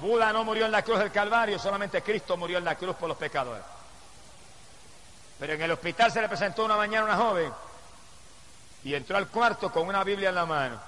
Buda 0.00 0.32
no 0.32 0.44
murió 0.44 0.66
en 0.66 0.72
la 0.72 0.82
cruz 0.82 0.98
del 0.98 1.12
Calvario, 1.12 1.58
solamente 1.58 2.02
Cristo 2.02 2.36
murió 2.36 2.58
en 2.58 2.64
la 2.64 2.74
cruz 2.74 2.96
por 2.96 3.08
los 3.08 3.18
pecadores. 3.18 3.62
Pero 5.38 5.52
en 5.52 5.62
el 5.62 5.70
hospital 5.70 6.10
se 6.10 6.20
le 6.20 6.28
presentó 6.28 6.64
una 6.64 6.76
mañana 6.76 7.04
una 7.04 7.16
joven 7.16 7.52
y 8.82 8.94
entró 8.94 9.16
al 9.16 9.28
cuarto 9.28 9.70
con 9.70 9.86
una 9.86 10.02
Biblia 10.04 10.30
en 10.30 10.34
la 10.34 10.46
mano. 10.46 10.80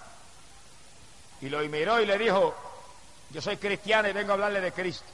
Y 1.41 1.49
lo 1.49 1.59
miró 1.61 2.01
y 2.01 2.07
le 2.07 2.19
dijo, 2.19 2.55
yo 3.31 3.43
soy 3.43 3.57
cristiana 3.59 4.09
y 4.09 4.13
vengo 4.13 4.33
a 4.33 4.35
hablarle 4.35 4.61
de 4.61 4.73
Cristo. 4.73 5.07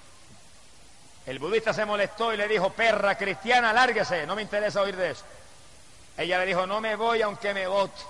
El 1.29 1.39
budista 1.39 1.75
se 1.75 1.85
molestó 1.85 2.33
y 2.33 2.39
le 2.39 2.49
dijo, 2.49 2.71
perra 2.71 3.15
cristiana, 3.15 3.71
lárguese, 3.71 4.27
no 4.27 4.35
me 4.35 4.41
interesa 4.41 4.81
oír 4.81 4.97
de 4.97 5.11
eso. 5.11 5.25
Ella 6.17 6.39
le 6.39 6.47
dijo, 6.47 6.67
no 6.67 6.81
me 6.81 6.97
voy 6.97 7.21
aunque 7.21 7.53
me 7.53 7.67
vote. 7.67 8.01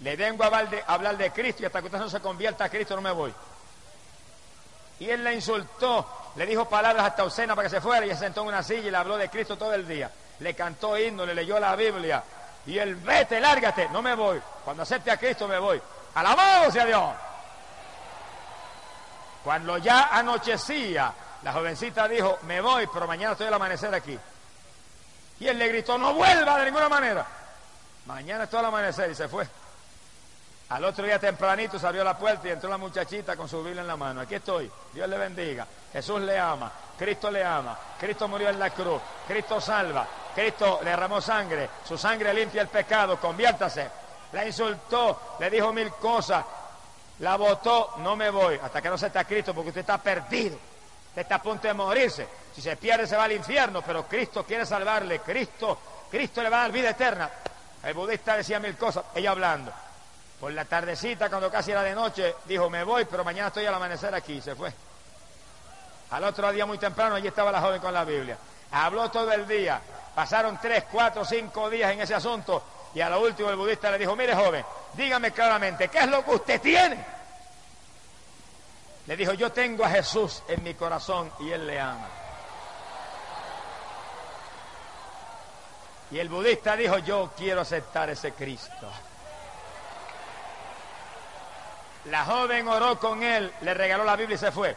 Le 0.00 0.16
vengo 0.16 0.42
a 0.42 0.46
hablar 0.48 0.68
de, 0.68 0.82
a 0.84 0.94
hablar 0.94 1.16
de 1.16 1.30
Cristo 1.30 1.62
y 1.62 1.66
hasta 1.66 1.78
que 1.80 1.86
usted 1.86 2.00
no 2.00 2.10
se 2.10 2.18
convierta 2.18 2.64
a 2.64 2.68
Cristo 2.68 2.96
no 2.96 3.02
me 3.02 3.12
voy. 3.12 3.32
Y 4.98 5.10
él 5.10 5.22
la 5.22 5.32
insultó, 5.32 6.04
le 6.34 6.44
dijo 6.44 6.68
palabras 6.68 7.06
hasta 7.06 7.22
obscenas 7.22 7.54
para 7.54 7.68
que 7.68 7.76
se 7.76 7.80
fuera 7.80 8.04
y 8.04 8.08
se 8.08 8.16
sentó 8.16 8.40
en 8.40 8.48
una 8.48 8.64
silla 8.64 8.88
y 8.88 8.90
le 8.90 8.96
habló 8.96 9.16
de 9.16 9.28
Cristo 9.28 9.56
todo 9.56 9.72
el 9.72 9.86
día. 9.86 10.10
Le 10.40 10.52
cantó 10.54 10.98
himno, 10.98 11.24
le 11.24 11.36
leyó 11.36 11.60
la 11.60 11.76
Biblia. 11.76 12.20
Y 12.66 12.78
él, 12.78 12.96
vete, 12.96 13.38
lárgate, 13.38 13.88
no 13.90 14.02
me 14.02 14.16
voy. 14.16 14.42
Cuando 14.64 14.82
acepte 14.82 15.12
a 15.12 15.16
Cristo 15.16 15.46
me 15.46 15.60
voy. 15.60 15.80
Alabado 16.16 16.68
sea 16.72 16.84
Dios. 16.84 17.14
Cuando 19.44 19.78
ya 19.78 20.08
anochecía, 20.10 21.14
la 21.42 21.52
jovencita 21.52 22.06
dijo, 22.06 22.38
me 22.42 22.60
voy, 22.60 22.86
pero 22.92 23.06
mañana 23.06 23.32
estoy 23.32 23.46
al 23.46 23.54
amanecer 23.54 23.94
aquí. 23.94 24.18
Y 25.40 25.48
él 25.48 25.58
le 25.58 25.68
gritó, 25.68 25.96
no 25.96 26.12
vuelva 26.12 26.58
de 26.58 26.66
ninguna 26.66 26.88
manera. 26.88 27.26
Mañana 28.06 28.44
estoy 28.44 28.58
al 28.58 28.66
amanecer 28.66 29.10
y 29.10 29.14
se 29.14 29.28
fue. 29.28 29.48
Al 30.70 30.84
otro 30.84 31.04
día 31.04 31.18
tempranito 31.18 31.78
se 31.78 31.86
abrió 31.86 32.04
la 32.04 32.16
puerta 32.16 32.46
y 32.46 32.52
entró 32.52 32.70
la 32.70 32.76
muchachita 32.76 33.36
con 33.36 33.48
su 33.48 33.62
Biblia 33.62 33.80
en 33.80 33.88
la 33.88 33.96
mano. 33.96 34.20
Aquí 34.20 34.36
estoy. 34.36 34.70
Dios 34.92 35.08
le 35.08 35.18
bendiga. 35.18 35.66
Jesús 35.92 36.20
le 36.20 36.38
ama. 36.38 36.70
Cristo 36.96 37.28
le 37.28 37.42
ama. 37.42 37.76
Cristo 37.98 38.28
murió 38.28 38.50
en 38.50 38.58
la 38.58 38.70
cruz. 38.70 39.00
Cristo 39.26 39.60
salva. 39.60 40.06
Cristo 40.32 40.78
le 40.84 40.90
derramó 40.90 41.20
sangre. 41.20 41.68
Su 41.84 41.98
sangre 41.98 42.32
limpia 42.32 42.62
el 42.62 42.68
pecado. 42.68 43.18
Conviértase. 43.18 43.90
La 44.32 44.46
insultó. 44.46 45.36
Le 45.40 45.50
dijo 45.50 45.72
mil 45.72 45.90
cosas. 45.92 46.44
La 47.18 47.36
votó. 47.36 47.94
No 47.96 48.14
me 48.14 48.30
voy. 48.30 48.56
Hasta 48.62 48.80
que 48.80 48.90
no 48.90 48.96
se 48.96 49.08
está 49.08 49.24
Cristo 49.24 49.52
porque 49.52 49.70
usted 49.70 49.80
está 49.80 49.98
perdido. 49.98 50.56
Usted 51.10 51.22
está 51.22 51.36
a 51.36 51.42
punto 51.42 51.68
de 51.68 51.74
morirse. 51.74 52.26
Si 52.54 52.62
se 52.62 52.76
pierde 52.76 53.06
se 53.06 53.16
va 53.16 53.24
al 53.24 53.32
infierno. 53.32 53.82
Pero 53.82 54.06
Cristo 54.06 54.44
quiere 54.44 54.64
salvarle. 54.64 55.20
Cristo. 55.20 55.78
Cristo 56.10 56.42
le 56.42 56.48
va 56.48 56.58
a 56.58 56.62
dar 56.62 56.72
vida 56.72 56.90
eterna. 56.90 57.30
El 57.82 57.94
budista 57.94 58.36
decía 58.36 58.58
mil 58.58 58.76
cosas. 58.76 59.04
Ella 59.14 59.32
hablando. 59.32 59.72
Por 60.40 60.52
la 60.52 60.64
tardecita, 60.64 61.28
cuando 61.28 61.50
casi 61.50 61.70
era 61.70 61.82
de 61.82 61.94
noche, 61.94 62.34
dijo, 62.46 62.70
me 62.70 62.82
voy, 62.82 63.04
pero 63.04 63.22
mañana 63.22 63.48
estoy 63.48 63.66
al 63.66 63.74
amanecer 63.74 64.14
aquí. 64.14 64.34
Y 64.34 64.40
se 64.40 64.54
fue. 64.54 64.72
Al 66.10 66.24
otro 66.24 66.50
día 66.50 66.64
muy 66.64 66.78
temprano, 66.78 67.14
allí 67.14 67.28
estaba 67.28 67.52
la 67.52 67.60
joven 67.60 67.80
con 67.80 67.92
la 67.92 68.04
Biblia. 68.04 68.38
Habló 68.72 69.10
todo 69.10 69.30
el 69.32 69.46
día. 69.46 69.80
Pasaron 70.14 70.58
tres, 70.60 70.84
cuatro, 70.90 71.24
cinco 71.24 71.68
días 71.68 71.92
en 71.92 72.00
ese 72.00 72.14
asunto. 72.14 72.62
Y 72.94 73.00
a 73.00 73.10
lo 73.10 73.20
último 73.20 73.50
el 73.50 73.56
budista 73.56 73.90
le 73.90 73.98
dijo, 73.98 74.16
mire 74.16 74.34
joven, 74.34 74.64
dígame 74.94 75.30
claramente, 75.30 75.88
¿qué 75.88 75.98
es 75.98 76.08
lo 76.08 76.24
que 76.24 76.30
usted 76.32 76.60
tiene? 76.60 77.19
Le 79.06 79.16
dijo, 79.16 79.32
yo 79.34 79.50
tengo 79.50 79.84
a 79.84 79.90
Jesús 79.90 80.42
en 80.48 80.62
mi 80.62 80.74
corazón 80.74 81.30
y 81.40 81.50
Él 81.50 81.66
le 81.66 81.80
ama. 81.80 82.08
Y 86.10 86.18
el 86.18 86.28
budista 86.28 86.76
dijo, 86.76 86.98
yo 86.98 87.30
quiero 87.36 87.60
aceptar 87.60 88.10
ese 88.10 88.32
Cristo. 88.32 88.90
La 92.06 92.24
joven 92.24 92.66
oró 92.66 92.98
con 92.98 93.22
él, 93.22 93.52
le 93.60 93.74
regaló 93.74 94.04
la 94.04 94.16
Biblia 94.16 94.34
y 94.34 94.38
se 94.38 94.50
fue. 94.50 94.76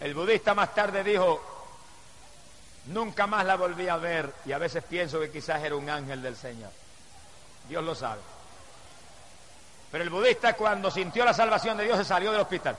El 0.00 0.12
budista 0.12 0.54
más 0.54 0.74
tarde 0.74 1.04
dijo, 1.04 1.40
nunca 2.86 3.26
más 3.26 3.46
la 3.46 3.56
volví 3.56 3.88
a 3.88 3.96
ver 3.96 4.30
y 4.44 4.52
a 4.52 4.58
veces 4.58 4.82
pienso 4.84 5.20
que 5.20 5.30
quizás 5.30 5.62
era 5.62 5.76
un 5.76 5.88
ángel 5.88 6.20
del 6.20 6.36
Señor. 6.36 6.70
Dios 7.68 7.82
lo 7.82 7.94
sabe. 7.94 8.20
Pero 9.94 10.02
el 10.02 10.10
budista 10.10 10.54
cuando 10.54 10.90
sintió 10.90 11.24
la 11.24 11.32
salvación 11.32 11.76
de 11.76 11.84
Dios 11.84 11.96
se 11.98 12.04
salió 12.04 12.32
del 12.32 12.40
hospital. 12.40 12.76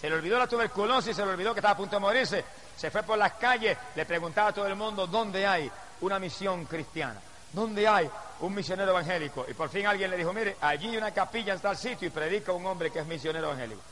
Se 0.00 0.08
le 0.08 0.16
olvidó 0.16 0.38
la 0.38 0.46
tuberculosis, 0.46 1.14
se 1.14 1.22
le 1.22 1.32
olvidó 1.32 1.52
que 1.52 1.60
estaba 1.60 1.74
a 1.74 1.76
punto 1.76 1.96
de 1.96 2.00
morirse. 2.00 2.42
Se 2.74 2.90
fue 2.90 3.02
por 3.02 3.18
las 3.18 3.34
calles, 3.34 3.76
le 3.94 4.06
preguntaba 4.06 4.48
a 4.48 4.52
todo 4.54 4.66
el 4.66 4.74
mundo 4.74 5.06
dónde 5.06 5.46
hay 5.46 5.70
una 6.00 6.18
misión 6.18 6.64
cristiana. 6.64 7.20
¿Dónde 7.52 7.86
hay 7.86 8.08
un 8.40 8.54
misionero 8.54 8.92
evangélico? 8.92 9.44
Y 9.50 9.52
por 9.52 9.68
fin 9.68 9.86
alguien 9.86 10.10
le 10.10 10.16
dijo, 10.16 10.32
mire, 10.32 10.56
allí 10.62 10.88
hay 10.88 10.96
una 10.96 11.10
capilla 11.10 11.52
en 11.52 11.60
tal 11.60 11.76
sitio 11.76 12.08
y 12.08 12.10
predica 12.10 12.52
un 12.52 12.64
hombre 12.64 12.90
que 12.90 13.00
es 13.00 13.06
misionero 13.06 13.48
evangélico. 13.48 13.82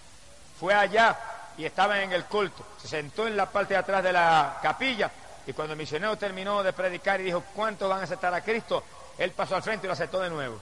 Fue 0.59 0.73
allá 0.73 1.19
y 1.59 1.67
estaba 1.67 2.01
en 2.01 2.15
el 2.15 2.25
culto. 2.25 2.65
Se 2.81 2.89
sentó 2.89 3.27
en 3.27 3.37
la 3.37 3.45
parte 3.45 3.75
de 3.75 3.81
atrás 3.81 4.03
de 4.03 4.15
la 4.15 4.59
capilla 4.63 5.11
y 5.47 5.53
cuando 5.53 5.75
el 5.75 5.79
misionero 5.79 6.17
terminó 6.17 6.63
de 6.63 6.73
predicar 6.73 7.21
y 7.21 7.25
dijo, 7.25 7.45
¿cuántos 7.55 7.91
van 7.91 8.01
a 8.01 8.05
aceptar 8.05 8.33
a 8.33 8.41
Cristo? 8.41 8.83
Él 9.19 9.33
pasó 9.33 9.55
al 9.55 9.63
frente 9.63 9.87
y 9.87 9.89
lo 9.89 9.93
aceptó 9.93 10.19
de 10.21 10.31
nuevo. 10.31 10.59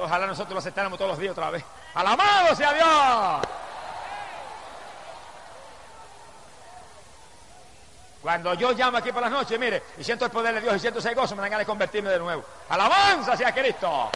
Ojalá 0.00 0.26
nosotros 0.26 0.54
lo 0.54 0.58
aceptáramos 0.60 0.98
todos 0.98 1.12
los 1.12 1.18
días 1.18 1.32
otra 1.32 1.50
vez. 1.50 1.64
¡Alabado 1.94 2.54
sea 2.54 2.72
Dios! 2.72 3.52
Cuando 8.22 8.54
yo 8.54 8.72
llamo 8.72 8.98
aquí 8.98 9.12
por 9.12 9.22
las 9.22 9.30
noches, 9.30 9.58
mire, 9.58 9.82
y 9.96 10.04
siento 10.04 10.24
el 10.24 10.30
poder 10.30 10.54
de 10.54 10.60
Dios 10.60 10.76
y 10.76 10.80
siento 10.80 10.98
ese 10.98 11.14
gozo, 11.14 11.34
me 11.34 11.42
dan 11.42 11.50
ganas 11.50 11.66
de 11.66 11.70
convertirme 11.70 12.10
de 12.10 12.18
nuevo. 12.18 12.44
¡Alabanza 12.68 13.32
hacia 13.32 13.52
Cristo! 13.52 14.10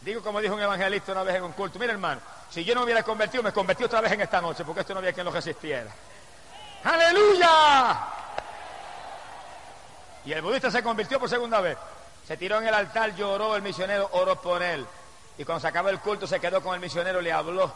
Digo 0.00 0.22
como 0.22 0.40
dijo 0.40 0.54
un 0.54 0.60
evangelista 0.60 1.12
una 1.12 1.22
vez 1.22 1.36
en 1.36 1.44
un 1.44 1.52
culto, 1.52 1.78
mire 1.78 1.92
hermano, 1.92 2.20
si 2.50 2.64
yo 2.64 2.74
no 2.74 2.82
hubiera 2.82 3.02
convertido, 3.02 3.42
me 3.42 3.52
convertí 3.52 3.84
otra 3.84 4.00
vez 4.00 4.12
en 4.12 4.20
esta 4.20 4.40
noche, 4.40 4.64
porque 4.64 4.82
esto 4.82 4.92
no 4.92 4.98
había 4.98 5.12
quien 5.12 5.24
lo 5.24 5.32
resistiera. 5.32 5.90
¡Aleluya! 6.84 7.96
Y 10.26 10.32
el 10.32 10.42
budista 10.42 10.70
se 10.70 10.82
convirtió 10.82 11.18
por 11.18 11.28
segunda 11.28 11.60
vez. 11.60 11.78
Se 12.26 12.36
tiró 12.36 12.58
en 12.58 12.66
el 12.66 12.74
altar, 12.74 13.14
lloró 13.14 13.54
el 13.56 13.62
misionero, 13.62 14.08
oró 14.12 14.40
por 14.40 14.62
él. 14.62 14.86
Y 15.36 15.44
cuando 15.44 15.60
se 15.60 15.68
acabó 15.68 15.88
el 15.88 16.00
culto, 16.00 16.26
se 16.26 16.40
quedó 16.40 16.62
con 16.62 16.74
el 16.74 16.80
misionero, 16.80 17.20
le 17.20 17.32
habló. 17.32 17.72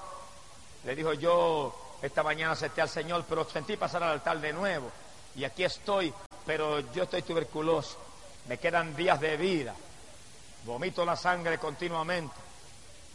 Le 0.84 0.94
dijo, 0.94 1.12
yo 1.12 1.74
esta 2.01 2.22
mañana 2.22 2.53
acepté 2.53 2.80
al 2.80 2.88
Señor, 2.88 3.24
pero 3.28 3.44
sentí 3.44 3.76
pasar 3.76 4.03
al 4.03 4.12
altar 4.12 4.40
de 4.40 4.53
nuevo. 4.53 4.90
Y 5.34 5.44
aquí 5.44 5.64
estoy, 5.64 6.12
pero 6.46 6.80
yo 6.92 7.03
estoy 7.03 7.22
tuberculoso. 7.22 7.99
Me 8.46 8.59
quedan 8.59 8.96
días 8.96 9.20
de 9.20 9.36
vida. 9.36 9.74
Vomito 10.64 11.05
la 11.05 11.16
sangre 11.16 11.59
continuamente. 11.59 12.34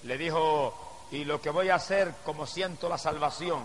Le 0.04 0.18
dijo, 0.18 1.08
y 1.12 1.26
lo 1.26 1.42
que 1.42 1.50
voy 1.50 1.70
a 1.70 1.76
hacer, 1.76 2.14
como 2.24 2.46
siento 2.46 2.90
la 2.90 2.98
salvación, 2.98 3.64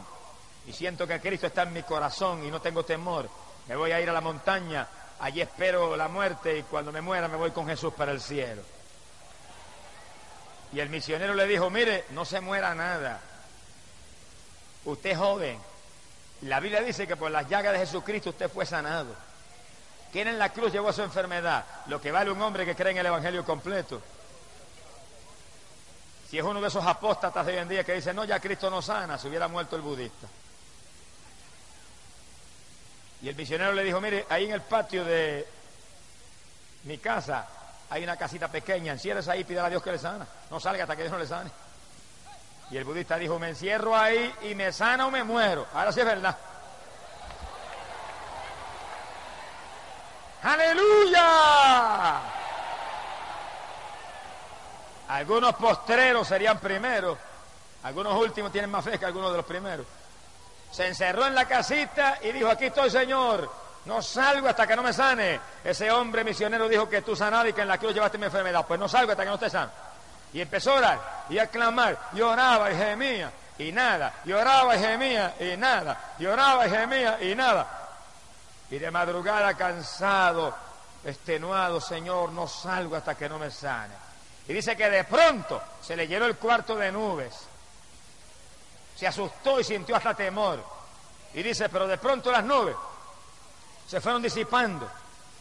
y 0.67 0.73
siento 0.73 1.07
que 1.07 1.21
Cristo 1.21 1.47
está 1.47 1.63
en 1.63 1.73
mi 1.73 1.83
corazón 1.83 2.45
y 2.45 2.51
no 2.51 2.61
tengo 2.61 2.85
temor, 2.85 3.29
me 3.67 3.77
voy 3.77 3.91
a 3.91 4.01
ir 4.01 4.09
a 4.09 4.13
la 4.13 4.21
montaña, 4.21 4.87
allí 5.21 5.41
espero 5.41 5.97
la 5.97 6.09
muerte 6.09 6.59
y 6.59 6.63
cuando 6.63 6.93
me 6.93 7.01
muera 7.01 7.29
me 7.29 7.37
voy 7.37 7.51
con 7.51 7.67
Jesús 7.67 7.93
para 7.95 8.13
el 8.13 8.21
cielo. 8.21 8.63
Y 10.73 10.81
el 10.81 10.91
misionero 10.91 11.35
le 11.35 11.47
dijo, 11.47 11.71
mire, 11.71 12.05
no 12.11 12.25
se 12.25 12.41
muera 12.41 12.75
nada. 12.75 13.21
Usted 14.85 15.11
es 15.11 15.19
joven. 15.19 15.59
La 16.43 16.61
Biblia 16.61 16.81
dice 16.83 17.07
que 17.07 17.17
por 17.17 17.31
las 17.31 17.49
llagas 17.49 17.73
de 17.73 17.79
Jesucristo 17.81 18.31
usted 18.31 18.51
fue 18.51 18.67
sanado. 18.67 19.15
¿Quién 20.13 20.29
en 20.29 20.39
la 20.39 20.51
cruz 20.51 20.73
llevó 20.73 20.93
su 20.93 21.03
enfermedad? 21.03 21.65
Lo 21.87 22.01
que 22.01 22.13
vale 22.13 22.31
un 22.31 22.41
hombre 22.41 22.65
que 22.65 22.75
cree 22.75 22.93
en 22.93 22.99
el 22.99 23.07
Evangelio 23.07 23.45
completo. 23.45 24.01
Si 26.31 26.39
es 26.39 26.45
uno 26.45 26.61
de 26.61 26.69
esos 26.69 26.85
apóstatas 26.85 27.45
de 27.47 27.53
hoy 27.53 27.59
en 27.59 27.69
día 27.69 27.85
que 27.85 27.95
dice, 27.95 28.13
no, 28.13 28.25
ya 28.25 28.39
Cristo 28.39 28.69
no 28.71 28.83
sana, 28.83 29.19
se 29.19 29.29
hubiera 29.29 29.49
muerto 29.49 29.77
el 29.77 29.83
budista. 29.83 30.29
Y 33.23 33.29
el 33.29 33.35
misionero 33.35 33.73
le 33.73 33.83
dijo, 33.83 34.01
mire, 34.01 34.27
ahí 34.29 34.45
en 34.45 34.53
el 34.53 34.63
patio 34.63 35.05
de 35.05 35.47
mi 36.85 36.99
casa 36.99 37.47
hay 37.91 38.05
una 38.05 38.17
casita 38.17 38.49
pequeña, 38.49 38.93
encierres 38.93 39.29
ahí 39.29 39.41
y 39.41 39.45
pídale 39.45 39.67
a 39.67 39.71
Dios 39.71 39.83
que 39.83 39.93
le 39.93 39.99
sana. 39.99 40.27
No 40.51 40.61
salga 40.61 40.85
hasta 40.85 40.95
que 40.95 41.03
Dios 41.03 41.13
no 41.13 41.19
le 41.19 41.27
sane. 41.27 41.51
Y 42.71 42.77
el 42.77 42.85
budista 42.85 43.17
dijo, 43.17 43.39
me 43.39 43.49
encierro 43.49 43.97
ahí 43.97 44.33
y 44.43 44.55
me 44.55 44.73
sana 44.73 45.07
o 45.07 45.11
me 45.11 45.25
muero. 45.25 45.67
Ahora 45.73 45.91
sí 45.91 46.01
es 46.01 46.07
verdad. 46.07 46.37
Aleluya. 50.43 52.21
Algunos 55.09 55.55
postreros 55.55 56.29
serían 56.29 56.59
primeros. 56.59 57.19
Algunos 57.83 58.15
últimos 58.21 58.53
tienen 58.53 58.71
más 58.71 58.85
fe 58.85 58.99
que 58.99 59.07
algunos 59.07 59.31
de 59.31 59.39
los 59.39 59.47
primeros. 59.47 59.87
Se 60.71 60.87
encerró 60.87 61.27
en 61.27 61.35
la 61.35 61.47
casita 61.47 62.19
y 62.23 62.33
dijo, 62.33 62.49
aquí 62.49 62.67
estoy 62.67 62.91
Señor. 62.91 63.51
No 63.85 64.03
salgo 64.03 64.49
hasta 64.49 64.67
que 64.67 64.77
no 64.77 64.83
me 64.83 64.93
sane. 64.93 65.41
Ese 65.65 65.91
hombre 65.91 66.23
misionero 66.23 66.69
dijo 66.69 66.89
que 66.89 67.03
tú 67.03 67.17
sanabas 67.17 67.49
y 67.49 67.53
que 67.55 67.63
en 67.63 67.69
la 67.69 67.79
cruz 67.79 67.95
llevaste 67.95 68.19
mi 68.19 68.27
enfermedad. 68.27 68.67
Pues 68.67 68.79
no 68.79 68.87
salgo 68.87 69.13
hasta 69.13 69.23
que 69.23 69.29
no 69.31 69.37
esté 69.37 69.49
sano. 69.49 69.71
Y 70.33 70.43
empezó 70.43 70.73
a 70.73 70.77
orar 70.77 71.01
y 71.31 71.39
a 71.39 71.47
clamar. 71.47 71.99
Lloraba 72.13 72.71
y 72.71 72.77
gemía 72.77 73.33
y 73.59 73.73
nada. 73.73 74.13
Lloraba 74.25 74.77
y 74.77 74.81
gemía 74.81 75.35
y 75.41 75.57
nada. 75.57 76.15
Lloraba 76.19 76.67
y 76.67 76.71
gemía 76.71 77.19
y 77.23 77.35
nada. 77.35 77.67
Y 78.71 78.79
de 78.79 78.91
madrugada 78.91 79.55
cansado 79.55 80.55
extenuado, 81.05 81.81
Señor, 81.81 82.33
no 82.33 82.47
salgo 82.47 82.97
hasta 82.97 83.15
que 83.15 83.29
no 83.29 83.39
me 83.39 83.51
sane. 83.51 83.95
Y 84.47 84.53
dice 84.53 84.77
que 84.77 84.91
de 84.91 85.05
pronto 85.05 85.63
se 85.81 85.97
le 85.97 86.07
llenó 86.07 86.27
el 86.27 86.37
cuarto 86.37 86.77
de 86.77 86.93
nubes. 86.93 87.48
Se 88.99 89.07
asustó 89.07 89.61
y 89.61 89.65
sintió 89.65 89.95
hasta 89.95 90.13
temor. 90.13 90.59
Y 91.33 91.41
dice, 91.41 91.69
pero 91.69 91.87
de 91.87 91.99
pronto 91.99 92.33
las 92.33 92.43
nubes 92.43 92.75
se 93.87 94.01
fueron 94.01 94.21
disipando. 94.21 94.91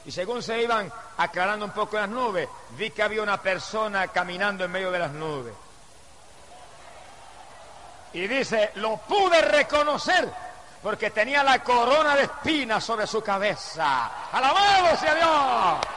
Y 0.06 0.12
según 0.12 0.44
se 0.44 0.62
iban 0.62 0.94
aclarando 1.18 1.66
un 1.66 1.72
poco 1.72 1.98
las 1.98 2.08
nubes, 2.08 2.48
vi 2.78 2.92
que 2.92 3.02
había 3.02 3.24
una 3.24 3.42
persona 3.42 4.10
caminando 4.10 4.64
en 4.64 4.72
medio 4.72 4.92
de 4.92 5.00
las 5.00 5.12
nubes. 5.12 5.56
Y 8.14 8.28
dice, 8.28 8.74
lo 8.76 8.98
pude 8.98 9.42
reconocer 9.42 10.32
porque 10.84 11.10
tenía 11.10 11.44
la 11.44 11.64
corona 11.64 12.16
de 12.16 12.24
espinas 12.24 12.84
sobre 12.84 13.08
su 13.08 13.24
cabeza. 13.24 14.30
Alabado 14.32 14.96
sea 14.98 15.16
Dios. 15.16 15.88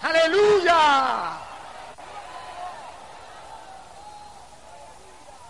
Aleluya. 0.00 1.47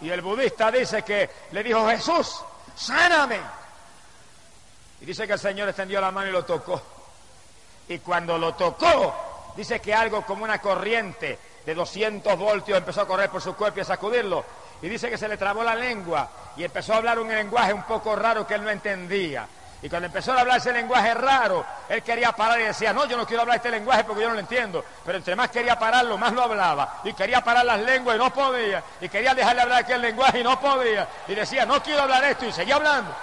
Y 0.01 0.11
el 0.11 0.21
budista 0.21 0.71
dice 0.71 1.03
que 1.03 1.29
le 1.53 1.63
dijo, 1.63 1.89
Jesús, 1.89 2.41
sáname. 2.77 3.41
Y 5.01 5.07
dice 5.07 5.27
que 5.27 5.33
el 5.35 5.39
Señor 5.39 5.69
extendió 5.69 6.01
la 6.01 6.11
mano 6.11 6.29
y 6.29 6.33
lo 6.33 6.45
tocó. 6.45 6.81
Y 7.89 7.99
cuando 7.99 8.39
lo 8.39 8.55
tocó, 8.55 9.53
dice 9.57 9.81
que 9.81 9.95
algo 9.95 10.23
como 10.23 10.45
una 10.45 10.61
corriente 10.61 11.39
de 11.65 11.75
200 11.75 12.39
voltios 12.39 12.79
empezó 12.79 13.03
a 13.03 13.07
correr 13.07 13.31
por 13.31 13.43
su 13.43 13.55
cuerpo 13.55 13.79
y 13.79 13.83
a 13.83 13.85
sacudirlo. 13.85 14.45
Y 14.83 14.89
dice 14.89 15.11
que 15.11 15.19
se 15.19 15.29
le 15.29 15.37
trabó 15.37 15.63
la 15.65 15.75
lengua 15.75 16.31
y 16.57 16.65
empezó 16.65 16.95
a 16.95 16.99
hablar 16.99 17.19
un 17.19 17.29
lenguaje 17.29 17.73
un 17.73 17.83
poco 17.83 18.15
raro 18.15 18.47
que 18.47 18.55
él 18.55 18.65
no 18.65 18.71
entendía. 18.71 19.47
Y 19.81 19.89
cuando 19.89 20.07
empezó 20.07 20.33
a 20.33 20.41
hablar 20.41 20.59
ese 20.59 20.72
lenguaje 20.72 21.14
raro, 21.14 21.64
él 21.89 22.03
quería 22.03 22.33
parar 22.33 22.61
y 22.61 22.64
decía, 22.64 22.93
no, 22.93 23.07
yo 23.07 23.16
no 23.16 23.24
quiero 23.24 23.43
hablar 23.43 23.59
este 23.59 23.70
lenguaje 23.70 24.03
porque 24.03 24.22
yo 24.22 24.29
no 24.29 24.35
lo 24.35 24.41
entiendo. 24.41 24.85
Pero 25.05 25.18
entre 25.18 25.37
más 25.37 25.51
quería 25.51 25.79
pararlo, 25.79 26.18
más 26.18 26.33
lo 26.33 26.43
hablaba. 26.43 27.01
Y 27.05 27.12
quería 27.12 27.43
parar 27.43 27.64
las 27.64 27.81
lenguas 27.81 28.16
y 28.16 28.18
no 28.18 28.33
podía. 28.33 28.83
Y 29.01 29.09
quería 29.09 29.35
dejarle 29.35 29.62
hablar 29.62 29.85
aquel 29.85 30.01
lenguaje 30.01 30.41
y 30.41 30.45
no 30.45 30.59
podía. 30.59 31.07
Y 31.29 31.35
decía, 31.35 31.64
no 31.64 31.81
quiero 31.81 32.03
hablar 32.03 32.24
esto 32.24 32.47
y 32.47 32.53
seguía 32.53 32.74
hablando. 32.74 33.14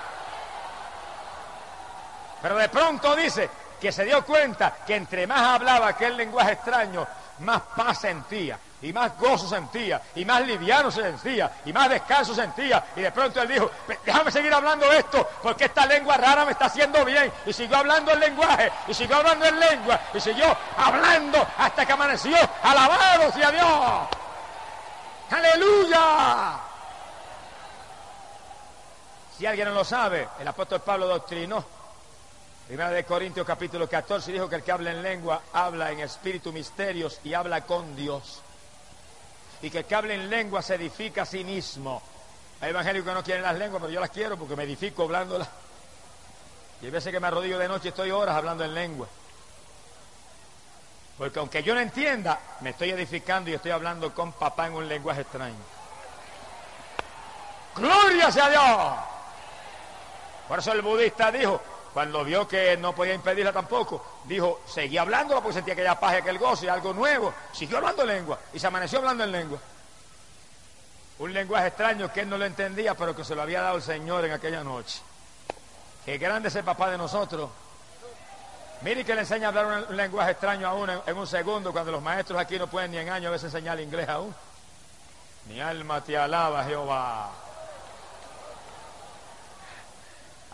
Pero 2.42 2.56
de 2.58 2.70
pronto 2.70 3.16
dice 3.16 3.50
que 3.82 3.92
se 3.92 4.06
dio 4.06 4.24
cuenta 4.24 4.78
que 4.88 4.96
entre 4.96 5.28
más 5.28 5.42
hablaba 5.42 5.90
aquel 5.90 6.16
lenguaje 6.16 6.54
extraño, 6.54 7.06
más 7.40 7.62
paz 7.76 8.00
sentía, 8.00 8.58
y 8.86 8.94
más 8.94 9.18
gozo 9.18 9.50
sentía, 9.50 10.00
y 10.14 10.24
más 10.24 10.46
liviano 10.46 10.92
se 10.92 11.02
sentía, 11.02 11.52
y 11.66 11.74
más 11.74 11.90
descanso 11.90 12.36
sentía. 12.36 12.86
Y 12.96 13.02
de 13.02 13.12
pronto 13.12 13.42
él 13.42 13.48
dijo, 13.48 13.72
déjame 14.06 14.32
seguir 14.32 14.54
hablando 14.54 14.92
esto, 14.92 15.28
porque 15.42 15.66
esta 15.66 15.88
lengua 15.88 16.18
rara 16.18 16.46
me 16.46 16.52
está 16.52 16.66
haciendo 16.66 17.04
bien. 17.04 17.32
Y 17.48 17.52
siguió 17.52 17.78
hablando 17.78 18.12
el 18.12 18.20
lenguaje, 18.20 18.72
y 18.88 18.94
siguió 18.94 19.18
hablando 19.18 19.46
en 19.46 19.60
lengua, 19.60 20.00
y 20.14 20.20
siguió 20.20 20.56
hablando 20.78 21.48
hasta 21.58 21.84
que 21.84 21.94
amaneció. 21.94 22.38
Alabado 22.62 23.32
sea 23.32 23.52
Dios. 23.52 24.08
Aleluya. 25.32 26.60
Si 29.36 29.48
alguien 29.48 29.68
no 29.70 29.74
lo 29.74 29.84
sabe, 29.84 30.30
el 30.40 30.48
apóstol 30.48 30.82
Pablo 30.82 31.08
doctrinó 31.08 31.66
Primera 32.68 32.90
de 32.90 33.04
Corintios 33.04 33.46
capítulo 33.46 33.88
14 33.88 34.32
dijo 34.32 34.50
que 34.50 34.56
el 34.56 34.64
que 34.64 34.72
habla 34.72 34.90
en 34.90 35.04
lengua 35.04 35.44
habla 35.54 35.92
en 35.92 36.00
espíritu 36.00 36.52
misterios 36.52 37.20
y 37.24 37.36
habla 37.36 37.62
con 37.62 37.96
Dios. 37.96 38.42
Y 39.62 39.70
que 39.70 39.80
el 39.80 39.86
que 39.86 39.96
habla 39.96 40.14
en 40.14 40.30
lengua 40.30 40.62
se 40.62 40.76
edifica 40.76 41.24
a 41.24 41.26
sí 41.26 41.44
mismo. 41.44 42.02
Hay 42.62 42.70
evangélicos 42.70 43.10
que 43.10 43.14
no 43.14 43.24
quieren 43.24 43.44
las 43.44 43.58
lenguas, 43.58 43.82
pero 43.82 43.94
yo 43.94 44.00
las 44.00 44.10
quiero 44.10 44.38
porque 44.38 44.56
me 44.56 44.64
edifico 44.64 45.04
hablándolas. 45.04 45.48
Y 46.82 46.86
hay 46.86 46.92
veces 46.92 47.12
que 47.12 47.20
me 47.20 47.28
arrodillo 47.28 47.58
de 47.58 47.68
noche 47.68 47.86
y 47.86 47.90
estoy 47.90 48.12
horas 48.12 48.36
hablando 48.36 48.64
en 48.64 48.74
lengua. 48.74 49.08
Porque 51.18 51.40
aunque 51.40 51.64
yo 51.64 51.74
no 51.74 51.80
entienda, 51.80 52.40
me 52.62 52.72
estoy 52.72 52.92
edificando 52.92 53.50
y 53.50 53.54
estoy 53.54 53.72
hablando 53.72 54.14
con 54.14 54.34
papá 54.34 54.68
en 54.68 54.74
un 54.74 54.88
lenguaje 54.88 55.22
extraño. 55.22 55.56
Gloria 57.76 58.32
sea 58.32 58.50
Dios. 58.50 59.00
Por 60.48 60.60
eso 60.60 60.72
el 60.74 60.82
budista 60.82 61.32
dijo, 61.32 61.62
cuando 61.96 62.26
vio 62.26 62.46
que 62.46 62.76
no 62.76 62.94
podía 62.94 63.14
impedirla 63.14 63.54
tampoco, 63.54 64.06
dijo, 64.26 64.60
seguía 64.68 65.00
hablando 65.00 65.36
porque 65.36 65.54
sentía 65.54 65.76
aquella 65.76 65.98
paz 65.98 66.16
y 66.16 66.18
aquel 66.18 66.38
gozo 66.38 66.66
y 66.66 66.68
algo 66.68 66.94
nuevo. 66.94 67.34
Siguió 67.54 67.78
hablando 67.78 68.02
en 68.02 68.10
lengua 68.10 68.38
y 68.52 68.60
se 68.60 68.68
amaneció 68.68 69.00
hablando 69.00 69.24
en 69.24 69.32
lengua. 69.32 69.58
Un 71.20 71.34
lenguaje 71.34 71.68
extraño 71.68 72.12
que 72.12 72.20
él 72.20 72.30
no 72.30 72.38
lo 72.38 72.44
entendía, 72.44 72.96
pero 72.96 73.16
que 73.16 73.24
se 73.24 73.34
lo 73.34 73.44
había 73.44 73.62
dado 73.62 73.78
el 73.78 73.82
Señor 73.82 74.26
en 74.26 74.34
aquella 74.34 74.62
noche. 74.62 75.00
Qué 76.04 76.18
grande 76.18 76.50
es 76.50 76.56
el 76.58 76.66
papá 76.66 76.90
de 76.90 76.98
nosotros. 76.98 77.50
Mire 78.82 79.06
que 79.06 79.16
le 79.16 79.22
enseña 79.22 79.46
a 79.46 79.50
hablar 79.52 79.86
un, 79.90 79.96
lenguaje 79.96 80.32
extraño 80.32 80.68
a 80.68 80.74
uno 80.74 81.02
en, 81.08 81.18
un 81.18 81.26
segundo, 81.26 81.72
cuando 81.72 81.94
los 81.94 82.02
maestros 82.02 82.38
aquí 82.38 82.60
no 82.60 82.68
pueden 82.68 82.92
ni 82.92 82.98
en 82.98 83.08
años 83.08 83.30
a 83.30 83.32
veces 83.32 83.54
enseñar 83.54 83.80
inglés 83.80 84.10
aún. 84.10 84.36
Mi 85.48 85.62
alma 85.62 86.02
te 86.02 86.18
alaba, 86.18 86.66
Jehová. 86.66 87.45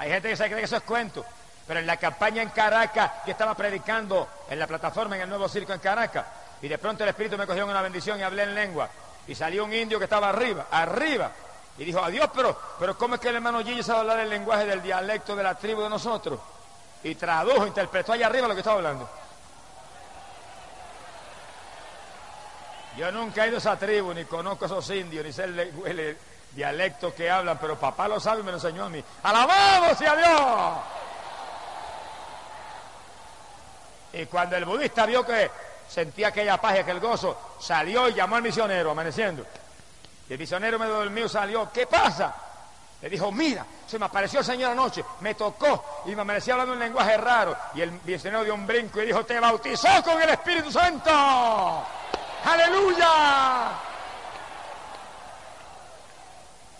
Hay 0.02 0.10
gente 0.10 0.30
que 0.30 0.36
se 0.36 0.45
cree 0.45 0.58
que 0.58 0.66
eso 0.66 0.78
es 0.78 0.82
cuento. 0.82 1.24
Pero 1.68 1.80
en 1.80 1.86
la 1.86 1.95
campaña 1.97 2.41
en 2.41 2.49
Caracas, 2.49 3.12
yo 3.24 3.34
estaba 3.34 3.54
predicando 3.54 4.28
en 4.49 4.58
la 4.58 4.66
plataforma 4.66 5.16
en 5.16 5.22
el 5.22 5.30
nuevo 5.30 5.47
circo 5.47 5.74
en 5.74 5.80
Caracas, 5.80 6.26
y 6.60 6.68
de 6.68 6.80
pronto 6.80 7.04
el 7.04 7.10
Espíritu 7.10 7.38
me 7.38 7.45
cogió 7.45 7.66
en 7.66 7.70
una 7.70 7.84
bendición 7.84 8.20
y 8.20 8.24
hablé 8.24 8.41
en 8.41 8.56
lengua. 8.56 8.89
Y 9.28 9.36
salió 9.36 9.64
un 9.64 9.72
indio 9.72 9.99
que 9.99 10.06
estaba 10.06 10.30
arriba, 10.30 10.66
arriba. 10.72 11.30
Y 11.78 11.86
dijo, 11.86 11.99
adiós, 11.99 12.32
pero, 12.34 12.60
pero 12.80 12.97
¿cómo 12.97 13.14
es 13.14 13.22
que 13.22 13.30
el 13.30 13.36
hermano 13.36 13.64
Gilles 13.64 13.86
sabe 13.86 13.99
hablar 13.99 14.20
el 14.22 14.30
lenguaje 14.30 14.66
del 14.66 14.82
dialecto 14.82 15.36
de 15.36 15.43
la 15.43 15.54
tribu 15.54 15.84
de 15.84 15.89
nosotros? 15.89 16.39
Y 17.04 17.14
tradujo, 17.14 17.68
interpretó 17.68 18.14
allá 18.14 18.26
arriba 18.26 18.47
lo 18.47 18.56
que 18.56 18.62
estaba 18.62 18.78
hablando. 18.78 19.08
Yo 22.97 23.12
nunca 23.12 23.45
he 23.45 23.49
ido 23.49 23.58
a 23.58 23.60
esa 23.60 23.78
tribu, 23.78 24.16
ni 24.16 24.26
conozco 24.26 24.66
a 24.66 24.68
esos 24.68 24.89
indios, 24.89 25.24
ni 25.24 25.32
sé 25.32 25.43
el, 25.43 26.18
dialectos 26.54 27.14
que 27.14 27.30
hablan, 27.30 27.58
pero 27.58 27.80
papá 27.80 28.08
lo 28.08 28.20
sabe 28.20 28.41
y 28.41 28.43
me 28.43 28.52
lo 28.52 28.58
enseñó 28.58 28.86
a 28.86 28.89
mí. 28.89 29.04
¡Alabado 29.24 29.95
sea 29.95 30.16
Dios! 30.16 30.78
Y 34.14 34.26
cuando 34.26 34.58
el 34.58 34.66
budista 34.66 35.06
vio 35.06 35.26
que 35.26 35.49
sentía 35.88 36.30
aquella 36.30 36.60
paz 36.60 36.76
y 36.76 36.80
aquel 36.80 36.99
gozo, 36.99 37.56
salió 37.60 38.10
y 38.10 38.14
llamó 38.14 38.36
al 38.36 38.41
misionero, 38.41 38.91
amaneciendo. 38.91 39.45
Y 40.30 40.34
el 40.34 40.39
misionero 40.39 40.78
medio 40.78 40.93
dormido 40.93 41.30
salió, 41.30 41.72
¿qué 41.72 41.88
pasa? 41.88 42.34
Le 43.02 43.10
dijo, 43.10 43.32
mira, 43.32 43.66
se 43.88 43.97
me 43.97 44.06
apareció 44.06 44.39
el 44.39 44.45
Señor 44.45 44.72
anoche, 44.72 45.04
me 45.22 45.34
tocó 45.34 46.04
y 46.06 46.16
me 46.16 46.22
amaneció 46.22 46.54
hablando 46.54 46.74
un 46.74 46.80
lenguaje 46.80 47.18
raro. 47.18 47.56
Y 47.74 47.82
el 47.82 47.91
misionero 48.04 48.43
dio 48.43 48.54
un 48.54 48.68
brinco 48.68 49.02
y 49.02 49.08
dijo, 49.08 49.26
te 49.26 49.39
bautizó 49.39 50.04
con 50.04 50.22
el 50.22 50.30
Espíritu 50.30 50.72
Santo. 50.72 51.10
¡Aleluya! 52.45 53.91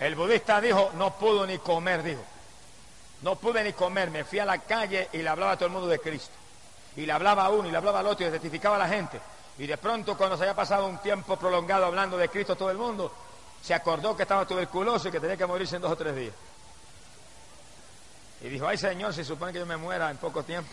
El 0.02 0.16
budista 0.16 0.60
dijo, 0.60 0.90
no 0.96 1.14
pudo 1.14 1.46
ni 1.46 1.60
comer, 1.60 2.02
dijo. 2.02 2.24
No 3.22 3.36
pude 3.36 3.64
ni 3.64 3.72
comer, 3.74 4.10
me 4.10 4.24
fui 4.24 4.40
a 4.40 4.46
la 4.46 4.58
calle 4.58 5.10
y 5.14 5.20
le 5.20 5.30
hablaba 5.30 5.52
a 5.52 5.56
todo 5.56 5.68
el 5.68 5.72
mundo 5.74 5.88
de 5.88 6.00
Cristo. 6.00 6.34
Y 6.96 7.06
le 7.06 7.12
hablaba 7.14 7.46
a 7.46 7.50
uno 7.52 7.68
y 7.68 7.72
le 7.72 7.78
hablaba 7.78 8.00
al 8.00 8.08
otro 8.08 8.28
y 8.28 8.32
testificaba 8.32 8.78
a 8.78 8.80
la 8.80 8.88
gente. 8.88 9.22
Y 9.60 9.68
de 9.68 9.78
pronto 9.78 10.18
cuando 10.18 10.38
se 10.38 10.42
había 10.42 10.56
pasado 10.56 10.88
un 10.88 10.98
tiempo 10.98 11.38
prolongado 11.38 11.86
hablando 11.86 12.18
de 12.18 12.30
Cristo 12.30 12.54
a 12.54 12.56
todo 12.56 12.72
el 12.72 12.80
mundo, 12.80 13.14
se 13.62 13.76
acordó 13.76 14.18
que 14.18 14.24
estaba 14.24 14.48
tuberculoso 14.48 15.08
y 15.08 15.12
que 15.12 15.20
tenía 15.20 15.38
que 15.38 15.46
morirse 15.46 15.76
en 15.76 15.84
dos 15.84 15.92
o 15.92 15.96
tres 15.96 16.16
días. 16.16 16.34
Y 18.42 18.50
dijo, 18.50 18.68
ay 18.68 18.80
Señor, 18.80 19.14
si 19.14 19.24
supone 19.24 19.54
que 19.54 19.60
yo 19.60 19.68
me 19.68 19.78
muera 19.78 20.10
en 20.10 20.18
poco 20.18 20.42
tiempo. 20.42 20.72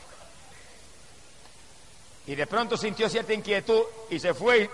Y 2.26 2.34
de 2.34 2.46
pronto 2.46 2.78
sintió 2.78 3.10
cierta 3.10 3.34
inquietud 3.34 3.82
y 4.08 4.18
se 4.18 4.32
fue 4.32 4.70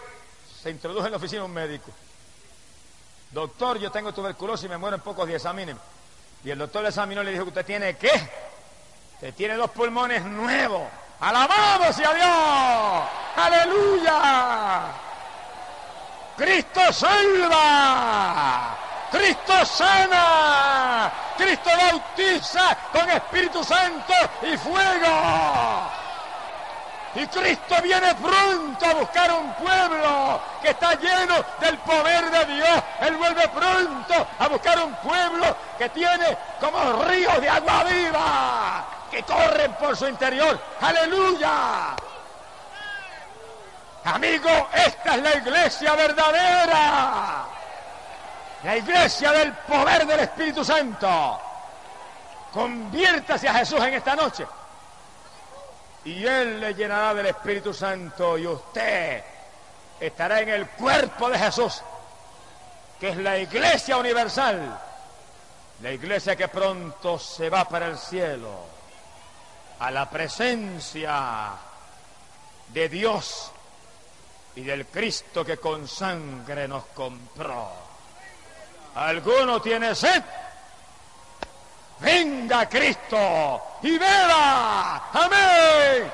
se 0.62 0.70
introdujo 0.70 1.06
en 1.06 1.10
la 1.10 1.16
oficina 1.16 1.43
un 1.43 1.52
médico. 1.52 1.90
Doctor, 3.35 3.81
yo 3.81 3.90
tengo 3.90 4.15
tuberculosis 4.15 4.66
y 4.66 4.69
me 4.69 4.78
muero 4.78 4.94
en 4.94 5.02
pocos 5.02 5.27
días, 5.27 5.43
examíneme. 5.43 5.81
Y 6.44 6.51
el 6.51 6.59
doctor 6.59 6.82
le 6.82 6.90
examinó 6.90 7.20
y 7.23 7.24
le 7.24 7.32
dijo, 7.32 7.43
¿usted 7.43 7.66
tiene 7.66 7.97
qué? 7.97 8.12
Usted 9.15 9.35
tiene 9.35 9.56
dos 9.56 9.70
pulmones 9.73 10.24
nuevos. 10.24 10.85
¡Alabamos 11.19 11.98
a 11.98 12.15
Dios! 12.15 13.05
¡Aleluya! 13.36 14.82
¡Cristo 16.36 16.93
salva! 16.93 18.77
¡Cristo 19.11 19.66
sana! 19.66 21.12
¡Cristo 21.36 21.70
bautiza 21.77 22.78
con 22.93 23.11
Espíritu 23.11 23.65
Santo 23.65 24.12
y 24.43 24.56
fuego! 24.56 26.03
Y 27.15 27.27
Cristo 27.28 27.77
viene 27.82 28.15
pronto 28.16 28.86
a 28.86 28.95
buscar 28.95 29.31
un 29.32 29.53
pueblo 29.55 30.41
que 30.61 30.70
está 30.70 30.95
lleno 30.95 31.35
del 31.61 31.78
poder 31.78 32.31
de 32.31 32.55
Dios. 32.55 32.82
Él 33.03 33.16
vuelve 33.16 33.49
pronto 33.49 34.27
a 34.39 34.49
buscar 34.49 34.82
un 34.82 34.93
pueblo 34.97 35.57
que 35.78 35.89
tiene 35.91 36.36
como 36.61 37.05
ríos 37.05 37.41
de 37.41 37.49
agua 37.49 37.85
viva 37.85 38.85
que 39.15 39.23
corren 39.23 39.73
por 39.74 39.97
su 39.97 40.09
interior. 40.09 40.59
Aleluya. 40.81 41.95
Amigo, 44.05 44.69
esta 44.74 45.15
es 45.15 45.23
la 45.23 45.36
iglesia 45.36 45.95
verdadera. 45.95 47.45
La 48.65 48.77
iglesia 48.77 49.31
del 49.32 49.53
poder 49.53 50.05
del 50.07 50.20
Espíritu 50.20 50.65
Santo. 50.65 51.41
Conviértase 52.53 53.49
a 53.49 53.55
Jesús 53.55 53.81
en 53.81 53.95
esta 53.95 54.16
noche. 54.16 54.45
Y 56.05 56.26
Él 56.26 56.60
le 56.60 56.74
llenará 56.74 57.14
del 57.14 57.26
Espíritu 57.26 57.72
Santo 57.72 58.36
y 58.36 58.47
usted 58.47 59.22
estará 59.98 60.40
en 60.40 60.51
el 60.51 60.68
cuerpo 60.68 61.31
de 61.31 61.39
Jesús, 61.39 61.82
que 63.01 63.10
es 63.10 63.16
la 63.16 63.39
iglesia 63.39 63.97
universal, 63.97 64.78
la 65.81 65.90
iglesia 65.90 66.36
que 66.36 66.48
pronto 66.48 67.18
se 67.18 67.48
va 67.48 67.66
para 67.66 67.86
el 67.86 67.98
cielo, 67.98 68.51
a 69.78 69.90
la 69.90 70.09
presencia 70.10 71.52
de 72.68 72.89
Dios 72.89 73.51
y 74.56 74.62
del 74.62 74.86
Cristo 74.86 75.44
que 75.44 75.56
con 75.56 75.89
sangre 75.89 76.68
nos 76.68 76.85
compró. 76.86 77.70
¿Alguno 78.94 79.60
tiene 79.60 79.94
sed? 79.94 80.22
Venga 82.01 82.69
Cristo 82.69 83.62
y 83.83 83.99
beba. 83.99 85.11
Amén. 85.12 86.11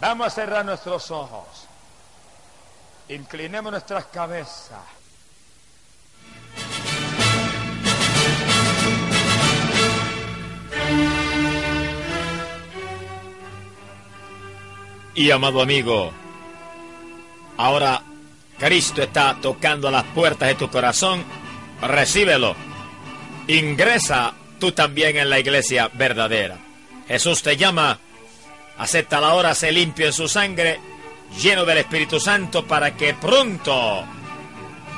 Vamos 0.00 0.26
a 0.26 0.30
cerrar 0.30 0.64
nuestros 0.64 1.10
ojos. 1.10 1.66
Inclinemos 3.08 3.72
nuestras 3.72 4.04
cabezas. 4.06 4.78
Y 15.14 15.32
amado 15.32 15.60
amigo, 15.60 16.12
ahora 17.56 18.00
Cristo 18.56 19.02
está 19.02 19.36
tocando 19.42 19.90
las 19.90 20.04
puertas 20.04 20.48
de 20.48 20.54
tu 20.54 20.70
corazón, 20.70 21.24
recíbelo. 21.82 22.56
Ingresa 23.46 24.34
tú 24.58 24.72
también 24.72 25.16
en 25.16 25.30
la 25.30 25.38
iglesia 25.38 25.90
verdadera. 25.94 26.58
Jesús 27.06 27.42
te 27.42 27.56
llama, 27.56 27.98
acepta 28.76 29.20
la 29.20 29.34
hora, 29.34 29.54
se 29.54 29.72
limpio 29.72 30.06
en 30.06 30.12
su 30.12 30.28
sangre, 30.28 30.80
lleno 31.40 31.64
del 31.64 31.78
Espíritu 31.78 32.20
Santo 32.20 32.66
para 32.66 32.96
que 32.96 33.14
pronto 33.14 34.04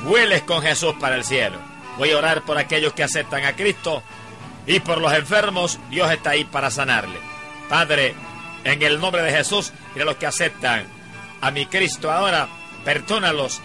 vueles 0.05 0.43
con 0.43 0.63
Jesús 0.63 0.95
para 0.99 1.17
el 1.17 1.25
cielo. 1.25 1.59
Voy 1.99 2.11
a 2.11 2.19
orar 2.19 2.43
por 2.43 2.59
aquellos 2.59 2.93
que 2.95 3.03
aceptan 3.03 3.45
a 3.45 3.55
Cristo 3.55 4.03
y 4.67 4.81
por 4.81 4.99
los 5.01 5.13
enfermos, 5.13 5.79
Dios 5.91 6.11
está 6.11 6.31
ahí 6.31 6.45
para 6.45 6.71
sanarle. 6.71 7.19
Padre, 7.69 8.15
en 8.65 8.83
el 8.83 9.01
nombre 9.01 9.23
de 9.23 9.33
Jesús 9.33 9.73
y 9.95 9.99
de 9.99 10.05
los 10.05 10.17
que 10.17 10.27
aceptan 10.27 10.85
a 11.41 11.51
mi 11.51 11.67
Cristo 11.67 12.11
ahora, 12.11 12.49
perdónalos, 12.85 13.61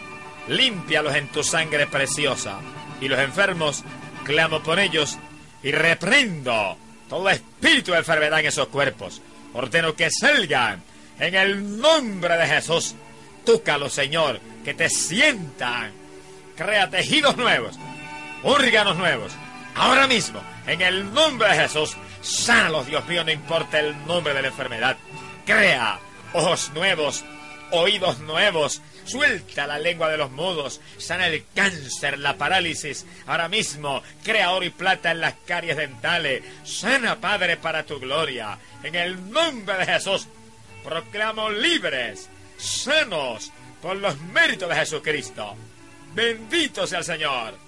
límpialos 0.47 1.15
en 1.15 1.27
tu 1.27 1.43
sangre 1.43 1.87
preciosa. 1.87 2.59
Y 3.01 3.07
los 3.07 3.19
enfermos, 3.19 3.84
clamo 4.23 4.61
por 4.61 4.80
ellos 4.80 5.17
y 5.63 5.72
reprendo 5.72 6.77
todo 7.09 7.30
espíritu 7.30 7.91
de 7.91 7.99
enfermedad 7.99 8.39
en 8.39 8.47
esos 8.47 8.67
cuerpos. 8.67 9.22
Ordeno 9.53 9.95
que 9.95 10.09
salgan 10.11 10.84
en 11.19 11.35
el 11.35 11.80
nombre 11.80 12.38
de 12.38 12.47
Jesús. 12.47 12.95
Túcalos, 13.45 13.93
Señor, 13.93 14.39
que 14.63 14.73
te 14.73 14.89
sientan. 14.89 15.91
Crea 16.55 16.89
tejidos 16.89 17.38
nuevos, 17.38 17.77
órganos 18.43 18.95
nuevos. 18.97 19.34
Ahora 19.76 20.07
mismo, 20.07 20.41
en 20.67 20.81
el 20.81 21.13
nombre 21.13 21.49
de 21.49 21.63
Jesús, 21.63 21.97
sánalos, 22.22 22.88
Dios 22.88 23.05
mío, 23.07 23.23
no 23.23 23.31
importa 23.31 23.80
el 23.80 24.05
nombre 24.07 24.34
de 24.34 24.41
la 24.41 24.47
enfermedad. 24.47 24.97
Crea 25.45 25.99
ojos 26.34 26.72
nuevos, 26.73 27.23
oídos 27.72 28.19
nuevos. 28.19 28.81
Suelta 29.06 29.68
la 29.68 29.80
lengua 29.80 30.10
de 30.10 30.18
los 30.18 30.32
mudos, 30.32 30.82
sana 30.98 31.27
el 31.27 31.45
cáncer, 31.53 32.19
la 32.19 32.38
parálisis. 32.38 33.06
Ahora 33.27 33.48
mismo, 33.48 34.02
crea 34.23 34.52
oro 34.52 34.65
y 34.65 34.72
plata 34.72 35.11
en 35.11 35.22
las 35.22 35.36
caries 35.45 35.77
dentales. 35.77 36.44
Sana, 36.64 37.22
Padre, 37.22 37.57
para 37.57 37.86
tu 37.86 37.99
gloria. 37.99 38.57
En 38.84 38.95
el 38.95 39.32
nombre 39.32 39.77
de 39.77 39.86
Jesús, 39.86 40.27
proclamo 40.84 41.49
libres, 41.49 42.30
sanos, 42.57 43.52
por 43.82 43.98
los 43.98 44.19
méritos 44.19 44.68
de 44.68 44.76
Jesucristo. 44.76 45.56
Bendito 46.15 46.88
sea 46.88 46.99
el 46.99 47.06
Señor. 47.06 47.64